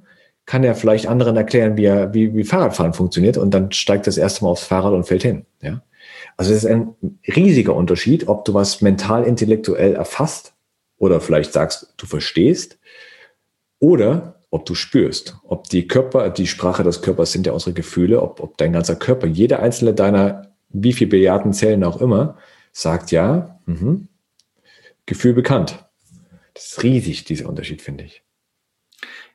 kann 0.45 0.63
er 0.63 0.75
vielleicht 0.75 1.07
anderen 1.07 1.35
erklären, 1.35 1.77
wie, 1.77 1.85
er, 1.85 2.13
wie, 2.13 2.33
wie 2.33 2.43
Fahrradfahren 2.43 2.93
funktioniert 2.93 3.37
und 3.37 3.53
dann 3.53 3.71
steigt 3.71 4.07
das 4.07 4.17
erste 4.17 4.43
Mal 4.43 4.51
aufs 4.51 4.63
Fahrrad 4.63 4.93
und 4.93 5.03
fällt 5.05 5.23
hin. 5.23 5.45
Ja? 5.61 5.81
Also 6.37 6.53
es 6.53 6.63
ist 6.63 6.69
ein 6.69 6.95
riesiger 7.35 7.75
Unterschied, 7.75 8.27
ob 8.27 8.45
du 8.45 8.53
was 8.53 8.81
mental 8.81 9.23
intellektuell 9.23 9.95
erfasst 9.95 10.53
oder 10.97 11.19
vielleicht 11.19 11.51
sagst, 11.51 11.93
du 11.97 12.05
verstehst 12.05 12.79
oder 13.79 14.35
ob 14.49 14.65
du 14.65 14.75
spürst, 14.75 15.35
ob 15.43 15.65
die 15.65 15.87
Körper, 15.87 16.29
die 16.29 16.47
Sprache 16.47 16.83
des 16.83 17.01
Körpers 17.01 17.33
sind 17.33 17.45
ja 17.45 17.51
unsere 17.51 17.73
Gefühle, 17.73 18.21
ob, 18.21 18.39
ob 18.41 18.57
dein 18.57 18.71
ganzer 18.71 18.95
Körper, 18.95 19.27
jeder 19.27 19.59
einzelne 19.59 19.93
deiner, 19.93 20.53
wie 20.69 20.93
viel 20.93 21.07
Billiarden 21.07 21.51
Zellen 21.51 21.83
auch 21.83 21.99
immer, 21.99 22.37
sagt 22.71 23.11
ja, 23.11 23.59
mh, 23.65 23.99
Gefühl 25.07 25.33
bekannt. 25.33 25.83
Das 26.53 26.65
ist 26.65 26.83
riesig, 26.83 27.25
dieser 27.25 27.49
Unterschied, 27.49 27.81
finde 27.81 28.03
ich. 28.03 28.23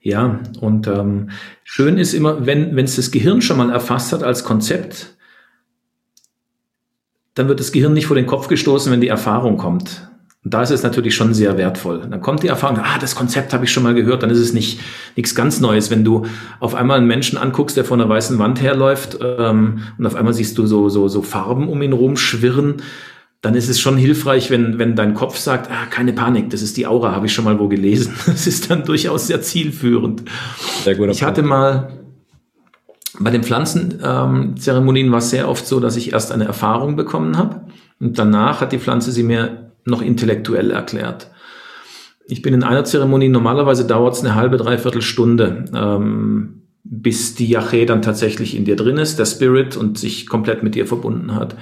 Ja, 0.00 0.40
und 0.60 0.86
ähm, 0.86 1.30
schön 1.64 1.98
ist 1.98 2.14
immer, 2.14 2.46
wenn 2.46 2.76
es 2.78 2.96
das 2.96 3.10
Gehirn 3.10 3.42
schon 3.42 3.56
mal 3.56 3.70
erfasst 3.70 4.12
hat 4.12 4.22
als 4.22 4.44
Konzept, 4.44 5.16
dann 7.34 7.48
wird 7.48 7.60
das 7.60 7.72
Gehirn 7.72 7.94
nicht 7.94 8.06
vor 8.06 8.16
den 8.16 8.26
Kopf 8.26 8.48
gestoßen, 8.48 8.92
wenn 8.92 9.00
die 9.00 9.08
Erfahrung 9.08 9.56
kommt. 9.56 10.08
Und 10.44 10.52
da 10.54 10.62
ist 10.62 10.70
es 10.70 10.82
natürlich 10.82 11.14
schon 11.14 11.34
sehr 11.34 11.56
wertvoll. 11.56 12.00
Dann 12.00 12.20
kommt 12.20 12.42
die 12.42 12.48
Erfahrung, 12.48 12.78
ah, 12.78 12.98
das 13.00 13.14
Konzept 13.14 13.52
habe 13.52 13.64
ich 13.64 13.70
schon 13.70 13.84
mal 13.84 13.94
gehört, 13.94 14.24
dann 14.24 14.30
ist 14.30 14.40
es 14.40 14.52
nicht 14.52 14.80
nichts 15.14 15.36
ganz 15.36 15.60
Neues. 15.60 15.88
Wenn 15.88 16.04
du 16.04 16.26
auf 16.58 16.74
einmal 16.74 16.98
einen 16.98 17.06
Menschen 17.06 17.38
anguckst, 17.38 17.76
der 17.76 17.84
vor 17.84 17.96
einer 17.96 18.08
weißen 18.08 18.40
Wand 18.40 18.60
herläuft 18.60 19.18
ähm, 19.22 19.82
und 19.96 20.04
auf 20.04 20.16
einmal 20.16 20.34
siehst 20.34 20.58
du 20.58 20.66
so, 20.66 20.88
so, 20.88 21.06
so 21.06 21.22
Farben 21.22 21.68
um 21.68 21.80
ihn 21.80 21.92
rum 21.92 22.16
schwirren, 22.16 22.82
dann 23.42 23.56
ist 23.56 23.68
es 23.68 23.80
schon 23.80 23.96
hilfreich, 23.96 24.50
wenn, 24.50 24.78
wenn 24.78 24.94
dein 24.94 25.14
Kopf 25.14 25.36
sagt, 25.36 25.68
ah, 25.70 25.86
keine 25.90 26.12
Panik, 26.12 26.50
das 26.50 26.62
ist 26.62 26.76
die 26.76 26.86
Aura, 26.86 27.12
habe 27.12 27.26
ich 27.26 27.34
schon 27.34 27.44
mal 27.44 27.58
wo 27.58 27.68
gelesen. 27.68 28.14
Das 28.26 28.46
ist 28.46 28.70
dann 28.70 28.84
durchaus 28.84 29.26
sehr 29.26 29.42
zielführend. 29.42 30.22
Sehr 30.84 30.94
gut. 30.94 31.10
Ich 31.10 31.24
hatte 31.24 31.42
mal 31.42 31.92
bei 33.18 33.30
den 33.30 33.42
Pflanzenzeremonien 33.42 35.06
ähm, 35.06 35.12
war 35.12 35.18
es 35.18 35.30
sehr 35.30 35.48
oft 35.48 35.66
so, 35.66 35.80
dass 35.80 35.96
ich 35.96 36.12
erst 36.12 36.32
eine 36.32 36.44
Erfahrung 36.44 36.96
bekommen 36.96 37.36
habe 37.36 37.66
und 38.00 38.18
danach 38.18 38.60
hat 38.60 38.72
die 38.72 38.78
Pflanze 38.78 39.12
sie 39.12 39.22
mir 39.22 39.72
noch 39.84 40.02
intellektuell 40.02 40.70
erklärt. 40.70 41.28
Ich 42.26 42.42
bin 42.42 42.54
in 42.54 42.62
einer 42.62 42.84
Zeremonie, 42.84 43.28
normalerweise 43.28 43.86
dauert 43.86 44.14
es 44.14 44.20
eine 44.20 44.36
halbe, 44.36 44.56
dreiviertel 44.56 45.02
Stunde, 45.02 45.64
ähm, 45.74 46.62
bis 46.84 47.34
die 47.34 47.48
Yache 47.48 47.84
dann 47.86 48.02
tatsächlich 48.02 48.56
in 48.56 48.64
dir 48.64 48.76
drin 48.76 48.96
ist, 48.96 49.18
der 49.18 49.26
Spirit, 49.26 49.76
und 49.76 49.98
sich 49.98 50.28
komplett 50.28 50.62
mit 50.62 50.74
dir 50.74 50.86
verbunden 50.86 51.34
hat. 51.34 51.56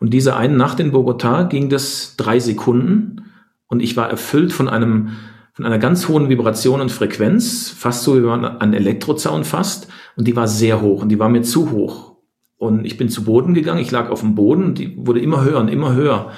Und 0.00 0.10
diese 0.10 0.36
eine 0.36 0.56
Nacht 0.56 0.80
in 0.80 0.92
Bogota 0.92 1.44
ging 1.44 1.68
das 1.68 2.16
drei 2.16 2.38
Sekunden 2.38 3.24
und 3.66 3.80
ich 3.80 3.96
war 3.96 4.10
erfüllt 4.10 4.52
von 4.52 4.68
einem, 4.68 5.10
von 5.52 5.64
einer 5.64 5.78
ganz 5.78 6.08
hohen 6.08 6.28
Vibration 6.28 6.80
und 6.80 6.92
Frequenz, 6.92 7.70
fast 7.70 8.02
so 8.02 8.16
wie 8.16 8.20
man 8.20 8.44
einen 8.44 8.74
Elektrozaun 8.74 9.44
fasst, 9.44 9.88
und 10.16 10.28
die 10.28 10.36
war 10.36 10.48
sehr 10.48 10.80
hoch 10.80 11.02
und 11.02 11.08
die 11.08 11.18
war 11.18 11.28
mir 11.28 11.42
zu 11.42 11.70
hoch. 11.70 12.14
Und 12.56 12.84
ich 12.84 12.96
bin 12.96 13.08
zu 13.08 13.24
Boden 13.24 13.52
gegangen, 13.52 13.80
ich 13.80 13.90
lag 13.90 14.10
auf 14.10 14.20
dem 14.20 14.34
Boden 14.34 14.64
und 14.64 14.78
die 14.78 14.96
wurde 14.96 15.20
immer 15.20 15.44
höher 15.44 15.58
und 15.58 15.68
immer 15.68 15.94
höher. 15.94 16.30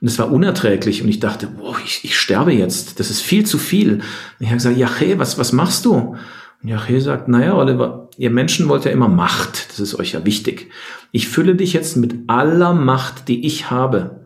Und 0.00 0.08
es 0.08 0.18
war 0.18 0.30
unerträglich 0.30 1.02
und 1.02 1.08
ich 1.08 1.20
dachte, 1.20 1.48
wow, 1.58 1.76
ich, 1.84 2.04
ich 2.04 2.16
sterbe 2.18 2.52
jetzt, 2.52 3.00
das 3.00 3.10
ist 3.10 3.22
viel 3.22 3.44
zu 3.44 3.58
viel. 3.58 3.94
Und 3.94 4.02
ich 4.38 4.46
habe 4.46 4.56
gesagt, 4.56 4.76
Jache, 4.76 5.18
was, 5.18 5.38
was 5.38 5.52
machst 5.52 5.84
du? 5.84 6.16
Jache 6.64 7.00
sagt, 7.00 7.28
naja, 7.28 7.54
Oliver, 7.54 8.08
ihr 8.16 8.30
Menschen 8.30 8.68
wollt 8.68 8.84
ja 8.84 8.90
immer 8.90 9.08
Macht, 9.08 9.70
das 9.70 9.80
ist 9.80 9.98
euch 9.98 10.12
ja 10.12 10.24
wichtig. 10.24 10.70
Ich 11.12 11.28
fülle 11.28 11.54
dich 11.54 11.72
jetzt 11.72 11.96
mit 11.96 12.14
aller 12.28 12.72
Macht, 12.72 13.28
die 13.28 13.46
ich 13.46 13.70
habe, 13.70 14.24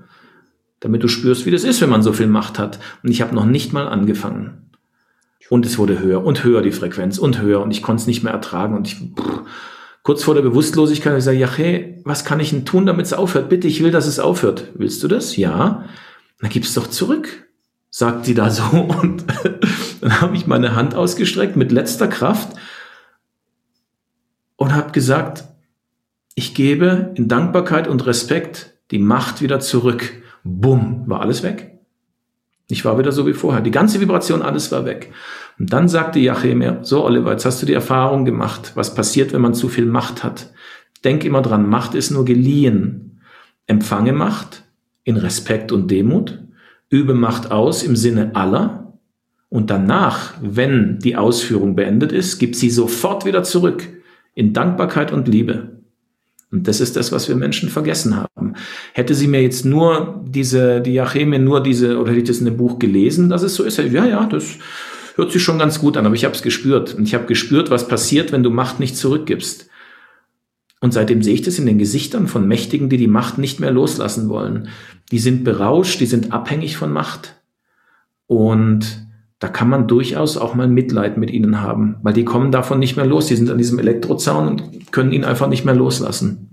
damit 0.81 1.03
du 1.03 1.09
spürst, 1.09 1.47
wie 1.47 1.51
das 1.51 1.65
ist, 1.65 1.81
wenn 1.81 1.91
man 1.91 2.03
so 2.03 2.13
viel 2.13 2.29
Macht 2.29 2.59
hat. 2.59 2.79
Und 3.03 3.11
ich 3.11 3.21
habe 3.21 3.35
noch 3.35 3.45
nicht 3.45 3.73
mal 3.73 3.89
angefangen. 3.89 4.71
Und 5.51 5.67
es 5.67 5.79
wurde 5.79 5.99
höher 5.99 6.25
und 6.25 6.45
höher 6.45 6.63
die 6.63 6.73
Frequenz 6.73 7.19
und 7.19 7.41
höher 7.41 7.63
und 7.63 7.71
ich 7.71 7.83
konnte 7.83 8.03
es 8.03 8.07
nicht 8.07 8.23
mehr 8.23 8.35
ertragen 8.35 8.77
und 8.77 8.87
ich 8.87 9.15
brr, 9.15 9.47
kurz 10.03 10.23
vor 10.23 10.35
der 10.35 10.43
Bewusstlosigkeit 10.43 11.13
habe 11.13 11.19
ich 11.19 11.25
gesagt, 11.25 11.39
ja, 11.39 11.51
hey, 11.51 12.01
was 12.05 12.25
kann 12.25 12.41
ich 12.41 12.51
denn 12.51 12.65
tun, 12.65 12.87
damit 12.87 13.07
es 13.07 13.13
aufhört? 13.13 13.49
Bitte, 13.49 13.67
ich 13.67 13.83
will, 13.83 13.91
dass 13.91 14.07
es 14.07 14.19
aufhört. 14.19 14.65
Willst 14.75 15.03
du 15.03 15.09
das? 15.09 15.37
Ja. 15.37 15.85
Dann 16.41 16.51
gib's 16.51 16.75
doch 16.75 16.87
zurück, 16.87 17.49
sagt 17.91 18.27
sie 18.27 18.35
da 18.35 18.51
so. 18.51 18.63
Und 19.03 19.25
dann 20.01 20.21
habe 20.21 20.37
ich 20.37 20.47
meine 20.47 20.75
Hand 20.75 20.95
ausgestreckt 20.95 21.57
mit 21.57 21.73
letzter 21.73 22.09
Kraft 22.09 22.57
und 24.57 24.75
habe 24.75 24.93
gesagt, 24.93 25.45
ich 26.35 26.55
gebe 26.55 27.13
in 27.17 27.29
Dankbarkeit 27.29 27.89
und 27.89 28.07
Respekt 28.07 28.75
die 28.91 28.99
Macht 28.99 29.41
wieder 29.41 29.61
zurück. 29.61 30.13
Bumm, 30.45 31.05
war 31.07 31.21
alles 31.21 31.43
weg. 31.43 31.79
Ich 32.71 32.85
war 32.85 32.99
wieder 32.99 33.13
so 33.13 33.27
wie 33.27 33.33
vorher. 33.33 33.63
Die 33.63 33.71
ganze 33.71 34.01
Vibration, 34.01 34.43
alles 34.43 34.71
war 34.71 34.85
weg. 34.85 35.13
Und 35.59 35.73
dann 35.73 35.89
sagte 35.89 36.19
Yahweh 36.19 36.55
mir, 36.55 36.81
so 36.83 37.05
Oliver, 37.05 37.33
jetzt 37.33 37.45
hast 37.45 37.63
du 37.63 37.67
die 37.67 37.73
Erfahrung 37.73 38.25
gemacht, 38.25 38.73
was 38.75 38.95
passiert, 38.95 39.33
wenn 39.33 39.41
man 39.41 39.55
zu 39.55 39.69
viel 39.69 39.87
Macht 39.87 40.23
hat. 40.23 40.53
Denk 41.05 41.25
immer 41.25 41.43
dran, 41.43 41.69
Macht 41.69 41.95
ist 41.95 42.11
nur 42.11 42.25
geliehen. 42.25 43.21
Empfange 43.67 44.13
Macht 44.13 44.65
in 45.05 45.17
Respekt 45.17 45.73
und 45.73 45.91
Demut, 45.91 46.43
übe 46.91 47.15
Macht 47.15 47.51
aus 47.51 47.83
im 47.83 47.97
Sinne 47.97 48.35
aller 48.35 48.88
und 49.49 49.71
danach, 49.71 50.35
wenn 50.43 50.99
die 50.99 51.17
Ausführung 51.17 51.75
beendet 51.75 52.13
ist, 52.13 52.39
gib 52.39 52.55
sie 52.55 52.71
sofort 52.71 53.25
wieder 53.25 53.43
zurück 53.43 53.89
in 54.35 54.53
Dankbarkeit 54.53 55.13
und 55.13 55.29
Liebe. 55.29 55.81
Und 56.51 56.67
das 56.69 56.81
ist 56.81 56.97
das, 56.97 57.13
was 57.13 57.29
wir 57.29 57.37
Menschen 57.37 57.69
vergessen 57.69 58.17
haben. 58.17 58.55
Hätte 58.95 59.15
sie 59.15 59.27
mir 59.27 59.43
jetzt 59.43 59.65
nur 59.65 60.25
diese, 60.27 60.81
die 60.81 61.03
mir 61.27 61.39
nur 61.39 61.63
diese, 61.63 61.99
oder 61.99 62.11
hätte 62.11 62.21
ich 62.21 62.29
das 62.29 62.39
in 62.39 62.47
dem 62.47 62.57
Buch 62.57 62.79
gelesen, 62.79 63.29
dass 63.29 63.43
es 63.43 63.55
so 63.55 63.65
ist, 63.65 63.79
ja, 63.79 64.07
ja, 64.07 64.27
das, 64.27 64.59
hört 65.19 65.33
sich 65.33 65.43
schon 65.43 65.59
ganz 65.59 65.81
gut 65.81 65.97
an, 65.97 66.07
aber 66.07 66.15
ich 66.15 66.25
habe 66.25 66.35
es 66.35 66.43
gespürt. 66.43 66.95
Und 66.95 67.03
ich 67.03 67.13
habe 67.13 67.27
gespürt, 67.27 67.71
was 67.71 67.89
passiert, 67.89 68.31
wenn 68.31 68.45
du 68.45 68.51
Macht 68.51 68.79
nicht 68.79 68.97
zurückgibst. 68.97 69.69
Und 70.81 70.95
seitdem 70.95 71.25
sehe 71.25 71.35
ich 71.35 71.43
das 71.43 71.59
in 71.59 71.67
den 71.67 71.79
Gesichtern 71.79 72.29
von 72.29 72.47
Mächtigen, 72.47 72.89
die 72.89 72.99
die 72.99 73.09
Macht 73.09 73.37
nicht 73.37 73.59
mehr 73.59 73.73
loslassen 73.73 74.29
wollen. 74.29 74.69
Die 75.11 75.19
sind 75.19 75.43
berauscht, 75.43 75.99
die 75.99 76.07
sind 76.07 76.33
abhängig 76.33 76.77
von 76.77 76.93
Macht. 76.93 77.35
Und 78.29 79.08
da 79.39 79.49
kann 79.49 79.69
man 79.69 79.87
durchaus 79.87 80.37
auch 80.37 80.55
mal 80.55 80.67
Mitleid 80.67 81.17
mit 81.17 81.31
ihnen 81.31 81.61
haben, 81.61 81.97
weil 82.03 82.13
die 82.13 82.25
kommen 82.25 82.51
davon 82.51 82.81
nicht 82.81 82.97
mehr 82.97 83.07
los. 83.07 83.27
Die 83.27 83.37
sind 83.37 83.51
an 83.51 83.59
diesem 83.59 83.79
Elektrozaun 83.79 84.49
und 84.49 84.93
können 84.93 85.13
ihn 85.13 85.25
einfach 85.25 85.47
nicht 85.47 85.65
mehr 85.65 85.75
loslassen. 85.75 86.51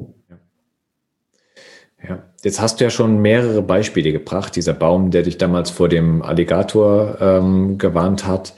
Ja, 2.07 2.23
jetzt 2.43 2.61
hast 2.61 2.79
du 2.79 2.83
ja 2.83 2.91
schon 2.91 3.21
mehrere 3.21 3.63
Beispiele 3.63 4.11
gebracht. 4.11 4.55
Dieser 4.55 4.73
Baum, 4.73 5.09
der 5.09 5.23
dich 5.23 5.39
damals 5.39 5.71
vor 5.71 5.89
dem 5.89 6.21
Alligator 6.21 7.17
ähm, 7.19 7.79
gewarnt 7.79 8.27
hat, 8.27 8.53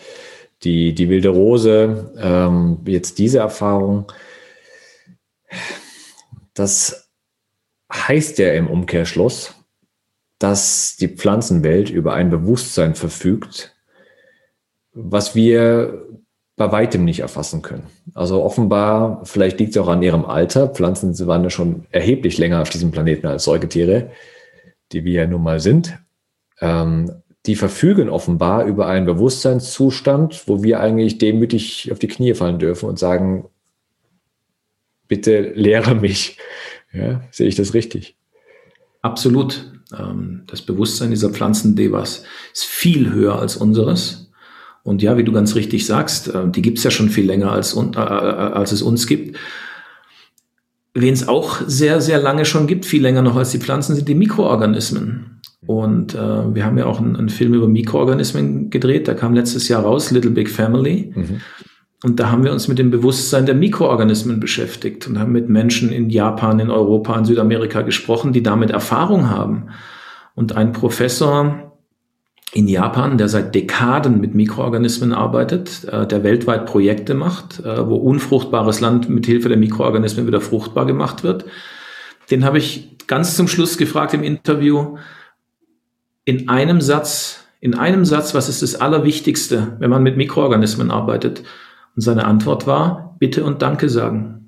die, 0.63 0.93
die 0.93 1.07
wilde 1.07 1.29
Rose, 1.29 2.11
ähm, 2.17 2.79
jetzt 2.85 3.19
diese 3.19 3.39
Erfahrung. 3.39 4.11
Das 6.53 7.09
heißt 7.93 8.39
ja 8.39 8.51
im 8.51 8.67
Umkehrschluss, 8.67 9.53
dass 10.39 10.97
die 10.97 11.07
Pflanzenwelt 11.07 11.89
über 11.89 12.13
ein 12.13 12.29
Bewusstsein 12.29 12.95
verfügt, 12.95 13.76
was 14.97 15.35
wir 15.35 16.05
bei 16.55 16.71
weitem 16.71 17.05
nicht 17.05 17.19
erfassen 17.19 17.61
können. 17.61 17.83
Also 18.15 18.43
offenbar, 18.43 19.21
vielleicht 19.25 19.59
liegt 19.59 19.75
es 19.75 19.81
auch 19.81 19.87
an 19.87 20.01
ihrem 20.01 20.25
Alter. 20.25 20.69
Pflanzen 20.69 21.15
waren 21.27 21.43
ja 21.43 21.51
schon 21.51 21.85
erheblich 21.91 22.39
länger 22.39 22.63
auf 22.63 22.69
diesem 22.71 22.89
Planeten 22.89 23.27
als 23.27 23.43
Säugetiere, 23.43 24.09
die 24.91 25.05
wir 25.05 25.21
ja 25.21 25.27
nun 25.27 25.43
mal 25.43 25.59
sind. 25.59 25.99
Ähm, 26.59 27.11
die 27.45 27.55
verfügen 27.55 28.09
offenbar 28.09 28.65
über 28.65 28.87
einen 28.87 29.05
Bewusstseinszustand, 29.05 30.47
wo 30.47 30.63
wir 30.63 30.79
eigentlich 30.79 31.19
demütig 31.19 31.91
auf 31.91 31.99
die 31.99 32.07
Knie 32.07 32.33
fallen 32.33 32.57
dürfen 32.57 32.89
und 32.89 32.97
sagen, 32.97 33.45
bitte 35.07 35.53
lehre 35.53 35.93
mich. 35.93 36.37
Ja, 36.91 37.21
sehe 37.29 37.47
ich 37.47 37.55
das 37.55 37.75
richtig? 37.75 38.17
Absolut. 39.03 39.71
Ähm, 39.97 40.43
das 40.47 40.63
Bewusstsein 40.63 41.11
dieser 41.11 41.29
Pflanzendevas 41.29 42.23
ist 42.51 42.63
viel 42.63 43.13
höher 43.13 43.37
als 43.37 43.55
unseres. 43.55 44.26
Und 44.87 45.01
ja, 45.01 45.17
wie 45.17 45.25
du 45.25 45.33
ganz 45.33 45.55
richtig 45.55 45.85
sagst, 45.85 46.33
äh, 46.33 46.47
die 46.47 46.61
gibt 46.61 46.77
es 46.77 46.83
ja 46.85 46.91
schon 46.91 47.09
viel 47.09 47.25
länger, 47.25 47.51
als, 47.51 47.75
äh, 47.75 47.99
als 47.99 48.71
es 48.71 48.81
uns 48.81 49.05
gibt. 49.05 49.37
Wen 50.93 51.13
es 51.13 51.27
auch 51.27 51.59
sehr, 51.67 51.99
sehr 51.99 52.19
lange 52.19 52.45
schon 52.45 52.67
gibt, 52.67 52.85
viel 52.85 53.01
länger 53.01 53.21
noch 53.21 53.35
als 53.35 53.51
die 53.51 53.57
Pflanzen, 53.57 53.97
sind 53.97 54.07
die 54.07 54.15
Mikroorganismen. 54.15 55.41
Und 55.65 56.15
äh, 56.15 56.55
wir 56.55 56.63
haben 56.63 56.77
ja 56.77 56.85
auch 56.85 57.01
einen, 57.01 57.17
einen, 57.17 57.27
Film 57.27 57.53
über 57.53 57.67
Mikroorganismen 57.67 58.69
gedreht, 58.69 59.07
der 59.07 59.15
kam 59.15 59.33
letztes 59.33 59.67
Jahr 59.67 59.83
raus, 59.83 60.09
Little 60.11 60.31
Big 60.31 60.49
Family. 60.49 61.11
Mhm. 61.13 61.41
Und 62.05 62.21
da 62.21 62.31
haben 62.31 62.45
wir 62.45 62.53
uns 62.53 62.69
mit 62.69 62.79
dem 62.79 62.89
Bewusstsein 62.89 63.45
der 63.45 63.55
Mikroorganismen 63.55 64.39
beschäftigt 64.39 65.05
und 65.05 65.19
haben 65.19 65.33
mit 65.33 65.49
Menschen 65.49 65.91
in 65.91 66.09
Japan, 66.09 66.61
in 66.61 66.69
Europa, 66.69 67.13
in 67.19 67.25
Südamerika 67.25 67.81
gesprochen, 67.81 68.31
die 68.31 68.41
damit 68.41 68.71
Erfahrung 68.71 69.29
haben. 69.29 69.65
Und 70.33 70.55
ein 70.55 70.71
Professor 70.71 71.66
in 72.57 72.67
Japan, 72.67 73.19
der 73.19 73.29
seit 73.29 73.53
Dekaden 73.53 74.19
mit 74.19 74.33
Mikroorganismen 74.33 75.13
arbeitet, 75.13 75.83
äh, 75.83 76.07
der 76.07 76.23
weltweit 76.23 76.65
Projekte 76.65 77.13
macht, 77.13 77.59
äh, 77.59 77.87
wo 77.87 77.97
unfruchtbares 77.97 78.79
Land 78.79 79.09
mit 79.09 79.27
Hilfe 79.27 79.47
der 79.47 79.59
Mikroorganismen 79.59 80.25
wieder 80.25 80.41
fruchtbar 80.41 80.87
gemacht 80.87 81.23
wird. 81.23 81.45
Den 82.31 82.43
habe 82.43 82.57
ich 82.57 82.97
ganz 83.05 83.35
zum 83.35 83.47
Schluss 83.47 83.77
gefragt 83.77 84.15
im 84.15 84.23
Interview, 84.23 84.97
in 86.25 86.49
einem 86.49 86.81
Satz, 86.81 87.45
in 87.59 87.75
einem 87.75 88.05
Satz, 88.05 88.33
was 88.33 88.49
ist 88.49 88.63
das 88.63 88.73
Allerwichtigste, 88.73 89.77
wenn 89.77 89.91
man 89.91 90.01
mit 90.01 90.17
Mikroorganismen 90.17 90.89
arbeitet? 90.89 91.43
Und 91.95 92.01
seine 92.01 92.25
Antwort 92.25 92.65
war, 92.65 93.15
bitte 93.19 93.43
und 93.43 93.61
danke 93.61 93.87
sagen. 93.87 94.46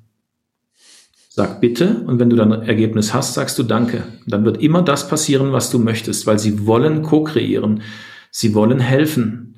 Sag 1.40 1.62
bitte 1.62 2.02
und 2.06 2.20
wenn 2.20 2.30
du 2.30 2.36
dann 2.36 2.52
ein 2.52 2.64
Ergebnis 2.64 3.14
hast, 3.14 3.34
sagst 3.34 3.58
du 3.58 3.64
danke. 3.64 4.04
Dann 4.28 4.44
wird 4.44 4.62
immer 4.62 4.82
das 4.82 5.08
passieren, 5.08 5.54
was 5.54 5.70
du 5.70 5.80
möchtest, 5.80 6.28
weil 6.28 6.38
sie 6.38 6.68
wollen 6.68 7.02
co-kreieren. 7.02 7.82
Sie 8.30 8.54
wollen 8.54 8.82
helfen. 8.82 9.56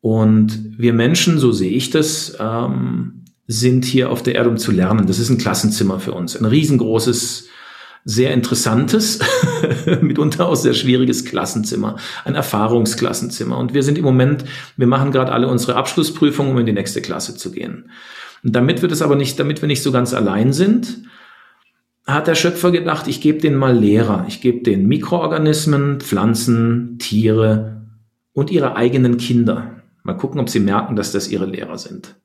Und 0.00 0.76
wir 0.78 0.92
Menschen, 0.92 1.40
so 1.40 1.50
sehe 1.50 1.72
ich 1.72 1.90
das, 1.90 2.36
ähm, 2.38 3.24
sind 3.48 3.84
hier 3.84 4.10
auf 4.10 4.22
der 4.22 4.36
Erde, 4.36 4.48
um 4.48 4.58
zu 4.58 4.70
lernen. 4.70 5.08
Das 5.08 5.18
ist 5.18 5.28
ein 5.28 5.38
Klassenzimmer 5.38 5.98
für 5.98 6.12
uns. 6.12 6.36
Ein 6.36 6.44
riesengroßes, 6.44 7.48
sehr 8.04 8.32
interessantes, 8.32 9.18
mitunter 10.00 10.46
auch 10.46 10.54
sehr 10.54 10.74
schwieriges 10.74 11.24
Klassenzimmer. 11.24 11.96
Ein 12.26 12.36
Erfahrungsklassenzimmer. 12.36 13.58
Und 13.58 13.74
wir 13.74 13.82
sind 13.82 13.98
im 13.98 14.04
Moment, 14.04 14.44
wir 14.76 14.86
machen 14.86 15.10
gerade 15.10 15.32
alle 15.32 15.48
unsere 15.48 15.74
Abschlussprüfungen, 15.74 16.52
um 16.52 16.58
in 16.58 16.66
die 16.66 16.72
nächste 16.72 17.02
Klasse 17.02 17.34
zu 17.34 17.50
gehen. 17.50 17.90
Und 18.44 18.54
damit 18.54 18.82
wir 18.82 18.88
das 18.88 19.02
aber 19.02 19.16
nicht, 19.16 19.38
damit 19.38 19.62
wir 19.62 19.66
nicht 19.66 19.82
so 19.82 19.92
ganz 19.92 20.14
allein 20.14 20.52
sind, 20.52 21.02
hat 22.06 22.26
der 22.26 22.34
Schöpfer 22.34 22.70
gedacht, 22.70 23.06
ich 23.06 23.20
gebe 23.20 23.38
denen 23.38 23.56
mal 23.56 23.76
Lehrer. 23.76 24.24
Ich 24.28 24.40
gebe 24.40 24.62
den 24.62 24.88
Mikroorganismen, 24.88 26.00
Pflanzen, 26.00 26.98
Tiere 26.98 27.86
und 28.32 28.50
ihre 28.50 28.76
eigenen 28.76 29.18
Kinder. 29.18 29.82
Mal 30.04 30.14
gucken, 30.14 30.40
ob 30.40 30.48
sie 30.48 30.60
merken, 30.60 30.96
dass 30.96 31.12
das 31.12 31.28
ihre 31.28 31.44
Lehrer 31.44 31.76
sind. 31.76 32.16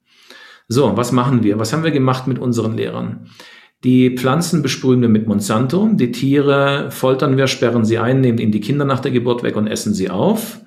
So, 0.69 0.95
was 0.95 1.11
machen 1.11 1.43
wir? 1.43 1.59
Was 1.59 1.73
haben 1.73 1.83
wir 1.83 1.91
gemacht 1.91 2.27
mit 2.27 2.39
unseren 2.39 2.77
Lehrern? 2.77 3.27
Die 3.83 4.15
Pflanzen 4.15 4.61
besprühen 4.61 5.01
wir 5.01 5.09
mit 5.09 5.27
Monsanto, 5.27 5.89
die 5.91 6.13
Tiere 6.13 6.89
foltern 6.89 7.35
wir, 7.35 7.47
sperren 7.47 7.83
sie 7.83 7.97
ein, 7.97 8.21
nehmen 8.21 8.37
ihnen 8.37 8.53
die 8.53 8.61
Kinder 8.61 8.85
nach 8.85 9.01
der 9.01 9.11
Geburt 9.11 9.43
weg 9.43 9.57
und 9.57 9.67
essen 9.67 9.93
sie 9.93 10.09
auf. 10.09 10.61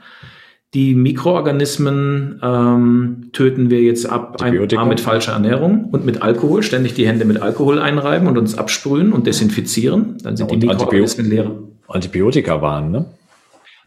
Die 0.76 0.94
Mikroorganismen 0.94 2.38
ähm, 2.42 3.30
töten 3.32 3.70
wir 3.70 3.80
jetzt 3.80 4.04
ab 4.04 4.42
ein, 4.42 4.52
mit 4.88 5.00
falscher 5.00 5.32
Ernährung 5.32 5.86
und 5.86 6.04
mit 6.04 6.20
Alkohol, 6.20 6.62
ständig 6.62 6.92
die 6.92 7.08
Hände 7.08 7.24
mit 7.24 7.40
Alkohol 7.40 7.78
einreiben 7.78 8.28
und 8.28 8.36
uns 8.36 8.58
absprühen 8.58 9.14
und 9.14 9.26
desinfizieren. 9.26 10.18
Dann 10.22 10.36
sind 10.36 10.50
ja, 10.50 10.58
die 10.58 10.66
Mikroorganismen 10.66 11.30
leer. 11.30 11.50
Antibiotika 11.88 12.60
waren, 12.60 12.90
ne? 12.90 13.06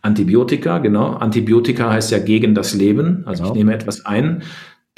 Antibiotika, 0.01 0.79
genau. 0.79 1.11
Antibiotika 1.11 1.91
heißt 1.91 2.09
ja 2.09 2.17
gegen 2.17 2.55
das 2.55 2.73
Leben. 2.73 3.21
Also 3.27 3.43
genau. 3.43 3.53
ich 3.53 3.57
nehme 3.59 3.75
etwas 3.75 4.07
ein, 4.07 4.41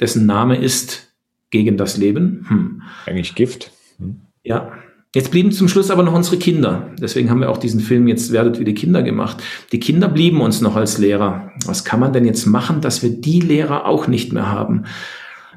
dessen 0.00 0.24
Name 0.24 0.56
ist 0.56 1.12
gegen 1.50 1.76
das 1.76 1.98
Leben. 1.98 2.46
Hm. 2.48 2.82
Eigentlich 3.04 3.34
Gift. 3.34 3.70
Hm. 3.98 4.22
Ja, 4.42 4.72
Jetzt 5.14 5.30
blieben 5.30 5.52
zum 5.52 5.68
Schluss 5.68 5.90
aber 5.90 6.02
noch 6.02 6.14
unsere 6.14 6.38
Kinder. 6.38 6.90
Deswegen 6.98 7.28
haben 7.28 7.40
wir 7.40 7.50
auch 7.50 7.58
diesen 7.58 7.80
Film 7.80 8.08
jetzt 8.08 8.32
werdet 8.32 8.58
wie 8.58 8.64
die 8.64 8.74
Kinder 8.74 9.02
gemacht. 9.02 9.42
Die 9.70 9.80
Kinder 9.80 10.08
blieben 10.08 10.40
uns 10.40 10.62
noch 10.62 10.74
als 10.74 10.96
Lehrer. 10.96 11.50
Was 11.66 11.84
kann 11.84 12.00
man 12.00 12.14
denn 12.14 12.24
jetzt 12.24 12.46
machen, 12.46 12.80
dass 12.80 13.02
wir 13.02 13.10
die 13.10 13.40
Lehrer 13.40 13.84
auch 13.84 14.06
nicht 14.06 14.32
mehr 14.32 14.50
haben? 14.50 14.84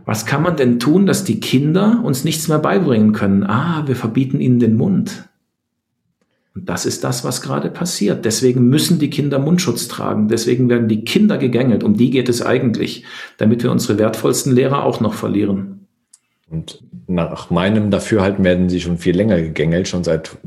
Was 0.03 0.26
kann 0.26 0.43
man 0.43 0.58
denn 0.58 0.80
tun, 0.80 1.06
dass 1.06 1.24
die 1.24 1.39
Kinder 1.39 2.01
uns 2.03 2.26
nichts 2.26 2.49
mehr 2.49 2.60
beibringen 2.60 3.14
können? 3.14 3.43
Ah, 3.43 3.84
wir 3.86 3.95
verbieten 3.95 4.41
ihnen 4.41 4.60
den 4.60 4.76
Mund. 4.76 5.30
Und 6.53 6.70
das 6.70 6.86
ist 6.86 7.06
das, 7.06 7.24
was 7.24 7.41
gerade 7.41 7.70
passiert. 7.70 8.26
Deswegen 8.26 8.68
müssen 8.68 8.99
die 8.99 9.10
Kinder 9.10 9.39
Mundschutz 9.39 9.88
tragen. 9.88 10.28
Deswegen 10.28 10.70
werden 10.70 10.89
die 10.89 11.06
Kinder 11.06 11.38
gegängelt. 11.38 11.84
Um 11.84 11.95
die 11.95 12.12
geht 12.12 12.28
es 12.28 12.41
eigentlich, 12.41 13.03
damit 13.38 13.64
wir 13.64 13.72
unsere 13.72 13.97
wertvollsten 13.97 14.53
Lehrer 14.53 14.84
auch 14.84 14.99
noch 14.99 15.14
verlieren. 15.14 15.74
Und 16.49 16.83
nach 17.07 17.49
meinem 17.49 17.91
Dafürhalten 17.91 18.43
werden 18.43 18.69
sie 18.69 18.81
schon 18.81 18.97
viel 18.97 19.15
länger 19.15 19.41
gegängelt, 19.41 19.87
schon 19.87 20.03
seit 20.03 20.37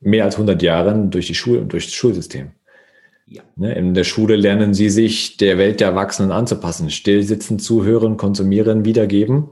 mehr 0.00 0.24
als 0.24 0.34
100 0.36 0.62
Jahren 0.62 1.10
durch 1.10 1.26
die 1.26 1.34
Schule 1.34 1.60
und 1.60 1.72
durch 1.72 1.86
das 1.86 1.94
Schulsystem. 1.94 2.52
Ja. 3.26 3.42
Ne, 3.56 3.74
in 3.74 3.94
der 3.94 4.04
Schule 4.04 4.36
lernen 4.36 4.74
sie 4.74 4.90
sich 4.90 5.38
der 5.38 5.56
Welt 5.56 5.80
der 5.80 5.88
Erwachsenen 5.88 6.30
anzupassen. 6.30 6.90
Still 6.90 7.22
sitzen, 7.22 7.58
zuhören, 7.58 8.16
konsumieren, 8.16 8.84
wiedergeben. 8.84 9.48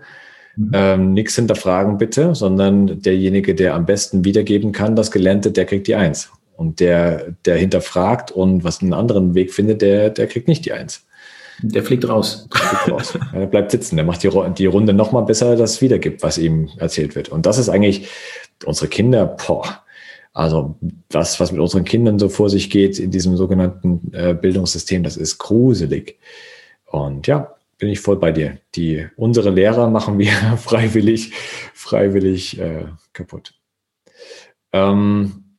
Mhm. 0.57 0.71
Ähm, 0.75 1.13
nichts 1.15 1.37
hinterfragen 1.37 1.97
bitte, 1.97 2.35
sondern 2.35 3.01
derjenige, 3.01 3.55
der 3.55 3.75
am 3.75 3.87
besten 3.87 4.25
wiedergeben 4.25 4.73
kann, 4.73 4.95
das 4.95 5.11
Gelernte, 5.11 5.51
der 5.51 5.65
kriegt 5.65 5.87
die 5.87 5.95
Eins. 5.95 6.31
Und 6.55 6.81
der, 6.81 7.35
der 7.47 7.57
hinterfragt 7.57 8.31
und 8.31 8.63
was 8.63 8.83
einen 8.83 8.93
anderen 8.93 9.35
Weg 9.35 9.53
findet, 9.53 9.81
der, 9.81 10.11
der 10.11 10.27
kriegt 10.27 10.49
nicht 10.49 10.67
die 10.67 10.73
Eins. 10.73 11.07
Der 11.63 11.83
fliegt 11.83 12.09
raus. 12.09 12.49
Der, 12.53 12.61
fliegt 12.61 12.91
raus. 12.91 13.19
er 13.33 13.47
bleibt 13.47 13.71
sitzen. 13.71 13.97
Der 13.97 14.05
macht 14.05 14.23
die, 14.23 14.31
die 14.59 14.67
Runde 14.67 14.93
noch 14.93 15.13
mal 15.13 15.23
besser, 15.23 15.57
das 15.57 15.81
wiedergibt, 15.81 16.23
was 16.23 16.39
ihm 16.39 16.69
erzählt 16.77 17.15
wird. 17.15 17.29
Und 17.29 17.47
das 17.47 17.59
ist 17.59 17.69
eigentlich 17.69 18.09
unsere 18.65 18.89
Kinder, 18.89 19.27
boah, 19.27 19.83
also 20.33 20.77
das, 21.09 21.41
was 21.41 21.53
mit 21.53 21.61
unseren 21.61 21.85
Kindern 21.85 22.19
so 22.19 22.29
vor 22.29 22.49
sich 22.49 22.71
geht 22.71 22.99
in 22.99 23.11
diesem 23.11 23.37
sogenannten 23.37 24.13
äh, 24.13 24.35
Bildungssystem, 24.35 25.03
das 25.03 25.17
ist 25.17 25.39
gruselig. 25.39 26.19
Und 26.87 27.27
ja, 27.27 27.55
bin 27.79 27.91
ich 27.91 28.01
voll 28.01 28.17
bei 28.17 28.33
dir. 28.33 28.59
Die 28.75 29.07
unsere 29.17 29.51
Lehrer 29.51 29.91
machen 29.91 30.19
wir 30.19 30.33
freiwillig, 30.57 31.33
freiwillig 31.75 32.59
äh, 32.59 32.87
kaputt. 33.13 33.55
Ähm, 34.73 35.57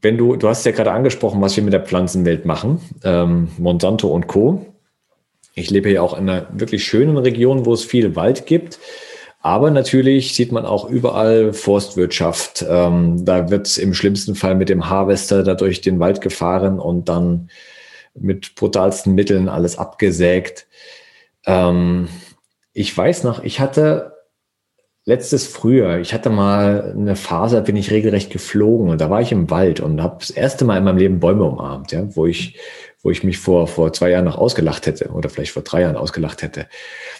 wenn 0.00 0.18
du, 0.18 0.36
du 0.36 0.48
hast 0.48 0.64
ja 0.66 0.72
gerade 0.72 0.92
angesprochen, 0.92 1.40
was 1.40 1.56
wir 1.56 1.64
mit 1.64 1.72
der 1.72 1.84
Pflanzenwelt 1.84 2.44
machen, 2.44 2.80
ähm, 3.02 3.48
Monsanto 3.58 4.08
und 4.08 4.26
Co. 4.26 4.67
Ich 5.58 5.70
lebe 5.70 5.90
ja 5.90 6.02
auch 6.02 6.16
in 6.16 6.28
einer 6.28 6.46
wirklich 6.52 6.84
schönen 6.84 7.16
Region, 7.16 7.66
wo 7.66 7.72
es 7.72 7.84
viel 7.84 8.16
Wald 8.16 8.46
gibt. 8.46 8.78
Aber 9.40 9.70
natürlich 9.70 10.34
sieht 10.34 10.52
man 10.52 10.66
auch 10.66 10.88
überall 10.88 11.52
Forstwirtschaft. 11.52 12.64
Ähm, 12.68 13.24
da 13.24 13.50
wird 13.50 13.78
im 13.78 13.94
schlimmsten 13.94 14.34
Fall 14.34 14.54
mit 14.56 14.68
dem 14.68 14.90
Harvester 14.90 15.42
da 15.42 15.54
durch 15.54 15.80
den 15.80 16.00
Wald 16.00 16.20
gefahren 16.20 16.80
und 16.80 17.08
dann 17.08 17.48
mit 18.14 18.56
brutalsten 18.56 19.14
Mitteln 19.14 19.48
alles 19.48 19.78
abgesägt. 19.78 20.66
Ähm, 21.46 22.08
ich 22.72 22.96
weiß 22.96 23.24
noch, 23.24 23.42
ich 23.44 23.60
hatte 23.60 24.18
letztes 25.04 25.46
Frühjahr, 25.46 26.00
ich 26.00 26.12
hatte 26.12 26.28
mal 26.28 26.92
eine 26.94 27.16
Phase, 27.16 27.56
da 27.56 27.62
bin 27.62 27.76
ich 27.76 27.90
regelrecht 27.90 28.30
geflogen 28.30 28.90
und 28.90 29.00
da 29.00 29.08
war 29.08 29.22
ich 29.22 29.32
im 29.32 29.48
Wald 29.50 29.80
und 29.80 30.02
habe 30.02 30.16
das 30.18 30.30
erste 30.30 30.66
Mal 30.66 30.76
in 30.76 30.84
meinem 30.84 30.98
Leben 30.98 31.20
Bäume 31.20 31.44
umarmt, 31.44 31.92
ja, 31.92 32.14
wo 32.14 32.26
ich, 32.26 32.58
wo 33.02 33.10
ich 33.10 33.22
mich 33.22 33.38
vor, 33.38 33.66
vor 33.66 33.92
zwei 33.92 34.10
Jahren 34.10 34.24
noch 34.24 34.38
ausgelacht 34.38 34.86
hätte 34.86 35.10
oder 35.10 35.28
vielleicht 35.28 35.52
vor 35.52 35.62
drei 35.62 35.82
Jahren 35.82 35.96
ausgelacht 35.96 36.42
hätte 36.42 36.66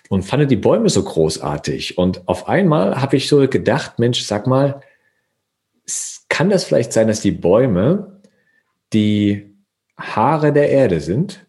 und 0.08 0.22
fand 0.22 0.50
die 0.50 0.56
Bäume 0.56 0.88
so 0.88 1.02
großartig. 1.02 1.98
Und 1.98 2.26
auf 2.28 2.48
einmal 2.48 3.00
habe 3.00 3.16
ich 3.16 3.28
so 3.28 3.46
gedacht, 3.48 3.98
Mensch, 3.98 4.22
sag 4.22 4.46
mal, 4.46 4.80
kann 6.28 6.50
das 6.50 6.64
vielleicht 6.64 6.92
sein, 6.92 7.08
dass 7.08 7.20
die 7.20 7.30
Bäume 7.30 8.20
die 8.92 9.54
Haare 9.96 10.52
der 10.52 10.70
Erde 10.70 11.00
sind 11.00 11.46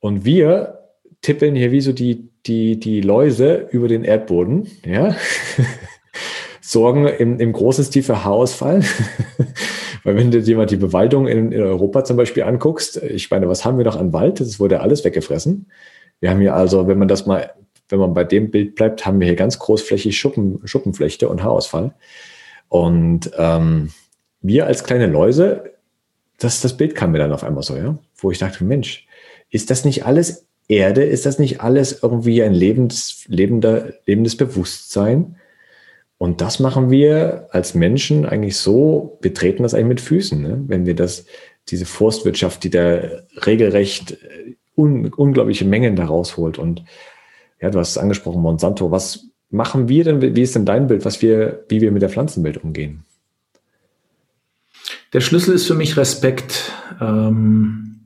und 0.00 0.24
wir 0.24 0.90
tippeln 1.22 1.54
hier 1.54 1.72
wie 1.72 1.80
so 1.80 1.92
die, 1.92 2.30
die, 2.46 2.78
die 2.78 3.00
Läuse 3.00 3.68
über 3.70 3.88
den 3.88 4.04
Erdboden, 4.04 4.70
ja, 4.84 5.16
sorgen 6.60 7.06
im, 7.06 7.40
im 7.40 7.52
großen 7.52 7.84
Stil 7.84 8.02
für 8.02 8.24
Haarausfall. 8.24 8.82
Weil 10.04 10.16
wenn 10.16 10.30
du 10.30 10.42
dir 10.42 10.56
mal 10.56 10.66
die 10.66 10.76
Bewaldung 10.76 11.26
in, 11.26 11.50
in, 11.50 11.62
Europa 11.62 12.04
zum 12.04 12.16
Beispiel 12.16 12.44
anguckst, 12.44 13.02
ich 13.02 13.30
meine, 13.30 13.48
was 13.48 13.64
haben 13.64 13.78
wir 13.78 13.84
noch 13.84 13.96
an 13.96 14.12
Wald? 14.12 14.38
Das 14.38 14.60
wurde 14.60 14.80
alles 14.80 15.02
weggefressen. 15.02 15.70
Wir 16.20 16.30
haben 16.30 16.40
hier 16.40 16.54
also, 16.54 16.86
wenn 16.86 16.98
man 16.98 17.08
das 17.08 17.26
mal, 17.26 17.54
wenn 17.88 17.98
man 17.98 18.14
bei 18.14 18.24
dem 18.24 18.50
Bild 18.50 18.74
bleibt, 18.74 19.04
haben 19.06 19.18
wir 19.18 19.26
hier 19.26 19.36
ganz 19.36 19.58
großflächig 19.58 20.16
Schuppen, 20.16 20.60
Schuppenflechte 20.64 21.28
und 21.28 21.42
Haarausfall. 21.42 21.94
Und 22.68 23.30
ähm, 23.36 23.90
wir 24.42 24.66
als 24.66 24.84
kleine 24.84 25.06
Läuse, 25.06 25.72
das, 26.38 26.60
das 26.60 26.76
Bild 26.76 26.94
kam 26.94 27.12
mir 27.12 27.18
dann 27.18 27.32
auf 27.32 27.44
einmal 27.44 27.62
so, 27.62 27.76
ja, 27.76 27.98
wo 28.16 28.30
ich 28.30 28.38
dachte, 28.38 28.62
Mensch, 28.64 29.06
ist 29.50 29.70
das 29.70 29.84
nicht 29.84 30.04
alles 30.04 30.46
Erde, 30.68 31.02
ist 31.02 31.24
das 31.24 31.38
nicht 31.38 31.60
alles 31.60 32.02
irgendwie 32.02 32.42
ein 32.42 32.54
lebens, 32.54 33.24
lebender, 33.26 33.94
lebendes 34.06 34.36
Bewusstsein? 34.36 35.36
Und 36.18 36.40
das 36.40 36.60
machen 36.60 36.90
wir 36.90 37.48
als 37.50 37.74
Menschen 37.74 38.24
eigentlich 38.24 38.56
so, 38.56 39.18
wir 39.20 39.34
treten 39.34 39.62
das 39.62 39.74
eigentlich 39.74 39.88
mit 39.88 40.00
Füßen, 40.00 40.40
ne? 40.40 40.64
wenn 40.68 40.86
wir 40.86 40.94
das, 40.94 41.26
diese 41.68 41.86
Forstwirtschaft, 41.86 42.62
die 42.64 42.70
da 42.70 43.00
regelrecht 43.44 44.12
äh, 44.12 44.56
un, 44.76 45.12
unglaubliche 45.12 45.64
Mengen 45.64 45.96
da 45.96 46.04
rausholt. 46.04 46.58
Und 46.58 46.84
ja, 47.60 47.70
du 47.70 47.78
hast 47.78 47.90
es 47.90 47.98
angesprochen, 47.98 48.42
Monsanto, 48.42 48.90
was 48.90 49.26
machen 49.50 49.88
wir 49.88 50.04
denn, 50.04 50.36
wie 50.36 50.42
ist 50.42 50.54
denn 50.54 50.66
dein 50.66 50.86
Bild, 50.86 51.04
was 51.04 51.22
wir, 51.22 51.64
wie 51.68 51.80
wir 51.80 51.92
mit 51.92 52.02
der 52.02 52.10
Pflanzenwelt 52.10 52.62
umgehen? 52.62 53.04
Der 55.12 55.20
Schlüssel 55.20 55.54
ist 55.54 55.66
für 55.66 55.74
mich 55.74 55.96
Respekt. 55.96 56.72
Ähm 57.00 58.00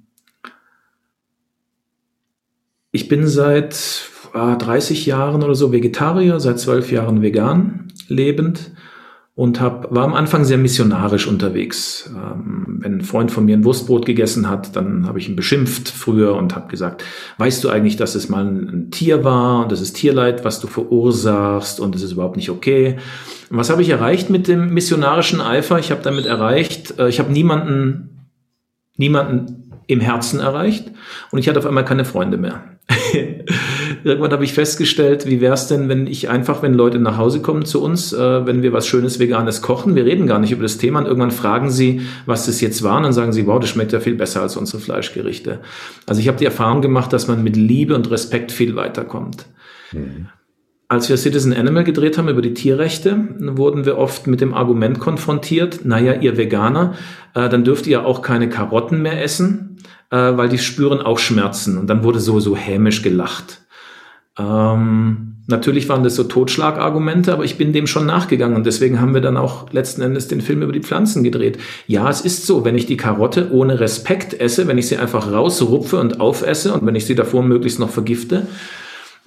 ich 2.92 3.08
bin 3.08 3.26
seit 3.26 3.74
30 4.56 5.06
Jahren 5.06 5.42
oder 5.42 5.54
so 5.54 5.72
Vegetarier, 5.72 6.40
seit 6.40 6.58
zwölf 6.58 6.90
Jahren 6.92 7.22
vegan 7.22 7.88
lebend 8.08 8.72
und 9.38 9.60
hab, 9.60 9.94
war 9.94 10.02
am 10.02 10.14
Anfang 10.14 10.44
sehr 10.44 10.58
missionarisch 10.58 11.28
unterwegs. 11.28 12.10
Ähm, 12.12 12.78
wenn 12.80 12.94
ein 12.94 13.02
Freund 13.02 13.30
von 13.30 13.44
mir 13.44 13.56
ein 13.56 13.62
Wurstbrot 13.62 14.04
gegessen 14.04 14.48
hat, 14.48 14.74
dann 14.74 15.06
habe 15.06 15.20
ich 15.20 15.28
ihn 15.28 15.36
beschimpft 15.36 15.88
früher 15.90 16.34
und 16.34 16.56
habe 16.56 16.66
gesagt, 16.66 17.04
weißt 17.36 17.62
du 17.62 17.68
eigentlich, 17.68 17.94
dass 17.94 18.16
es 18.16 18.28
mal 18.28 18.44
ein, 18.44 18.68
ein, 18.68 18.90
Tier 18.90 19.22
war 19.22 19.62
und 19.62 19.70
das 19.70 19.80
ist 19.80 19.92
Tierleid, 19.92 20.44
was 20.44 20.58
du 20.58 20.66
verursachst 20.66 21.78
und 21.78 21.94
es 21.94 22.02
ist 22.02 22.10
überhaupt 22.10 22.36
nicht 22.36 22.50
okay. 22.50 22.96
Und 23.48 23.58
was 23.58 23.70
habe 23.70 23.80
ich 23.80 23.90
erreicht 23.90 24.28
mit 24.28 24.48
dem 24.48 24.74
missionarischen 24.74 25.40
Eifer? 25.40 25.78
Ich 25.78 25.92
habe 25.92 26.02
damit 26.02 26.26
erreicht, 26.26 26.98
äh, 26.98 27.08
ich 27.08 27.20
habe 27.20 27.30
niemanden, 27.30 28.26
niemanden 28.96 29.70
im 29.86 30.00
Herzen 30.00 30.40
erreicht 30.40 30.90
und 31.30 31.38
ich 31.38 31.48
hatte 31.48 31.60
auf 31.60 31.66
einmal 31.66 31.84
keine 31.84 32.04
Freunde 32.04 32.38
mehr. 32.38 32.64
Irgendwann 34.04 34.32
habe 34.32 34.44
ich 34.44 34.52
festgestellt, 34.52 35.26
wie 35.26 35.40
wäre 35.40 35.54
es 35.54 35.66
denn, 35.66 35.88
wenn 35.88 36.06
ich 36.06 36.28
einfach, 36.28 36.62
wenn 36.62 36.74
Leute 36.74 36.98
nach 36.98 37.16
Hause 37.16 37.40
kommen 37.40 37.64
zu 37.64 37.82
uns, 37.82 38.12
äh, 38.12 38.46
wenn 38.46 38.62
wir 38.62 38.72
was 38.72 38.86
Schönes 38.86 39.18
Veganes 39.18 39.62
kochen, 39.62 39.94
wir 39.94 40.04
reden 40.04 40.26
gar 40.26 40.38
nicht 40.38 40.52
über 40.52 40.62
das 40.62 40.78
Thema 40.78 41.00
und 41.00 41.06
irgendwann 41.06 41.30
fragen 41.30 41.70
sie, 41.70 42.02
was 42.26 42.46
das 42.46 42.60
jetzt 42.60 42.82
war 42.82 42.96
und 42.96 43.04
dann 43.04 43.12
sagen 43.12 43.32
sie, 43.32 43.46
wow, 43.46 43.58
das 43.60 43.70
schmeckt 43.70 43.92
ja 43.92 44.00
viel 44.00 44.14
besser 44.14 44.42
als 44.42 44.56
unsere 44.56 44.80
Fleischgerichte. 44.80 45.60
Also 46.06 46.20
ich 46.20 46.28
habe 46.28 46.38
die 46.38 46.44
Erfahrung 46.44 46.82
gemacht, 46.82 47.12
dass 47.12 47.28
man 47.28 47.42
mit 47.42 47.56
Liebe 47.56 47.94
und 47.94 48.10
Respekt 48.10 48.52
viel 48.52 48.76
weiterkommt. 48.76 49.46
Mhm. 49.92 50.28
Als 50.90 51.10
wir 51.10 51.18
Citizen 51.18 51.52
Animal 51.52 51.84
gedreht 51.84 52.16
haben 52.16 52.30
über 52.30 52.40
die 52.40 52.54
Tierrechte, 52.54 53.28
wurden 53.38 53.84
wir 53.84 53.98
oft 53.98 54.26
mit 54.26 54.40
dem 54.40 54.54
Argument 54.54 54.98
konfrontiert, 54.98 55.84
naja, 55.84 56.14
ihr 56.14 56.38
Veganer, 56.38 56.94
äh, 57.34 57.50
dann 57.50 57.62
dürft 57.62 57.86
ihr 57.86 58.06
auch 58.06 58.22
keine 58.22 58.48
Karotten 58.48 59.02
mehr 59.02 59.22
essen, 59.22 59.76
äh, 60.10 60.16
weil 60.16 60.48
die 60.48 60.56
spüren 60.56 61.02
auch 61.02 61.18
Schmerzen. 61.18 61.76
Und 61.76 61.88
dann 61.88 62.04
wurde 62.04 62.20
so, 62.20 62.40
so 62.40 62.56
hämisch 62.56 63.02
gelacht. 63.02 63.66
Ähm, 64.38 65.36
natürlich 65.46 65.88
waren 65.88 66.04
das 66.04 66.14
so 66.14 66.24
Totschlagargumente, 66.24 67.32
aber 67.32 67.44
ich 67.44 67.58
bin 67.58 67.72
dem 67.72 67.86
schon 67.86 68.06
nachgegangen 68.06 68.56
und 68.56 68.66
deswegen 68.66 69.00
haben 69.00 69.14
wir 69.14 69.20
dann 69.20 69.36
auch 69.36 69.72
letzten 69.72 70.02
Endes 70.02 70.28
den 70.28 70.40
Film 70.40 70.62
über 70.62 70.72
die 70.72 70.82
Pflanzen 70.82 71.24
gedreht. 71.24 71.58
Ja, 71.86 72.08
es 72.08 72.20
ist 72.20 72.46
so, 72.46 72.64
wenn 72.64 72.76
ich 72.76 72.86
die 72.86 72.96
Karotte 72.96 73.50
ohne 73.52 73.80
Respekt 73.80 74.38
esse, 74.38 74.68
wenn 74.68 74.78
ich 74.78 74.88
sie 74.88 74.98
einfach 74.98 75.32
rausrupfe 75.32 75.98
und 75.98 76.20
aufesse 76.20 76.72
und 76.72 76.86
wenn 76.86 76.94
ich 76.94 77.06
sie 77.06 77.14
davor 77.14 77.42
möglichst 77.42 77.80
noch 77.80 77.90
vergifte, 77.90 78.46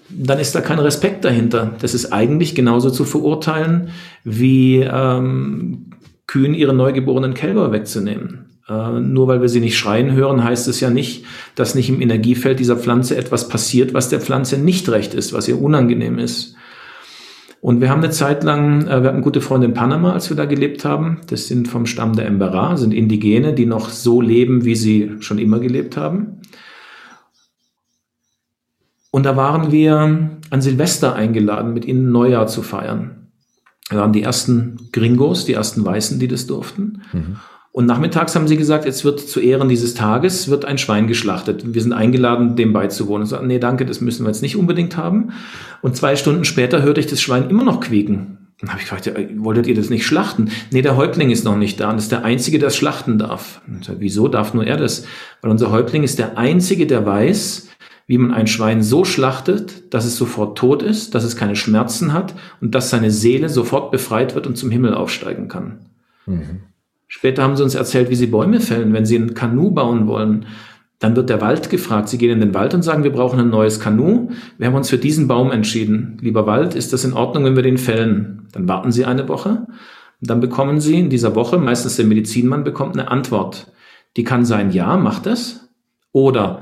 dann 0.09 0.39
ist 0.39 0.55
da 0.55 0.61
kein 0.61 0.79
Respekt 0.79 1.23
dahinter. 1.25 1.75
Das 1.79 1.93
ist 1.93 2.11
eigentlich 2.11 2.55
genauso 2.55 2.89
zu 2.89 3.05
verurteilen, 3.05 3.89
wie 4.23 4.81
ähm, 4.81 5.91
Kühen 6.27 6.53
ihre 6.53 6.73
neugeborenen 6.73 7.33
Kälber 7.33 7.71
wegzunehmen. 7.71 8.40
Äh, 8.67 8.99
nur 8.99 9.27
weil 9.27 9.41
wir 9.41 9.49
sie 9.49 9.59
nicht 9.59 9.77
schreien 9.77 10.11
hören, 10.13 10.43
heißt 10.43 10.67
es 10.67 10.79
ja 10.79 10.89
nicht, 10.89 11.25
dass 11.55 11.75
nicht 11.75 11.89
im 11.89 12.01
Energiefeld 12.01 12.59
dieser 12.59 12.77
Pflanze 12.77 13.17
etwas 13.17 13.49
passiert, 13.49 13.93
was 13.93 14.09
der 14.09 14.21
Pflanze 14.21 14.57
nicht 14.57 14.87
recht 14.89 15.13
ist, 15.13 15.33
was 15.33 15.47
ihr 15.47 15.61
unangenehm 15.61 16.19
ist. 16.19 16.55
Und 17.61 17.79
wir 17.79 17.91
haben 17.91 18.03
eine 18.03 18.09
Zeit 18.09 18.43
lang, 18.43 18.87
äh, 18.87 19.03
wir 19.03 19.09
hatten 19.09 19.21
gute 19.21 19.41
Freunde 19.41 19.67
in 19.67 19.73
Panama, 19.73 20.13
als 20.13 20.29
wir 20.29 20.37
da 20.37 20.45
gelebt 20.45 20.83
haben. 20.83 21.21
Das 21.27 21.47
sind 21.47 21.67
vom 21.67 21.85
Stamm 21.85 22.15
der 22.15 22.25
Embera, 22.25 22.75
sind 22.75 22.93
Indigene, 22.93 23.53
die 23.53 23.67
noch 23.67 23.89
so 23.89 24.19
leben, 24.19 24.65
wie 24.65 24.75
sie 24.75 25.17
schon 25.19 25.37
immer 25.37 25.59
gelebt 25.59 25.95
haben. 25.95 26.41
Und 29.11 29.25
da 29.25 29.35
waren 29.35 29.71
wir 29.71 30.39
an 30.49 30.61
Silvester 30.61 31.15
eingeladen, 31.15 31.73
mit 31.73 31.85
ihnen 31.85 32.11
Neujahr 32.11 32.47
zu 32.47 32.63
feiern. 32.63 33.27
Wir 33.89 33.99
waren 33.99 34.13
die 34.13 34.23
ersten 34.23 34.89
Gringos, 34.93 35.45
die 35.45 35.53
ersten 35.53 35.85
Weißen, 35.85 36.17
die 36.17 36.29
das 36.29 36.47
durften. 36.47 37.01
Mhm. 37.11 37.35
Und 37.73 37.85
nachmittags 37.85 38.35
haben 38.35 38.49
sie 38.49 38.57
gesagt, 38.57 38.85
jetzt 38.85 39.05
wird 39.05 39.21
zu 39.21 39.39
Ehren 39.39 39.69
dieses 39.69 39.93
Tages 39.93 40.49
wird 40.49 40.65
ein 40.65 40.77
Schwein 40.77 41.07
geschlachtet. 41.07 41.73
Wir 41.73 41.81
sind 41.81 41.93
eingeladen, 41.93 42.57
dem 42.57 42.73
beizuwohnen. 42.73 43.21
Und 43.21 43.27
sagten, 43.27 43.47
nee, 43.47 43.59
danke, 43.59 43.85
das 43.85 44.01
müssen 44.01 44.25
wir 44.25 44.29
jetzt 44.29 44.41
nicht 44.41 44.57
unbedingt 44.57 44.97
haben. 44.97 45.31
Und 45.81 45.95
zwei 45.95 46.17
Stunden 46.17 46.43
später 46.43 46.81
hörte 46.81 46.99
ich 46.99 47.07
das 47.07 47.21
Schwein 47.21 47.49
immer 47.49 47.63
noch 47.63 47.79
quieken. 47.79 48.37
Dann 48.59 48.69
habe 48.69 48.81
ich 48.81 48.89
gefragt, 48.89 49.11
wolltet 49.37 49.67
ihr 49.67 49.73
das 49.73 49.89
nicht 49.89 50.05
schlachten? 50.05 50.51
Nee, 50.69 50.81
der 50.81 50.97
Häuptling 50.97 51.31
ist 51.31 51.45
noch 51.45 51.57
nicht 51.57 51.79
da 51.79 51.89
und 51.89 51.97
ist 51.97 52.11
der 52.11 52.25
Einzige, 52.25 52.59
der 52.59 52.67
es 52.67 52.75
schlachten 52.75 53.17
darf. 53.17 53.61
Sag, 53.81 53.95
wieso 53.99 54.27
darf 54.27 54.53
nur 54.53 54.67
er 54.67 54.77
das? 54.77 55.05
Weil 55.41 55.49
unser 55.49 55.71
Häuptling 55.71 56.03
ist 56.03 56.19
der 56.19 56.37
Einzige, 56.37 56.85
der 56.85 57.05
weiß, 57.05 57.69
wie 58.05 58.17
man 58.17 58.33
ein 58.33 58.47
Schwein 58.47 58.83
so 58.83 59.05
schlachtet, 59.05 59.93
dass 59.93 60.05
es 60.05 60.17
sofort 60.17 60.57
tot 60.57 60.83
ist, 60.83 61.15
dass 61.15 61.23
es 61.23 61.37
keine 61.37 61.55
Schmerzen 61.55 62.13
hat 62.13 62.35
und 62.59 62.75
dass 62.75 62.89
seine 62.89 63.09
Seele 63.09 63.49
sofort 63.49 63.91
befreit 63.91 64.35
wird 64.35 64.45
und 64.45 64.57
zum 64.57 64.69
Himmel 64.69 64.93
aufsteigen 64.93 65.47
kann. 65.47 65.79
Mhm. 66.25 66.59
Später 67.13 67.43
haben 67.43 67.57
sie 67.57 67.63
uns 67.63 67.75
erzählt, 67.75 68.09
wie 68.09 68.15
sie 68.15 68.27
Bäume 68.27 68.61
fällen. 68.61 68.93
Wenn 68.93 69.05
sie 69.05 69.17
ein 69.17 69.33
Kanu 69.33 69.71
bauen 69.71 70.07
wollen, 70.07 70.45
dann 70.99 71.13
wird 71.17 71.29
der 71.29 71.41
Wald 71.41 71.69
gefragt. 71.69 72.07
Sie 72.07 72.17
gehen 72.17 72.31
in 72.31 72.39
den 72.39 72.53
Wald 72.53 72.73
und 72.73 72.83
sagen, 72.83 73.03
wir 73.03 73.11
brauchen 73.11 73.37
ein 73.37 73.49
neues 73.49 73.81
Kanu. 73.81 74.29
Wir 74.57 74.67
haben 74.67 74.75
uns 74.75 74.89
für 74.89 74.97
diesen 74.97 75.27
Baum 75.27 75.51
entschieden. 75.51 76.17
Lieber 76.21 76.47
Wald, 76.47 76.73
ist 76.73 76.93
das 76.93 77.03
in 77.03 77.11
Ordnung, 77.11 77.43
wenn 77.43 77.57
wir 77.57 77.63
den 77.63 77.77
fällen? 77.77 78.47
Dann 78.53 78.69
warten 78.69 78.93
Sie 78.93 79.03
eine 79.03 79.27
Woche. 79.27 79.67
Und 80.21 80.29
dann 80.29 80.39
bekommen 80.39 80.79
Sie 80.79 80.97
in 80.97 81.09
dieser 81.09 81.35
Woche, 81.35 81.57
meistens 81.57 81.97
der 81.97 82.05
Medizinmann 82.05 82.63
bekommt 82.63 82.97
eine 82.97 83.11
Antwort. 83.11 83.73
Die 84.15 84.23
kann 84.23 84.45
sein, 84.45 84.71
ja, 84.71 84.95
macht 84.95 85.27
es. 85.27 85.69
Oder 86.13 86.61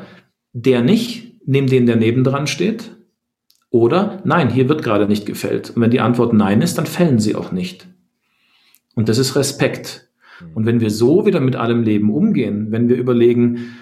der 0.53 0.81
nicht, 0.81 1.45
nimm 1.45 1.67
den, 1.67 1.85
der 1.85 1.95
nebendran 1.95 2.47
steht. 2.47 2.89
Oder 3.69 4.19
nein, 4.23 4.49
hier 4.49 4.67
wird 4.67 4.81
gerade 4.81 5.05
nicht 5.05 5.27
gefällt. 5.27 5.69
Und 5.75 5.83
wenn 5.83 5.91
die 5.91 6.01
Antwort 6.01 6.33
nein 6.33 6.63
ist, 6.63 6.79
dann 6.79 6.87
fällen 6.87 7.19
Sie 7.19 7.35
auch 7.35 7.51
nicht. 7.51 7.87
Und 8.95 9.09
das 9.09 9.19
ist 9.19 9.35
Respekt. 9.35 10.08
Und 10.53 10.65
wenn 10.65 10.79
wir 10.79 10.89
so 10.89 11.25
wieder 11.25 11.39
mit 11.39 11.55
allem 11.55 11.83
Leben 11.83 12.11
umgehen, 12.11 12.71
wenn 12.71 12.89
wir 12.89 12.97
überlegen, 12.97 13.75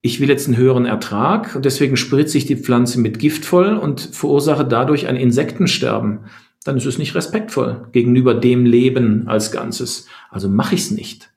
ich 0.00 0.20
will 0.20 0.28
jetzt 0.28 0.48
einen 0.48 0.56
höheren 0.56 0.84
Ertrag 0.84 1.54
und 1.54 1.64
deswegen 1.64 1.96
spritze 1.96 2.36
ich 2.36 2.46
die 2.46 2.56
Pflanze 2.56 3.00
mit 3.00 3.18
Gift 3.18 3.44
voll 3.44 3.76
und 3.76 4.00
verursache 4.00 4.64
dadurch 4.64 5.06
ein 5.06 5.16
Insektensterben, 5.16 6.20
dann 6.64 6.76
ist 6.76 6.86
es 6.86 6.98
nicht 6.98 7.14
respektvoll 7.14 7.88
gegenüber 7.92 8.34
dem 8.34 8.66
Leben 8.66 9.28
als 9.28 9.52
Ganzes. 9.52 10.06
Also 10.30 10.48
mache 10.48 10.74
ich 10.74 10.82
es 10.82 10.90
nicht. 10.90 11.32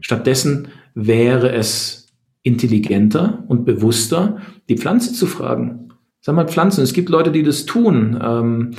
Stattdessen 0.00 0.68
wäre 0.94 1.52
es 1.52 2.08
intelligenter 2.42 3.44
und 3.48 3.64
bewusster, 3.64 4.38
die 4.68 4.76
Pflanze 4.76 5.12
zu 5.12 5.26
fragen. 5.26 5.92
Sag 6.20 6.34
mal, 6.34 6.48
Pflanzen, 6.48 6.82
es 6.82 6.92
gibt 6.92 7.08
Leute, 7.08 7.32
die 7.32 7.42
das 7.42 7.66
tun. 7.66 8.18
Ähm, 8.22 8.70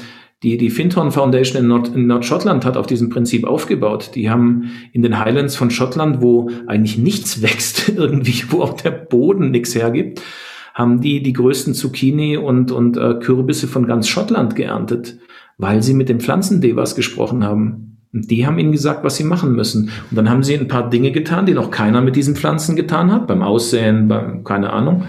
Die, 0.44 0.58
die 0.58 0.72
Finton 0.72 1.12
Foundation 1.12 1.62
in, 1.62 1.68
Nord, 1.68 1.90
in 1.90 2.08
Nordschottland 2.08 2.66
hat 2.66 2.76
auf 2.76 2.88
diesem 2.88 3.10
Prinzip 3.10 3.46
aufgebaut. 3.46 4.12
Die 4.16 4.30
haben 4.30 4.72
in 4.92 5.04
den 5.04 5.20
Highlands 5.20 5.56
von 5.56 5.70
Schottland, 5.70 6.22
wo 6.22 6.50
eigentlich 6.66 6.98
nichts 6.98 7.42
wächst, 7.44 7.90
irgendwie, 7.90 8.44
wo 8.50 8.62
auch 8.62 8.74
der 8.74 8.92
Boden 8.92 9.52
nichts 9.52 9.76
hergibt, 9.76 10.22
haben 10.74 11.00
die 11.00 11.22
die 11.22 11.34
größten 11.34 11.74
Zucchini 11.74 12.38
und, 12.38 12.72
und 12.72 12.98
äh, 12.98 13.16
Kürbisse 13.20 13.68
von 13.68 13.86
ganz 13.86 14.08
Schottland 14.08 14.56
geerntet, 14.56 15.20
weil 15.58 15.84
sie 15.84 15.94
mit 15.94 16.10
den 16.10 16.20
Pflanzendevas 16.20 16.96
gesprochen 16.96 17.44
haben. 17.44 17.98
Und 18.14 18.32
die 18.32 18.46
haben 18.46 18.58
ihnen 18.58 18.72
gesagt, 18.72 19.04
was 19.04 19.18
sie 19.18 19.24
machen 19.24 19.54
müssen. 19.54 19.92
Und 20.10 20.18
dann 20.18 20.30
haben 20.30 20.44
sie 20.44 20.58
ein 20.58 20.68
paar 20.68 20.90
Dinge 20.90 21.12
getan, 21.12 21.46
die 21.46 21.54
noch 21.54 21.72
keiner 21.72 22.02
mit 22.02 22.16
diesen 22.16 22.36
Pflanzen 22.36 22.76
getan 22.76 23.12
hat, 23.12 23.28
beim 23.28 23.44
Aussäen, 23.44 24.08
beim, 24.08 24.44
keine 24.44 24.74
Ahnung. 24.74 25.04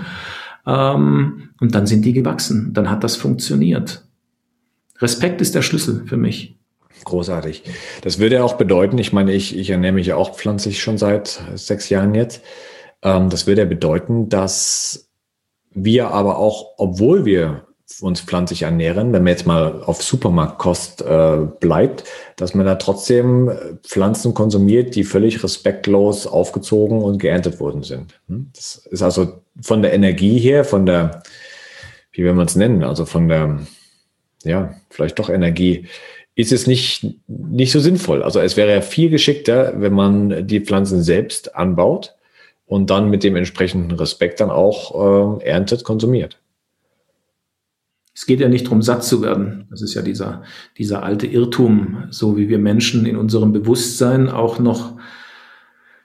Ähm, 0.67 1.49
und 1.59 1.75
dann 1.75 1.87
sind 1.87 2.05
die 2.05 2.13
gewachsen. 2.13 2.73
Dann 2.75 2.91
hat 2.91 3.03
das 3.03 3.17
funktioniert. 3.17 4.02
Respekt 5.03 5.41
ist 5.41 5.55
der 5.55 5.63
Schlüssel 5.63 6.05
für 6.07 6.17
mich. 6.17 6.57
Großartig. 7.05 7.65
Das 8.03 8.19
würde 8.19 8.45
auch 8.45 8.55
bedeuten, 8.55 8.97
ich 8.99 9.13
meine, 9.13 9.33
ich, 9.33 9.57
ich 9.57 9.71
ernähre 9.71 9.93
mich 9.93 10.07
ja 10.07 10.17
auch 10.17 10.37
pflanzlich 10.37 10.81
schon 10.81 10.99
seit 10.99 11.41
sechs 11.55 11.89
Jahren 11.89 12.15
jetzt. 12.15 12.43
Ähm, 13.03 13.29
das 13.29 13.47
würde 13.47 13.63
ja 13.63 13.69
bedeuten, 13.69 14.29
dass 14.29 15.09
wir 15.73 16.09
aber 16.09 16.39
auch, 16.39 16.75
obwohl 16.79 17.25
wir 17.25 17.67
uns 18.01 18.21
pflanzlich 18.21 18.63
ernähren, 18.63 19.13
wenn 19.13 19.23
man 19.23 19.33
jetzt 19.33 19.47
mal 19.47 19.83
auf 19.83 20.03
Supermarktkost 20.03 21.03
äh, 21.03 21.39
bleibt, 21.61 22.05
dass 22.37 22.55
man 22.55 22.65
da 22.65 22.77
trotzdem 22.77 23.51
Pflanzen 23.83 24.33
konsumiert, 24.33 24.95
die 24.95 25.05
völlig 25.05 25.43
respektlos 25.45 26.27
aufgezogen 26.27 27.03
und 27.03 27.19
geerntet 27.19 27.61
worden 27.61 27.83
sind. 27.83 28.19
Hm? 28.29 28.51
Das 28.55 28.87
ist 28.91 29.03
also 29.03 29.43
von 29.61 29.83
der 29.83 29.93
Energie 29.93 30.39
her, 30.39 30.65
von 30.65 30.87
der, 30.87 31.23
wie 32.13 32.25
will 32.25 32.33
man 32.33 32.47
es 32.47 32.57
nennen, 32.57 32.83
also 32.83 33.05
von 33.05 33.29
der, 33.29 33.59
ja, 34.45 34.75
vielleicht 34.91 35.19
doch 35.19 35.31
Energie, 35.31 35.87
ist 36.35 36.53
es 36.53 36.67
nicht, 36.67 37.07
nicht 37.27 37.73
so 37.73 37.81
sinnvoll. 37.81 38.23
Also 38.23 38.41
es 38.41 38.57
wäre 38.57 38.73
ja 38.73 38.81
viel 38.81 39.11
geschickter, 39.11 39.75
wenn 39.81 39.93
man 39.93 40.47
die 40.47 40.61
Pflanzen 40.61 41.03
selbst 41.03 41.55
anbaut 41.57 42.15
und 42.67 42.91
dann 42.91 43.11
mit 43.11 43.23
dem 43.23 43.37
entsprechenden 43.37 43.91
Respekt 43.93 44.41
dann 44.41 44.51
auch 44.51 45.41
äh, 45.41 45.45
erntet, 45.45 45.85
konsumiert. 45.85 46.39
Es 48.15 48.27
geht 48.27 48.41
ja 48.41 48.49
nicht 48.49 48.67
darum, 48.67 48.83
satt 48.83 49.05
zu 49.05 49.23
werden. 49.23 49.67
Das 49.71 49.83
ist 49.83 49.95
ja 49.95 50.03
dieser, 50.03 50.43
dieser 50.79 51.03
alte 51.03 51.27
Irrtum, 51.27 52.05
so 52.11 52.37
wie 52.37 52.49
wir 52.49 52.59
Menschen 52.59 53.07
in 53.07 53.17
unserem 53.17 53.53
Bewusstsein 53.53 54.29
auch 54.29 54.59
noch 54.59 54.97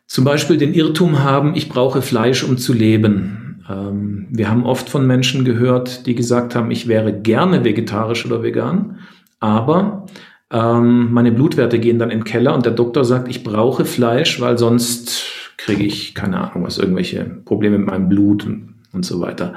zum 0.07 0.23
Beispiel 0.23 0.57
den 0.57 0.73
Irrtum 0.73 1.23
haben, 1.23 1.55
ich 1.55 1.67
brauche 1.67 2.01
Fleisch, 2.01 2.43
um 2.43 2.57
zu 2.57 2.73
leben. 2.73 3.46
Ähm, 3.70 4.28
wir 4.30 4.49
haben 4.49 4.65
oft 4.65 4.89
von 4.89 5.05
Menschen 5.05 5.45
gehört, 5.45 6.05
die 6.05 6.15
gesagt 6.15 6.55
haben, 6.55 6.72
ich 6.72 6.88
wäre 6.88 7.13
gerne 7.13 7.63
vegetarisch 7.63 8.26
oder 8.26 8.43
vegan, 8.43 8.99
aber 9.39 10.05
ähm, 10.51 11.11
meine 11.11 11.32
Blutwerte 11.32 11.80
gehen 11.80 11.99
dann 11.99 12.09
in 12.09 12.20
den 12.20 12.26
Keller 12.26 12.55
und 12.55 12.65
der 12.65 12.74
Doktor 12.74 13.03
sagt, 13.03 13.28
ich 13.28 13.43
brauche 13.43 13.86
Fleisch, 13.86 14.39
weil 14.39 14.57
sonst 14.57 15.26
kriege 15.57 15.84
ich, 15.84 16.15
keine 16.15 16.39
Ahnung 16.39 16.65
was, 16.65 16.78
irgendwelche 16.78 17.24
Probleme 17.24 17.78
mit 17.78 17.88
meinem 17.88 18.09
Blut 18.09 18.45
und, 18.45 18.76
und 18.93 19.05
so 19.05 19.20
weiter. 19.20 19.55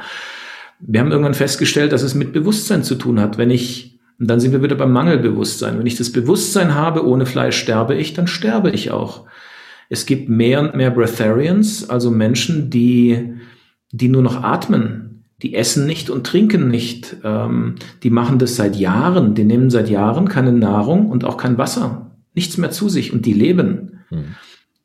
Wir 0.80 1.00
haben 1.00 1.10
irgendwann 1.10 1.34
festgestellt, 1.34 1.92
dass 1.92 2.02
es 2.02 2.14
mit 2.14 2.32
Bewusstsein 2.32 2.82
zu 2.82 2.94
tun 2.94 3.20
hat. 3.20 3.38
Wenn 3.38 3.50
ich, 3.50 3.98
und 4.18 4.28
dann 4.28 4.40
sind 4.40 4.52
wir 4.52 4.62
wieder 4.62 4.76
beim 4.76 4.92
Mangelbewusstsein. 4.92 5.78
Wenn 5.78 5.86
ich 5.86 5.96
das 5.96 6.10
Bewusstsein 6.10 6.74
habe, 6.74 7.06
ohne 7.06 7.26
Fleisch 7.26 7.58
sterbe 7.58 7.94
ich, 7.94 8.14
dann 8.14 8.26
sterbe 8.26 8.70
ich 8.70 8.90
auch. 8.90 9.26
Es 9.90 10.06
gibt 10.06 10.28
mehr 10.28 10.60
und 10.60 10.74
mehr 10.74 10.90
Breatharians, 10.90 11.90
also 11.90 12.10
Menschen, 12.10 12.70
die, 12.70 13.34
die 13.92 14.08
nur 14.08 14.22
noch 14.22 14.42
atmen. 14.42 15.24
Die 15.42 15.54
essen 15.54 15.86
nicht 15.86 16.10
und 16.10 16.26
trinken 16.26 16.68
nicht. 16.68 17.16
Ähm, 17.24 17.76
die 18.02 18.10
machen 18.10 18.38
das 18.38 18.56
seit 18.56 18.76
Jahren. 18.76 19.34
Die 19.34 19.44
nehmen 19.44 19.70
seit 19.70 19.88
Jahren 19.88 20.28
keine 20.28 20.52
Nahrung 20.52 21.08
und 21.08 21.24
auch 21.24 21.36
kein 21.36 21.58
Wasser. 21.58 22.10
Nichts 22.34 22.58
mehr 22.58 22.70
zu 22.70 22.88
sich 22.88 23.12
und 23.12 23.26
die 23.26 23.32
leben. 23.32 24.00
Hm. 24.08 24.34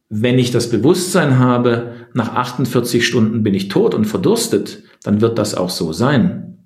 Wenn 0.10 0.40
ich 0.40 0.52
das 0.52 0.70
Bewusstsein 0.70 1.40
habe, 1.40 1.94
nach 2.14 2.34
48 2.34 3.06
Stunden 3.06 3.44
bin 3.44 3.54
ich 3.54 3.68
tot 3.68 3.94
und 3.94 4.06
verdurstet, 4.06 4.84
dann 5.04 5.20
wird 5.20 5.38
das 5.38 5.56
auch 5.56 5.70
so 5.70 5.94
sein. 5.94 6.58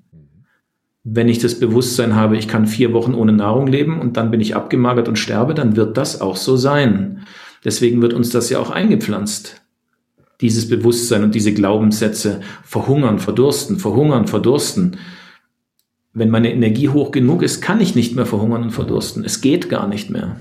Wenn 1.04 1.30
ich 1.30 1.40
das 1.40 1.60
Bewusstsein 1.60 2.16
habe, 2.16 2.38
ich 2.38 2.48
kann 2.48 2.68
vier 2.68 2.94
Wochen 2.94 3.16
ohne 3.16 3.32
Nahrung 3.32 3.68
leben 3.68 4.00
und 4.00 4.18
dann 4.18 4.30
bin 4.30 4.42
ich 4.42 4.56
abgemagert 4.56 5.08
und 5.08 5.18
sterbe, 5.18 5.54
dann 5.54 5.76
wird 5.76 5.98
das 5.98 6.22
auch 6.22 6.36
so 6.36 6.58
sein. 6.58 7.22
Deswegen 7.64 8.02
wird 8.02 8.14
uns 8.14 8.30
das 8.30 8.50
ja 8.50 8.60
auch 8.60 8.70
eingepflanzt. 8.70 9.59
Dieses 10.42 10.70
Bewusstsein 10.70 11.24
und 11.24 11.36
diese 11.36 11.54
Glaubenssätze 11.54 12.42
verhungern, 12.64 13.20
verdursten, 13.20 13.78
verhungern, 13.78 14.28
verdursten. 14.28 14.98
Wenn 16.14 16.30
meine 16.30 16.52
Energie 16.52 16.90
hoch 16.90 17.12
genug 17.12 17.44
ist, 17.44 17.62
kann 17.62 17.82
ich 17.82 17.96
nicht 17.96 18.16
mehr 18.16 18.26
verhungern 18.26 18.64
und 18.64 18.72
verdursten. 18.72 19.26
Es 19.26 19.42
geht 19.42 19.70
gar 19.70 19.88
nicht 19.88 20.10
mehr. 20.10 20.38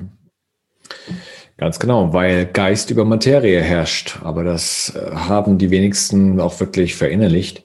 Ganz 1.59 1.81
genau, 1.81 2.13
weil 2.13 2.47
Geist 2.47 2.91
über 2.91 3.05
Materie 3.05 3.61
herrscht. 3.61 4.21
Aber 4.23 4.45
das 4.45 4.95
äh, 4.95 5.11
haben 5.15 5.59
die 5.59 5.71
wenigsten 5.71 6.41
auch 6.41 6.61
wirklich 6.61 6.95
verinnerlicht. 6.95 7.65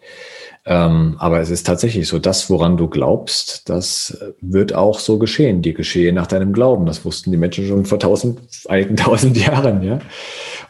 Ähm, 0.65 1.15
aber 1.19 1.41
es 1.41 1.49
ist 1.49 1.67
tatsächlich 1.67 2.07
so, 2.07 2.19
das, 2.19 2.49
woran 2.49 2.77
du 2.77 2.87
glaubst, 2.87 3.69
das 3.69 4.17
äh, 4.21 4.31
wird 4.41 4.73
auch 4.73 4.97
so 4.97 5.19
geschehen. 5.19 5.61
Die 5.61 5.73
geschehe 5.73 6.13
nach 6.13 6.25
deinem 6.25 6.53
Glauben. 6.53 6.85
Das 6.87 7.05
wussten 7.05 7.31
die 7.31 7.37
Menschen 7.37 7.67
schon 7.67 7.85
vor 7.85 7.99
tausend, 7.99 8.39
einigen 8.67 8.95
tausend 8.95 9.37
Jahren, 9.37 9.83
ja. 9.83 9.99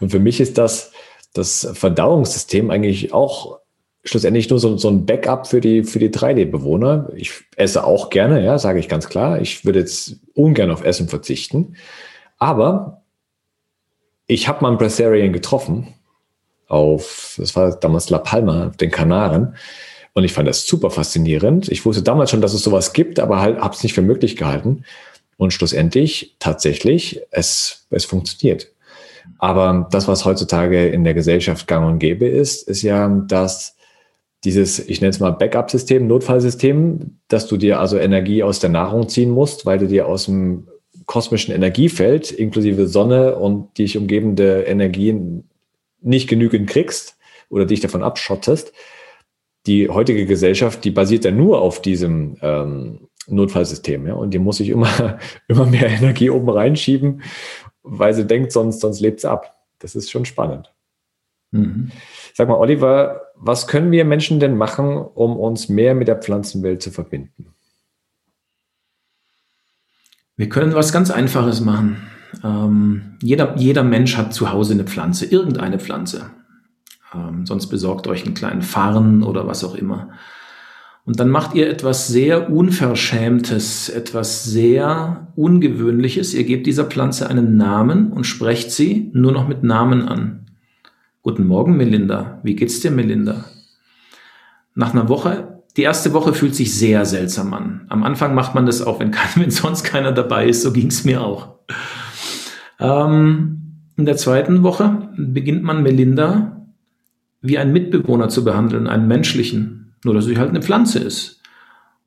Und 0.02 0.10
für 0.10 0.20
mich 0.20 0.42
ist 0.42 0.58
das, 0.58 0.92
das 1.34 1.68
Verdauungssystem 1.74 2.70
eigentlich 2.70 3.14
auch 3.14 3.60
schlussendlich 4.04 4.50
nur 4.50 4.60
so, 4.60 4.78
so 4.78 4.90
ein 4.90 5.06
Backup 5.06 5.48
für 5.48 5.62
die, 5.62 5.84
für 5.84 6.00
die 6.00 6.10
3D-Bewohner. 6.10 7.10
Ich 7.16 7.32
esse 7.56 7.86
auch 7.86 8.10
gerne, 8.10 8.44
ja, 8.44 8.60
sage 8.60 8.80
ich 8.80 8.90
ganz 8.90 9.08
klar. 9.08 9.42
Ich 9.42 9.66
würde 9.66 9.80
jetzt 9.80 10.18
ungern 10.34 10.72
auf 10.72 10.84
Essen 10.84 11.08
verzichten. 11.08 11.76
Aber 12.38 13.02
ich 14.28 14.48
habe 14.48 14.62
mal 14.62 14.70
einen 14.70 14.78
Breatharian 14.78 15.32
getroffen 15.32 15.94
auf, 16.68 17.36
das 17.38 17.56
war 17.56 17.76
damals 17.76 18.10
La 18.10 18.18
Palma, 18.18 18.68
auf 18.68 18.78
den 18.78 18.92
Kanaren. 18.92 19.56
Und 20.14 20.24
ich 20.24 20.34
fand 20.34 20.48
das 20.48 20.68
super 20.68 20.92
faszinierend. 20.92 21.70
Ich 21.70 21.86
wusste 21.86 22.04
damals 22.04 22.30
schon, 22.30 22.42
dass 22.42 22.54
es 22.54 22.64
sowas 22.64 22.94
gibt, 22.94 23.20
aber 23.20 23.40
halt 23.40 23.60
habe 23.60 23.74
es 23.74 23.84
nicht 23.84 23.94
für 23.94 24.02
möglich 24.02 24.36
gehalten. 24.36 24.84
Und 25.38 25.54
schlussendlich 25.54 26.36
tatsächlich, 26.40 27.22
es, 27.32 27.88
es 27.90 28.06
funktioniert. 28.06 28.73
Aber 29.40 29.88
das, 29.92 30.08
was 30.08 30.26
heutzutage 30.26 30.88
in 30.88 31.04
der 31.04 31.14
Gesellschaft 31.14 31.68
gang 31.68 31.86
und 31.86 32.00
gäbe 32.00 32.28
ist, 32.28 32.68
ist 32.68 32.82
ja, 32.82 33.08
dass 33.08 33.76
dieses, 34.44 34.80
ich 34.80 35.02
nenne 35.02 35.12
es 35.12 35.20
mal 35.20 35.32
Backup-System, 35.32 36.06
Notfallsystem, 36.08 37.18
dass 37.28 37.48
du 37.48 37.58
dir 37.58 37.80
also 37.80 37.98
Energie 37.98 38.44
aus 38.44 38.60
der 38.60 38.70
Nahrung 38.70 39.08
ziehen 39.08 39.32
musst, 39.32 39.66
weil 39.66 39.80
du 39.80 39.88
dir 39.88 40.08
aus 40.08 40.26
dem 40.26 40.68
kosmischen 41.06 41.54
Energiefeld 41.54 42.32
inklusive 42.32 42.88
Sonne 42.88 43.36
und 43.36 43.78
dich 43.78 43.98
umgebende 43.98 44.64
Energien 44.64 45.50
nicht 46.02 46.28
genügend 46.28 46.70
kriegst 46.70 47.18
oder 47.50 47.66
dich 47.66 47.80
davon 47.80 48.04
abschottest. 48.04 48.74
Die 49.66 49.90
heutige 49.90 50.26
Gesellschaft, 50.26 50.84
die 50.84 50.92
basiert 50.92 51.24
ja 51.24 51.32
nur 51.32 51.62
auf 51.62 51.82
diesem 51.82 52.36
ähm, 52.42 53.08
Notfallsystem, 53.28 54.08
ja, 54.08 54.14
und 54.16 54.34
die 54.34 54.40
muss 54.40 54.58
sich 54.58 54.70
immer, 54.70 55.18
immer 55.48 55.66
mehr 55.66 55.88
Energie 55.88 56.30
oben 56.30 56.50
reinschieben, 56.50 57.22
weil 57.84 58.14
sie 58.14 58.26
denkt, 58.26 58.52
sonst, 58.52 58.80
sonst 58.80 59.00
lebt 59.00 59.20
es 59.20 59.26
ab. 59.26 59.58
Das 59.80 59.96
ist 59.96 60.10
schon 60.10 60.26
spannend. 60.26 60.74
Mhm. 61.52 61.92
Sag 62.34 62.48
mal, 62.48 62.56
Oliver, 62.56 63.22
was 63.36 63.68
können 63.68 63.92
wir 63.92 64.06
Menschen 64.06 64.40
denn 64.40 64.58
machen, 64.58 64.98
um 64.98 65.38
uns 65.38 65.70
mehr 65.70 65.94
mit 65.94 66.08
der 66.08 66.18
Pflanzenwelt 66.18 66.82
zu 66.82 66.92
verbinden? 66.92 67.54
Wir 70.36 70.50
können 70.50 70.74
was 70.74 70.92
ganz 70.92 71.12
Einfaches 71.12 71.62
machen. 71.62 71.98
Ähm, 72.44 73.18
jeder, 73.22 73.56
jeder 73.58 73.84
Mensch 73.84 74.18
hat 74.18 74.34
zu 74.34 74.52
Hause 74.52 74.74
eine 74.74 74.86
Pflanze, 74.86 75.26
irgendeine 75.26 75.78
Pflanze. 75.78 76.32
Ähm, 77.14 77.46
sonst 77.46 77.68
besorgt 77.68 78.08
euch 78.08 78.26
einen 78.26 78.34
kleinen 78.34 78.64
Farn 78.64 79.22
oder 79.22 79.46
was 79.46 79.64
auch 79.64 79.76
immer. 79.76 80.10
Und 81.06 81.20
dann 81.20 81.30
macht 81.30 81.54
ihr 81.54 81.70
etwas 81.70 82.08
sehr 82.08 82.50
Unverschämtes, 82.50 83.90
etwas 83.90 84.46
sehr 84.46 85.28
Ungewöhnliches. 85.36 86.34
Ihr 86.34 86.46
gebt 86.46 86.66
dieser 86.66 86.86
Pflanze 86.86 87.30
einen 87.30 87.58
Namen 87.58 88.12
und 88.12 88.26
sprecht 88.26 88.72
sie 88.72 89.12
nur 89.14 89.32
noch 89.32 89.48
mit 89.48 89.64
Namen 89.64 90.08
an. 90.08 90.46
Guten 91.22 91.46
Morgen, 91.46 91.76
Melinda. 91.76 92.40
Wie 92.44 92.56
geht's 92.56 92.80
dir, 92.80 92.92
Melinda? 92.92 93.46
Nach 94.76 94.94
einer 94.94 95.10
Woche 95.10 95.54
die 95.78 95.82
erste 95.82 96.14
Woche 96.14 96.34
fühlt 96.34 96.54
sich 96.54 96.74
sehr 96.74 97.06
seltsam 97.06 97.54
an. 97.54 97.86
Am 97.90 98.04
Anfang 98.04 98.36
macht 98.36 98.54
man 98.54 98.66
das 98.66 98.82
auch, 98.82 99.00
wenn, 99.00 99.12
kein, 99.12 99.30
wenn 99.42 99.52
sonst 99.52 99.84
keiner 99.84 100.12
dabei 100.12 100.48
ist. 100.48 100.62
So 100.62 100.72
ging 100.72 100.88
es 100.88 101.04
mir 101.04 101.22
auch. 101.22 101.56
Ähm, 102.80 103.80
in 103.96 104.06
der 104.06 104.18
zweiten 104.18 104.64
Woche 104.64 105.10
beginnt 105.18 105.64
man 105.64 105.84
Melinda 105.84 106.68
wie 107.42 107.58
einen 107.58 107.74
Mitbewohner 107.74 108.30
zu 108.30 108.46
behandeln, 108.46 108.88
einen 108.88 109.08
menschlichen, 109.08 109.83
nur 110.06 110.14
dass 110.14 110.26
sie 110.26 110.38
halt 110.38 110.50
eine 110.50 110.62
Pflanze 110.62 111.00
ist. 111.00 111.42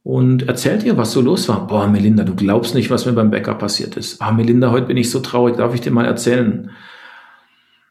Und 0.03 0.47
erzählt 0.47 0.85
ihr, 0.85 0.97
was 0.97 1.11
so 1.13 1.21
los 1.21 1.49
war. 1.49 1.67
Boah, 1.67 1.89
Melinda, 1.89 2.23
du 2.23 2.37
glaubst 2.37 2.77
nicht, 2.77 2.91
was 2.91 3.07
mir 3.07 3.13
beim 3.13 3.31
Bäcker 3.31 3.55
passiert 3.55 3.97
ist. 3.97 4.23
Ah, 4.23 4.31
Melinda, 4.31 4.71
heute 4.71 4.87
bin 4.87 4.97
ich 4.97 5.11
so 5.11 5.19
traurig, 5.19 5.57
darf 5.57 5.75
ich 5.75 5.81
dir 5.81 5.91
mal 5.91 6.05
erzählen? 6.05 6.71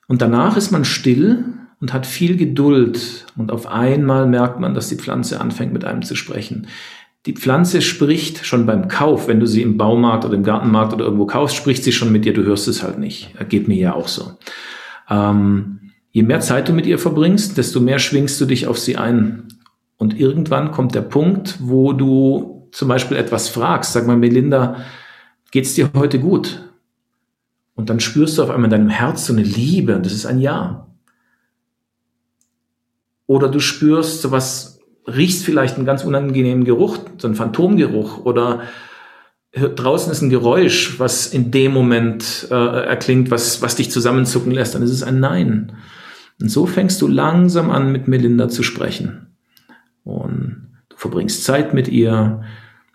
Und 0.08 0.22
danach 0.22 0.56
ist 0.56 0.72
man 0.72 0.86
still 0.86 1.44
und 1.82 1.94
hat 1.94 2.06
viel 2.06 2.38
Geduld. 2.38 3.26
Und 3.36 3.52
auf 3.52 3.68
einmal 3.68 4.28
merkt 4.28 4.60
man, 4.60 4.74
dass 4.74 4.88
die 4.88 4.96
Pflanze 4.96 5.42
anfängt, 5.42 5.74
mit 5.74 5.84
einem 5.84 6.04
zu 6.04 6.16
sprechen. 6.16 6.68
Die 7.26 7.34
Pflanze 7.34 7.82
spricht 7.82 8.46
schon 8.46 8.66
beim 8.66 8.88
Kauf, 8.88 9.28
wenn 9.28 9.40
du 9.40 9.48
sie 9.48 9.64
im 9.64 9.78
Baumarkt 9.78 10.26
oder 10.26 10.36
im 10.36 10.44
Gartenmarkt 10.44 10.94
oder 10.94 11.06
irgendwo 11.06 11.26
kaufst, 11.26 11.56
spricht 11.56 11.84
sie 11.84 11.92
schon 11.92 12.12
mit 12.12 12.24
dir, 12.24 12.34
du 12.34 12.44
hörst 12.44 12.68
es 12.68 12.84
halt 12.84 13.00
nicht. 13.00 13.34
Geht 13.50 13.68
mir 13.68 13.78
ja 13.78 13.94
auch 13.94 14.08
so. 14.08 14.38
Ähm, 15.10 15.92
je 16.12 16.24
mehr 16.24 16.40
Zeit 16.40 16.70
du 16.70 16.74
mit 16.74 16.86
ihr 16.86 17.00
verbringst, 17.00 17.58
desto 17.58 17.80
mehr 17.80 18.00
schwingst 18.00 18.40
du 18.40 18.46
dich 18.46 18.68
auf 18.68 18.78
sie 18.78 18.96
ein. 18.98 19.48
Und 19.98 20.20
irgendwann 20.20 20.72
kommt 20.72 20.96
der 20.96 21.02
Punkt, 21.02 21.58
wo 21.60 21.94
du 21.94 22.68
zum 22.72 22.88
Beispiel 22.88 23.18
etwas 23.18 23.50
fragst. 23.50 23.94
Sag 23.94 24.06
mal, 24.06 24.18
Melinda, 24.18 24.78
geht's 25.52 25.76
dir 25.76 25.90
heute 25.96 26.20
gut? 26.20 26.70
Und 27.76 27.90
dann 27.90 28.00
spürst 28.00 28.38
du 28.38 28.44
auf 28.44 28.50
einmal 28.50 28.66
in 28.66 28.72
deinem 28.72 28.90
Herz 28.90 29.26
so 29.26 29.34
eine 29.34 29.44
Liebe 29.44 29.96
und 29.96 30.06
das 30.06 30.14
ist 30.14 30.26
ein 30.26 30.40
Ja. 30.40 30.88
Oder 33.28 33.50
du 33.50 33.60
spürst 33.60 34.22
so 34.22 34.32
was, 34.32 34.80
riechst 35.08 35.44
vielleicht 35.44 35.78
einen 35.78 35.86
ganz 35.86 36.04
unangenehmen 36.04 36.64
Geruch, 36.64 37.00
so 37.18 37.28
einen 37.28 37.36
Phantomgeruch 37.36 38.24
oder 38.24 38.62
draußen 39.56 40.12
ist 40.12 40.22
ein 40.22 40.30
Geräusch, 40.30 41.00
was 41.00 41.28
in 41.28 41.52
dem 41.52 41.74
Moment 41.74 42.48
äh, 42.52 42.86
erklingt, 42.86 43.32
was, 43.32 43.62
was 43.62 43.76
dich 43.76 43.90
zusammenzucken 43.90 44.52
lässt, 44.52 44.76
dann 44.76 44.84
ist 44.84 44.92
es 44.92 45.04
ein 45.04 45.20
Nein. 45.20 45.78
Und 46.42 46.50
so 46.50 46.66
fängst 46.66 47.02
du 47.02 47.08
langsam 47.08 47.72
an, 47.72 47.92
mit 47.92 48.08
Melinda 48.08 48.50
zu 48.50 48.64
sprechen. 48.64 49.25
Und 50.06 50.70
du 50.88 50.96
verbringst 50.96 51.44
Zeit 51.44 51.74
mit 51.74 51.90
ihr, 51.90 52.44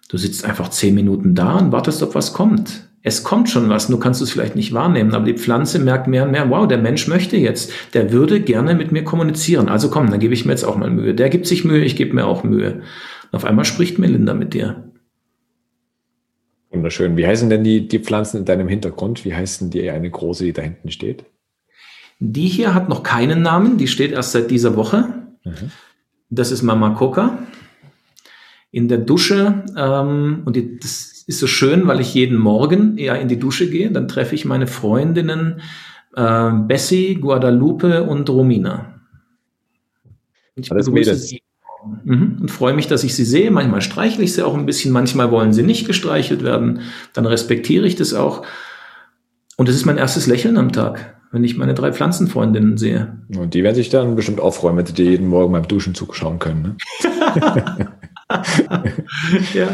du 0.08 0.16
sitzt 0.16 0.46
einfach 0.46 0.70
zehn 0.70 0.94
Minuten 0.94 1.34
da 1.34 1.58
und 1.58 1.72
wartest, 1.72 2.02
ob 2.02 2.14
was 2.14 2.32
kommt 2.32 2.90
es 3.02 3.24
kommt 3.24 3.48
schon 3.48 3.68
was, 3.68 3.88
nur 3.88 3.98
kannst 3.98 4.20
du 4.20 4.24
es 4.24 4.30
vielleicht 4.30 4.56
nicht 4.56 4.74
wahrnehmen. 4.74 5.14
Aber 5.14 5.24
die 5.24 5.38
Pflanze 5.38 5.78
merkt 5.78 6.06
mehr 6.06 6.24
und 6.24 6.32
mehr, 6.32 6.50
wow, 6.50 6.68
der 6.68 6.78
Mensch 6.78 7.08
möchte 7.08 7.36
jetzt, 7.36 7.72
der 7.94 8.12
würde 8.12 8.40
gerne 8.40 8.74
mit 8.74 8.92
mir 8.92 9.04
kommunizieren. 9.04 9.68
Also 9.68 9.88
komm, 9.88 10.10
dann 10.10 10.20
gebe 10.20 10.34
ich 10.34 10.44
mir 10.44 10.52
jetzt 10.52 10.64
auch 10.64 10.76
mal 10.76 10.90
Mühe. 10.90 11.14
Der 11.14 11.30
gibt 11.30 11.46
sich 11.46 11.64
Mühe, 11.64 11.82
ich 11.82 11.96
gebe 11.96 12.14
mir 12.14 12.26
auch 12.26 12.44
Mühe. 12.44 12.82
Und 13.30 13.36
auf 13.36 13.44
einmal 13.44 13.64
spricht 13.64 13.98
Melinda 13.98 14.34
mit 14.34 14.52
dir. 14.52 14.90
Wunderschön. 16.70 17.16
Wie 17.16 17.26
heißen 17.26 17.48
denn 17.48 17.64
die, 17.64 17.88
die 17.88 17.98
Pflanzen 18.00 18.38
in 18.38 18.44
deinem 18.44 18.68
Hintergrund? 18.68 19.24
Wie 19.24 19.34
heißen 19.34 19.70
die 19.70 19.88
eine 19.90 20.10
große, 20.10 20.44
die 20.44 20.52
da 20.52 20.62
hinten 20.62 20.90
steht? 20.90 21.24
Die 22.18 22.48
hier 22.48 22.74
hat 22.74 22.90
noch 22.90 23.02
keinen 23.02 23.40
Namen, 23.40 23.78
die 23.78 23.88
steht 23.88 24.12
erst 24.12 24.32
seit 24.32 24.50
dieser 24.50 24.76
Woche. 24.76 25.08
Mhm. 25.42 25.70
Das 26.30 26.50
ist 26.50 26.62
Mama 26.62 26.90
Coca. 26.90 27.38
In 28.70 28.88
der 28.88 28.98
Dusche, 28.98 29.64
ähm, 29.76 30.42
und 30.44 30.54
die, 30.54 30.78
das 30.78 31.24
ist 31.26 31.40
so 31.40 31.46
schön, 31.46 31.86
weil 31.86 32.00
ich 32.00 32.14
jeden 32.14 32.38
Morgen 32.38 32.96
eher 32.96 33.20
in 33.20 33.28
die 33.28 33.38
Dusche 33.38 33.68
gehe. 33.68 33.90
Dann 33.90 34.08
treffe 34.08 34.34
ich 34.36 34.44
meine 34.44 34.68
Freundinnen 34.68 35.60
äh, 36.14 36.50
Bessie, 36.52 37.16
Guadalupe 37.16 38.04
und 38.04 38.28
Romina. 38.30 39.00
Und 40.56 40.66
ich 40.66 40.72
Alles 40.72 40.86
begrüße 40.86 41.14
sie 41.16 41.42
mhm. 42.04 42.38
und 42.40 42.50
freue 42.50 42.74
mich, 42.74 42.86
dass 42.86 43.04
ich 43.04 43.14
sie 43.14 43.24
sehe. 43.24 43.50
Manchmal 43.50 43.80
streichle 43.80 44.24
ich 44.24 44.32
sie 44.34 44.44
auch 44.44 44.56
ein 44.56 44.66
bisschen, 44.66 44.92
manchmal 44.92 45.30
wollen 45.30 45.52
sie 45.52 45.62
nicht 45.62 45.86
gestreichelt 45.86 46.42
werden. 46.42 46.80
Dann 47.12 47.26
respektiere 47.26 47.86
ich 47.86 47.96
das 47.96 48.14
auch. 48.14 48.44
Und 49.56 49.68
es 49.68 49.76
ist 49.76 49.86
mein 49.86 49.98
erstes 49.98 50.26
Lächeln 50.26 50.56
am 50.56 50.72
Tag, 50.72 51.19
wenn 51.30 51.44
ich 51.44 51.56
meine 51.56 51.74
drei 51.74 51.92
Pflanzenfreundinnen 51.92 52.76
sehe. 52.76 53.18
Und 53.36 53.54
die 53.54 53.62
werden 53.62 53.76
sich 53.76 53.88
dann 53.88 54.16
bestimmt 54.16 54.40
auch 54.40 54.52
freuen, 54.52 54.76
wenn 54.76 54.86
sie 54.86 54.94
dir 54.94 55.04
jeden 55.04 55.28
Morgen 55.28 55.52
beim 55.52 55.68
Duschen 55.68 55.94
zuschauen 55.94 56.38
können. 56.38 56.62
Ne? 56.62 57.88
ja. 59.54 59.68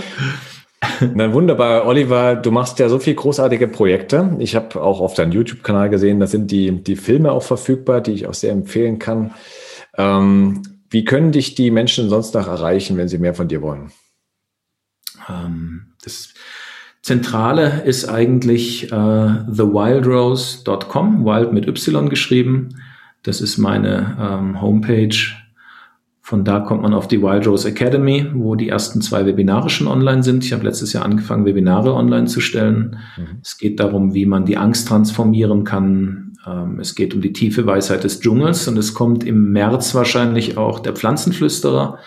Na 1.14 1.32
wunderbar, 1.32 1.86
Oliver, 1.86 2.36
du 2.36 2.50
machst 2.50 2.78
ja 2.78 2.88
so 2.88 2.98
viele 2.98 3.16
großartige 3.16 3.68
Projekte. 3.68 4.36
Ich 4.38 4.54
habe 4.54 4.82
auch 4.82 5.00
auf 5.00 5.14
deinem 5.14 5.32
YouTube-Kanal 5.32 5.88
gesehen, 5.88 6.20
da 6.20 6.26
sind 6.26 6.50
die, 6.50 6.82
die 6.82 6.96
Filme 6.96 7.32
auch 7.32 7.42
verfügbar, 7.42 8.02
die 8.02 8.12
ich 8.12 8.26
auch 8.26 8.34
sehr 8.34 8.52
empfehlen 8.52 8.98
kann. 8.98 9.32
Ähm, 9.96 10.62
wie 10.90 11.04
können 11.04 11.32
dich 11.32 11.54
die 11.54 11.70
Menschen 11.70 12.08
sonst 12.08 12.34
noch 12.34 12.46
erreichen, 12.46 12.96
wenn 12.98 13.08
sie 13.08 13.18
mehr 13.18 13.34
von 13.34 13.48
dir 13.48 13.62
wollen? 13.62 13.90
Ähm, 15.28 15.94
das 16.04 16.34
Zentrale 17.06 17.84
ist 17.84 18.08
eigentlich 18.08 18.90
äh, 18.90 18.90
thewildrose.com, 18.90 21.24
wild 21.24 21.52
mit 21.52 21.68
Y 21.68 22.08
geschrieben. 22.08 22.80
Das 23.22 23.40
ist 23.40 23.58
meine 23.58 24.16
ähm, 24.20 24.60
Homepage 24.60 25.14
von 26.26 26.42
da 26.42 26.58
kommt 26.58 26.82
man 26.82 26.94
auf 26.94 27.06
die 27.06 27.22
Wild 27.22 27.46
Rose 27.46 27.68
Academy, 27.68 28.26
wo 28.34 28.56
die 28.56 28.68
ersten 28.68 29.00
zwei 29.00 29.24
Webinare 29.24 29.70
schon 29.70 29.86
online 29.86 30.24
sind. 30.24 30.44
Ich 30.44 30.52
habe 30.52 30.64
letztes 30.64 30.92
Jahr 30.92 31.04
angefangen, 31.04 31.44
Webinare 31.44 31.94
online 31.94 32.26
zu 32.26 32.40
stellen. 32.40 32.96
Mhm. 33.16 33.38
Es 33.40 33.56
geht 33.56 33.78
darum, 33.78 34.12
wie 34.12 34.26
man 34.26 34.44
die 34.44 34.56
Angst 34.56 34.88
transformieren 34.88 35.62
kann. 35.62 36.32
Ähm, 36.44 36.80
es 36.80 36.96
geht 36.96 37.14
um 37.14 37.20
die 37.20 37.32
tiefe 37.32 37.64
Weisheit 37.66 38.02
des 38.02 38.18
Dschungels 38.18 38.66
und 38.66 38.76
es 38.76 38.94
kommt 38.94 39.22
im 39.22 39.52
März 39.52 39.94
wahrscheinlich 39.94 40.58
auch 40.58 40.80
der 40.80 40.94
Pflanzenflüsterer. 40.94 42.00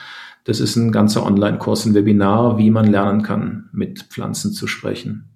Das 0.50 0.60
ist 0.60 0.76
ein 0.78 0.92
ganzer 0.92 1.28
Online-Kurs, 1.28 1.86
ein 1.86 1.94
Webinar, 1.94 2.58
wie 2.58 2.72
man 2.72 2.88
lernen 2.88 3.22
kann, 3.22 3.70
mit 3.72 4.06
Pflanzen 4.10 4.52
zu 4.52 4.66
sprechen. 4.66 5.30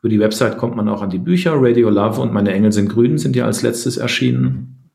Über 0.00 0.08
die 0.08 0.20
Website 0.20 0.56
kommt 0.56 0.74
man 0.74 0.88
auch 0.88 1.02
an 1.02 1.10
die 1.10 1.18
Bücher. 1.18 1.52
Radio 1.56 1.90
Love 1.90 2.18
und 2.22 2.32
Meine 2.32 2.54
Engel 2.54 2.72
sind 2.72 2.88
grün 2.88 3.18
sind 3.18 3.36
ja 3.36 3.44
als 3.44 3.60
letztes 3.60 3.98
erschienen. 3.98 4.88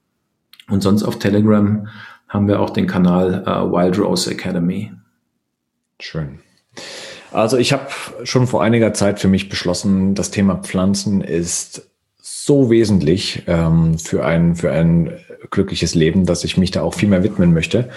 Und 0.69 0.81
sonst 0.81 1.03
auf 1.03 1.19
Telegram 1.19 1.87
haben 2.27 2.47
wir 2.47 2.61
auch 2.61 2.71
den 2.71 2.87
Kanal 2.87 3.43
äh, 3.45 3.71
Wild 3.71 3.99
Rose 3.99 4.31
Academy. 4.31 4.91
Schön. 5.99 6.39
Also 7.31 7.57
ich 7.57 7.73
habe 7.73 7.89
schon 8.23 8.47
vor 8.47 8.63
einiger 8.63 8.91
Zeit 8.93 9.19
für 9.19 9.27
mich 9.27 9.49
beschlossen, 9.49 10.15
das 10.15 10.31
Thema 10.31 10.55
Pflanzen 10.55 11.21
ist 11.21 11.91
so 12.19 12.71
wesentlich 12.71 13.43
ähm, 13.45 13.99
für, 13.99 14.25
ein, 14.25 14.55
für 14.55 14.71
ein 14.71 15.11
glückliches 15.51 15.95
Leben, 15.95 16.25
dass 16.25 16.43
ich 16.43 16.57
mich 16.57 16.71
da 16.71 16.81
auch 16.81 16.93
viel 16.93 17.09
mehr 17.09 17.23
widmen 17.23 17.53
möchte. 17.53 17.89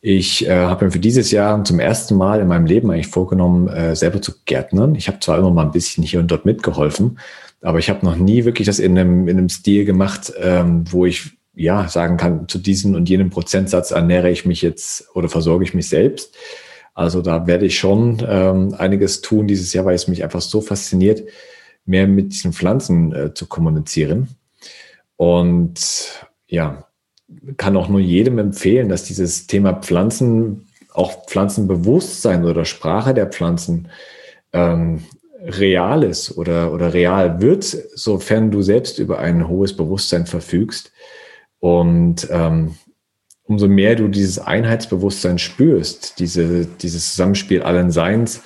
Ich 0.00 0.46
äh, 0.46 0.50
habe 0.50 0.86
mir 0.86 0.90
für 0.90 0.98
dieses 0.98 1.30
Jahr 1.30 1.62
zum 1.64 1.80
ersten 1.80 2.16
Mal 2.16 2.40
in 2.40 2.48
meinem 2.48 2.66
Leben 2.66 2.90
eigentlich 2.90 3.08
vorgenommen, 3.08 3.68
äh, 3.68 3.94
selber 3.96 4.22
zu 4.22 4.32
gärtnern. 4.44 4.94
Ich 4.94 5.08
habe 5.08 5.20
zwar 5.20 5.38
immer 5.38 5.50
mal 5.50 5.66
ein 5.66 5.72
bisschen 5.72 6.04
hier 6.04 6.20
und 6.20 6.30
dort 6.30 6.44
mitgeholfen, 6.44 7.18
aber 7.62 7.78
ich 7.78 7.90
habe 7.90 8.04
noch 8.04 8.16
nie 8.16 8.44
wirklich 8.44 8.66
das 8.66 8.78
in 8.78 8.98
einem, 8.98 9.28
in 9.28 9.38
einem 9.38 9.48
Stil 9.48 9.84
gemacht, 9.84 10.32
ähm, 10.40 10.84
wo 10.90 11.06
ich 11.06 11.38
ja, 11.54 11.88
sagen 11.88 12.16
kann, 12.16 12.46
zu 12.46 12.58
diesem 12.58 12.94
und 12.94 13.08
jenem 13.08 13.30
Prozentsatz 13.30 13.90
ernähre 13.90 14.30
ich 14.30 14.46
mich 14.46 14.62
jetzt 14.62 15.08
oder 15.14 15.28
versorge 15.28 15.64
ich 15.64 15.74
mich 15.74 15.88
selbst. 15.88 16.36
Also 16.94 17.20
da 17.20 17.46
werde 17.46 17.66
ich 17.66 17.78
schon 17.78 18.24
ähm, 18.28 18.74
einiges 18.78 19.20
tun 19.22 19.48
dieses 19.48 19.72
Jahr, 19.72 19.84
weil 19.84 19.96
es 19.96 20.08
mich 20.08 20.22
einfach 20.22 20.40
so 20.40 20.60
fasziniert, 20.60 21.28
mehr 21.84 22.06
mit 22.06 22.32
diesen 22.32 22.52
Pflanzen 22.52 23.12
äh, 23.12 23.34
zu 23.34 23.46
kommunizieren. 23.46 24.28
Und 25.16 25.80
ja, 26.48 26.84
kann 27.56 27.76
auch 27.76 27.88
nur 27.88 28.00
jedem 28.00 28.38
empfehlen, 28.38 28.88
dass 28.88 29.04
dieses 29.04 29.46
Thema 29.46 29.74
Pflanzen, 29.74 30.66
auch 30.92 31.26
Pflanzenbewusstsein 31.26 32.44
oder 32.44 32.64
Sprache 32.64 33.14
der 33.14 33.26
Pflanzen 33.26 33.88
ähm, 34.52 35.04
real 35.42 36.02
ist 36.02 36.36
oder, 36.36 36.72
oder 36.72 36.94
real 36.94 37.40
wird, 37.40 37.64
sofern 37.64 38.50
du 38.50 38.62
selbst 38.62 38.98
über 38.98 39.18
ein 39.18 39.46
hohes 39.46 39.76
Bewusstsein 39.76 40.26
verfügst 40.26 40.90
und 41.60 42.26
ähm, 42.30 42.74
umso 43.44 43.68
mehr 43.68 43.94
du 43.94 44.08
dieses 44.08 44.38
Einheitsbewusstsein 44.38 45.38
spürst, 45.38 46.18
diese, 46.18 46.66
dieses 46.66 47.10
Zusammenspiel 47.10 47.62
allen 47.62 47.90
Seins, 47.90 48.42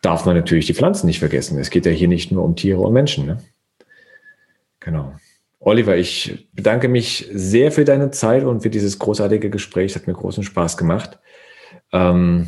darf 0.00 0.24
man 0.24 0.36
natürlich 0.36 0.66
die 0.66 0.74
Pflanzen 0.74 1.06
nicht 1.06 1.18
vergessen. 1.18 1.58
Es 1.58 1.70
geht 1.70 1.86
ja 1.86 1.92
hier 1.92 2.08
nicht 2.08 2.30
nur 2.30 2.44
um 2.44 2.56
Tiere 2.56 2.80
und 2.80 2.92
Menschen. 2.92 3.26
Ne? 3.26 3.42
Genau. 4.80 5.14
Oliver, 5.66 5.96
ich 5.96 6.46
bedanke 6.52 6.86
mich 6.86 7.28
sehr 7.34 7.72
für 7.72 7.84
deine 7.84 8.12
Zeit 8.12 8.44
und 8.44 8.60
für 8.60 8.70
dieses 8.70 9.00
großartige 9.00 9.50
Gespräch. 9.50 9.90
Es 9.90 9.96
hat 9.96 10.06
mir 10.06 10.12
großen 10.12 10.44
Spaß 10.44 10.76
gemacht. 10.76 11.18
Ähm, 11.92 12.46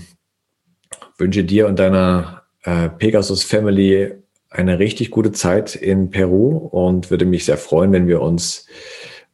wünsche 1.16 1.42
dir 1.42 1.66
und 1.66 1.80
deiner 1.80 2.44
äh, 2.62 2.88
Pegasus 2.88 3.42
Family 3.42 4.12
eine 4.50 4.78
richtig 4.78 5.10
gute 5.10 5.32
Zeit 5.32 5.74
in 5.74 6.10
Peru 6.10 6.58
und 6.58 7.10
würde 7.10 7.24
mich 7.24 7.44
sehr 7.44 7.56
freuen, 7.56 7.90
wenn 7.90 8.06
wir 8.06 8.22
uns 8.22 8.68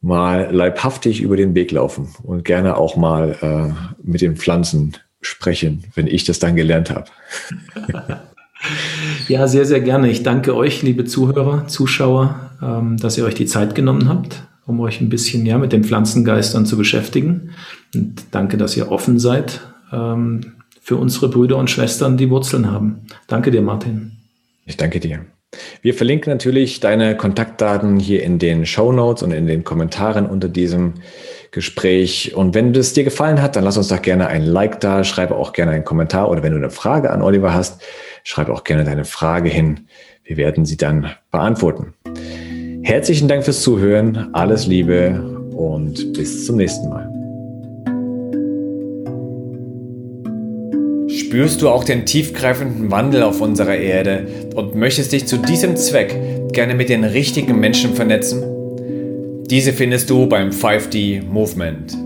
mal 0.01 0.51
leibhaftig 0.51 1.21
über 1.21 1.37
den 1.37 1.53
Weg 1.53 1.69
laufen 1.69 2.15
und 2.23 2.43
gerne 2.43 2.77
auch 2.77 2.95
mal 2.95 3.37
äh, 3.39 4.01
mit 4.01 4.21
den 4.21 4.35
Pflanzen 4.35 4.97
sprechen, 5.21 5.83
wenn 5.93 6.07
ich 6.07 6.23
das 6.23 6.39
dann 6.39 6.55
gelernt 6.55 6.89
habe. 6.89 7.11
ja, 9.27 9.47
sehr, 9.47 9.65
sehr 9.65 9.81
gerne. 9.81 10.09
Ich 10.09 10.23
danke 10.23 10.55
euch, 10.55 10.81
liebe 10.81 11.05
Zuhörer, 11.05 11.67
Zuschauer, 11.67 12.44
dass 12.61 13.17
ihr 13.17 13.25
euch 13.25 13.35
die 13.35 13.45
Zeit 13.45 13.75
genommen 13.75 14.07
habt, 14.09 14.43
um 14.65 14.79
euch 14.79 15.01
ein 15.01 15.09
bisschen 15.09 15.45
ja, 15.45 15.57
mit 15.57 15.71
den 15.71 15.83
Pflanzengeistern 15.83 16.65
zu 16.65 16.77
beschäftigen. 16.77 17.51
Und 17.93 18.25
danke, 18.31 18.57
dass 18.57 18.75
ihr 18.77 18.91
offen 18.91 19.19
seid 19.19 19.61
ähm, 19.91 20.53
für 20.81 20.97
unsere 20.97 21.29
Brüder 21.29 21.57
und 21.57 21.69
Schwestern, 21.69 22.17
die 22.17 22.29
Wurzeln 22.29 22.71
haben. 22.71 23.01
Danke 23.27 23.51
dir, 23.51 23.61
Martin. 23.61 24.11
Ich 24.65 24.77
danke 24.77 24.99
dir. 24.99 25.25
Wir 25.81 25.93
verlinken 25.93 26.31
natürlich 26.31 26.79
deine 26.79 27.15
Kontaktdaten 27.15 27.97
hier 27.97 28.23
in 28.23 28.39
den 28.39 28.65
Show 28.65 28.91
Notes 28.91 29.23
und 29.23 29.31
in 29.31 29.47
den 29.47 29.63
Kommentaren 29.63 30.25
unter 30.25 30.49
diesem 30.49 30.95
Gespräch. 31.51 32.35
Und 32.35 32.53
wenn 32.53 32.75
es 32.75 32.93
dir 32.93 33.03
gefallen 33.03 33.41
hat, 33.41 33.55
dann 33.55 33.63
lass 33.63 33.77
uns 33.77 33.87
doch 33.87 34.01
gerne 34.01 34.27
ein 34.27 34.43
Like 34.43 34.79
da, 34.79 35.03
schreibe 35.03 35.35
auch 35.35 35.53
gerne 35.53 35.71
einen 35.71 35.85
Kommentar 35.85 36.29
oder 36.29 36.43
wenn 36.43 36.51
du 36.51 36.57
eine 36.57 36.71
Frage 36.71 37.11
an 37.11 37.21
Oliver 37.21 37.53
hast, 37.53 37.81
schreibe 38.23 38.53
auch 38.53 38.63
gerne 38.63 38.83
deine 38.83 39.05
Frage 39.05 39.49
hin. 39.49 39.87
Wir 40.23 40.37
werden 40.37 40.65
sie 40.65 40.77
dann 40.77 41.11
beantworten. 41.31 41.93
Herzlichen 42.87 43.27
Dank 43.27 43.43
fürs 43.43 43.63
Zuhören, 43.63 44.29
alles 44.33 44.67
Liebe 44.67 45.19
und 45.55 46.13
bis 46.13 46.45
zum 46.45 46.57
nächsten 46.57 46.87
Mal. 46.87 47.09
Spürst 51.09 51.63
du 51.63 51.69
auch 51.69 51.83
den 51.83 52.05
tiefgreifenden 52.05 52.91
Wandel 52.91 53.23
auf 53.23 53.41
unserer 53.41 53.75
Erde 53.75 54.27
und 54.53 54.75
möchtest 54.75 55.13
dich 55.13 55.25
zu 55.25 55.37
diesem 55.37 55.75
Zweck 55.75 56.15
gerne 56.53 56.75
mit 56.75 56.89
den 56.89 57.03
richtigen 57.03 57.59
Menschen 57.59 57.95
vernetzen? 57.95 58.43
Diese 59.49 59.73
findest 59.73 60.11
du 60.11 60.27
beim 60.27 60.51
5D 60.51 61.23
Movement. 61.23 61.97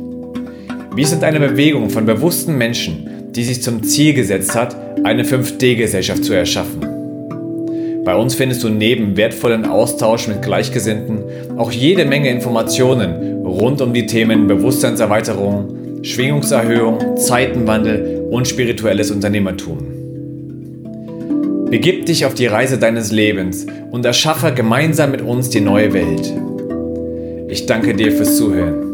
Wir 0.96 1.08
sind 1.08 1.26
eine 1.26 1.42
Bewegung 1.42 1.90
von 1.90 2.06
bewussten 2.06 2.58
Menschen, 2.58 3.34
die 3.36 3.44
sich 3.44 3.62
zum 3.62 3.84
Ziel 3.84 4.14
gesetzt 4.14 4.56
hat, 4.56 4.78
eine 5.04 5.24
5D-Gesellschaft 5.24 6.24
zu 6.24 6.32
erschaffen. 6.32 6.89
Bei 8.06 8.16
uns 8.16 8.36
findest 8.36 8.64
du 8.64 8.70
neben 8.70 9.18
wertvollen 9.18 9.66
Austausch 9.66 10.28
mit 10.28 10.41
Gleichgesinnten 10.41 11.24
auch 11.58 11.72
jede 11.72 12.06
Menge 12.06 12.30
Informationen 12.30 13.45
rund 13.45 13.82
um 13.82 13.93
die 13.93 14.06
Themen 14.06 14.47
Bewusstseinserweiterung, 14.47 16.04
Schwingungserhöhung, 16.04 17.18
Zeitenwandel 17.18 18.28
und 18.32 18.47
spirituelles 18.47 19.12
Unternehmertum. 19.12 19.78
Begib 21.70 22.06
dich 22.06 22.26
auf 22.26 22.34
die 22.34 22.47
Reise 22.47 22.80
deines 22.80 23.12
Lebens 23.12 23.68
und 23.91 24.06
erschaffe 24.06 24.54
gemeinsam 24.54 25.12
mit 25.12 25.22
uns 25.22 25.50
die 25.50 25.62
neue 25.62 25.93
Welt. 25.93 26.34
Ich 27.47 27.66
danke 27.66 27.93
dir 27.93 28.12
fürs 28.12 28.38
Zuhören. 28.38 28.89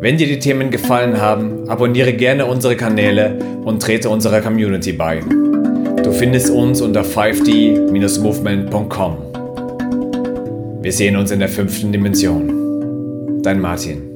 Wenn 0.00 0.16
dir 0.16 0.26
die 0.26 0.40
Themen 0.40 0.70
gefallen 0.70 1.20
haben, 1.20 1.68
abonniere 1.68 2.12
gerne 2.12 2.46
unsere 2.46 2.76
Kanäle 2.76 3.38
und 3.64 3.82
trete 3.82 4.08
unserer 4.10 4.40
Community 4.40 4.92
bei. 4.92 5.20
Du 6.12 6.18
findest 6.18 6.50
uns 6.50 6.82
unter 6.82 7.00
5d-movement.com. 7.00 9.16
Wir 10.82 10.92
sehen 10.92 11.16
uns 11.16 11.30
in 11.30 11.38
der 11.38 11.48
fünften 11.48 11.90
Dimension. 11.90 13.40
Dein 13.42 13.58
Martin. 13.58 14.10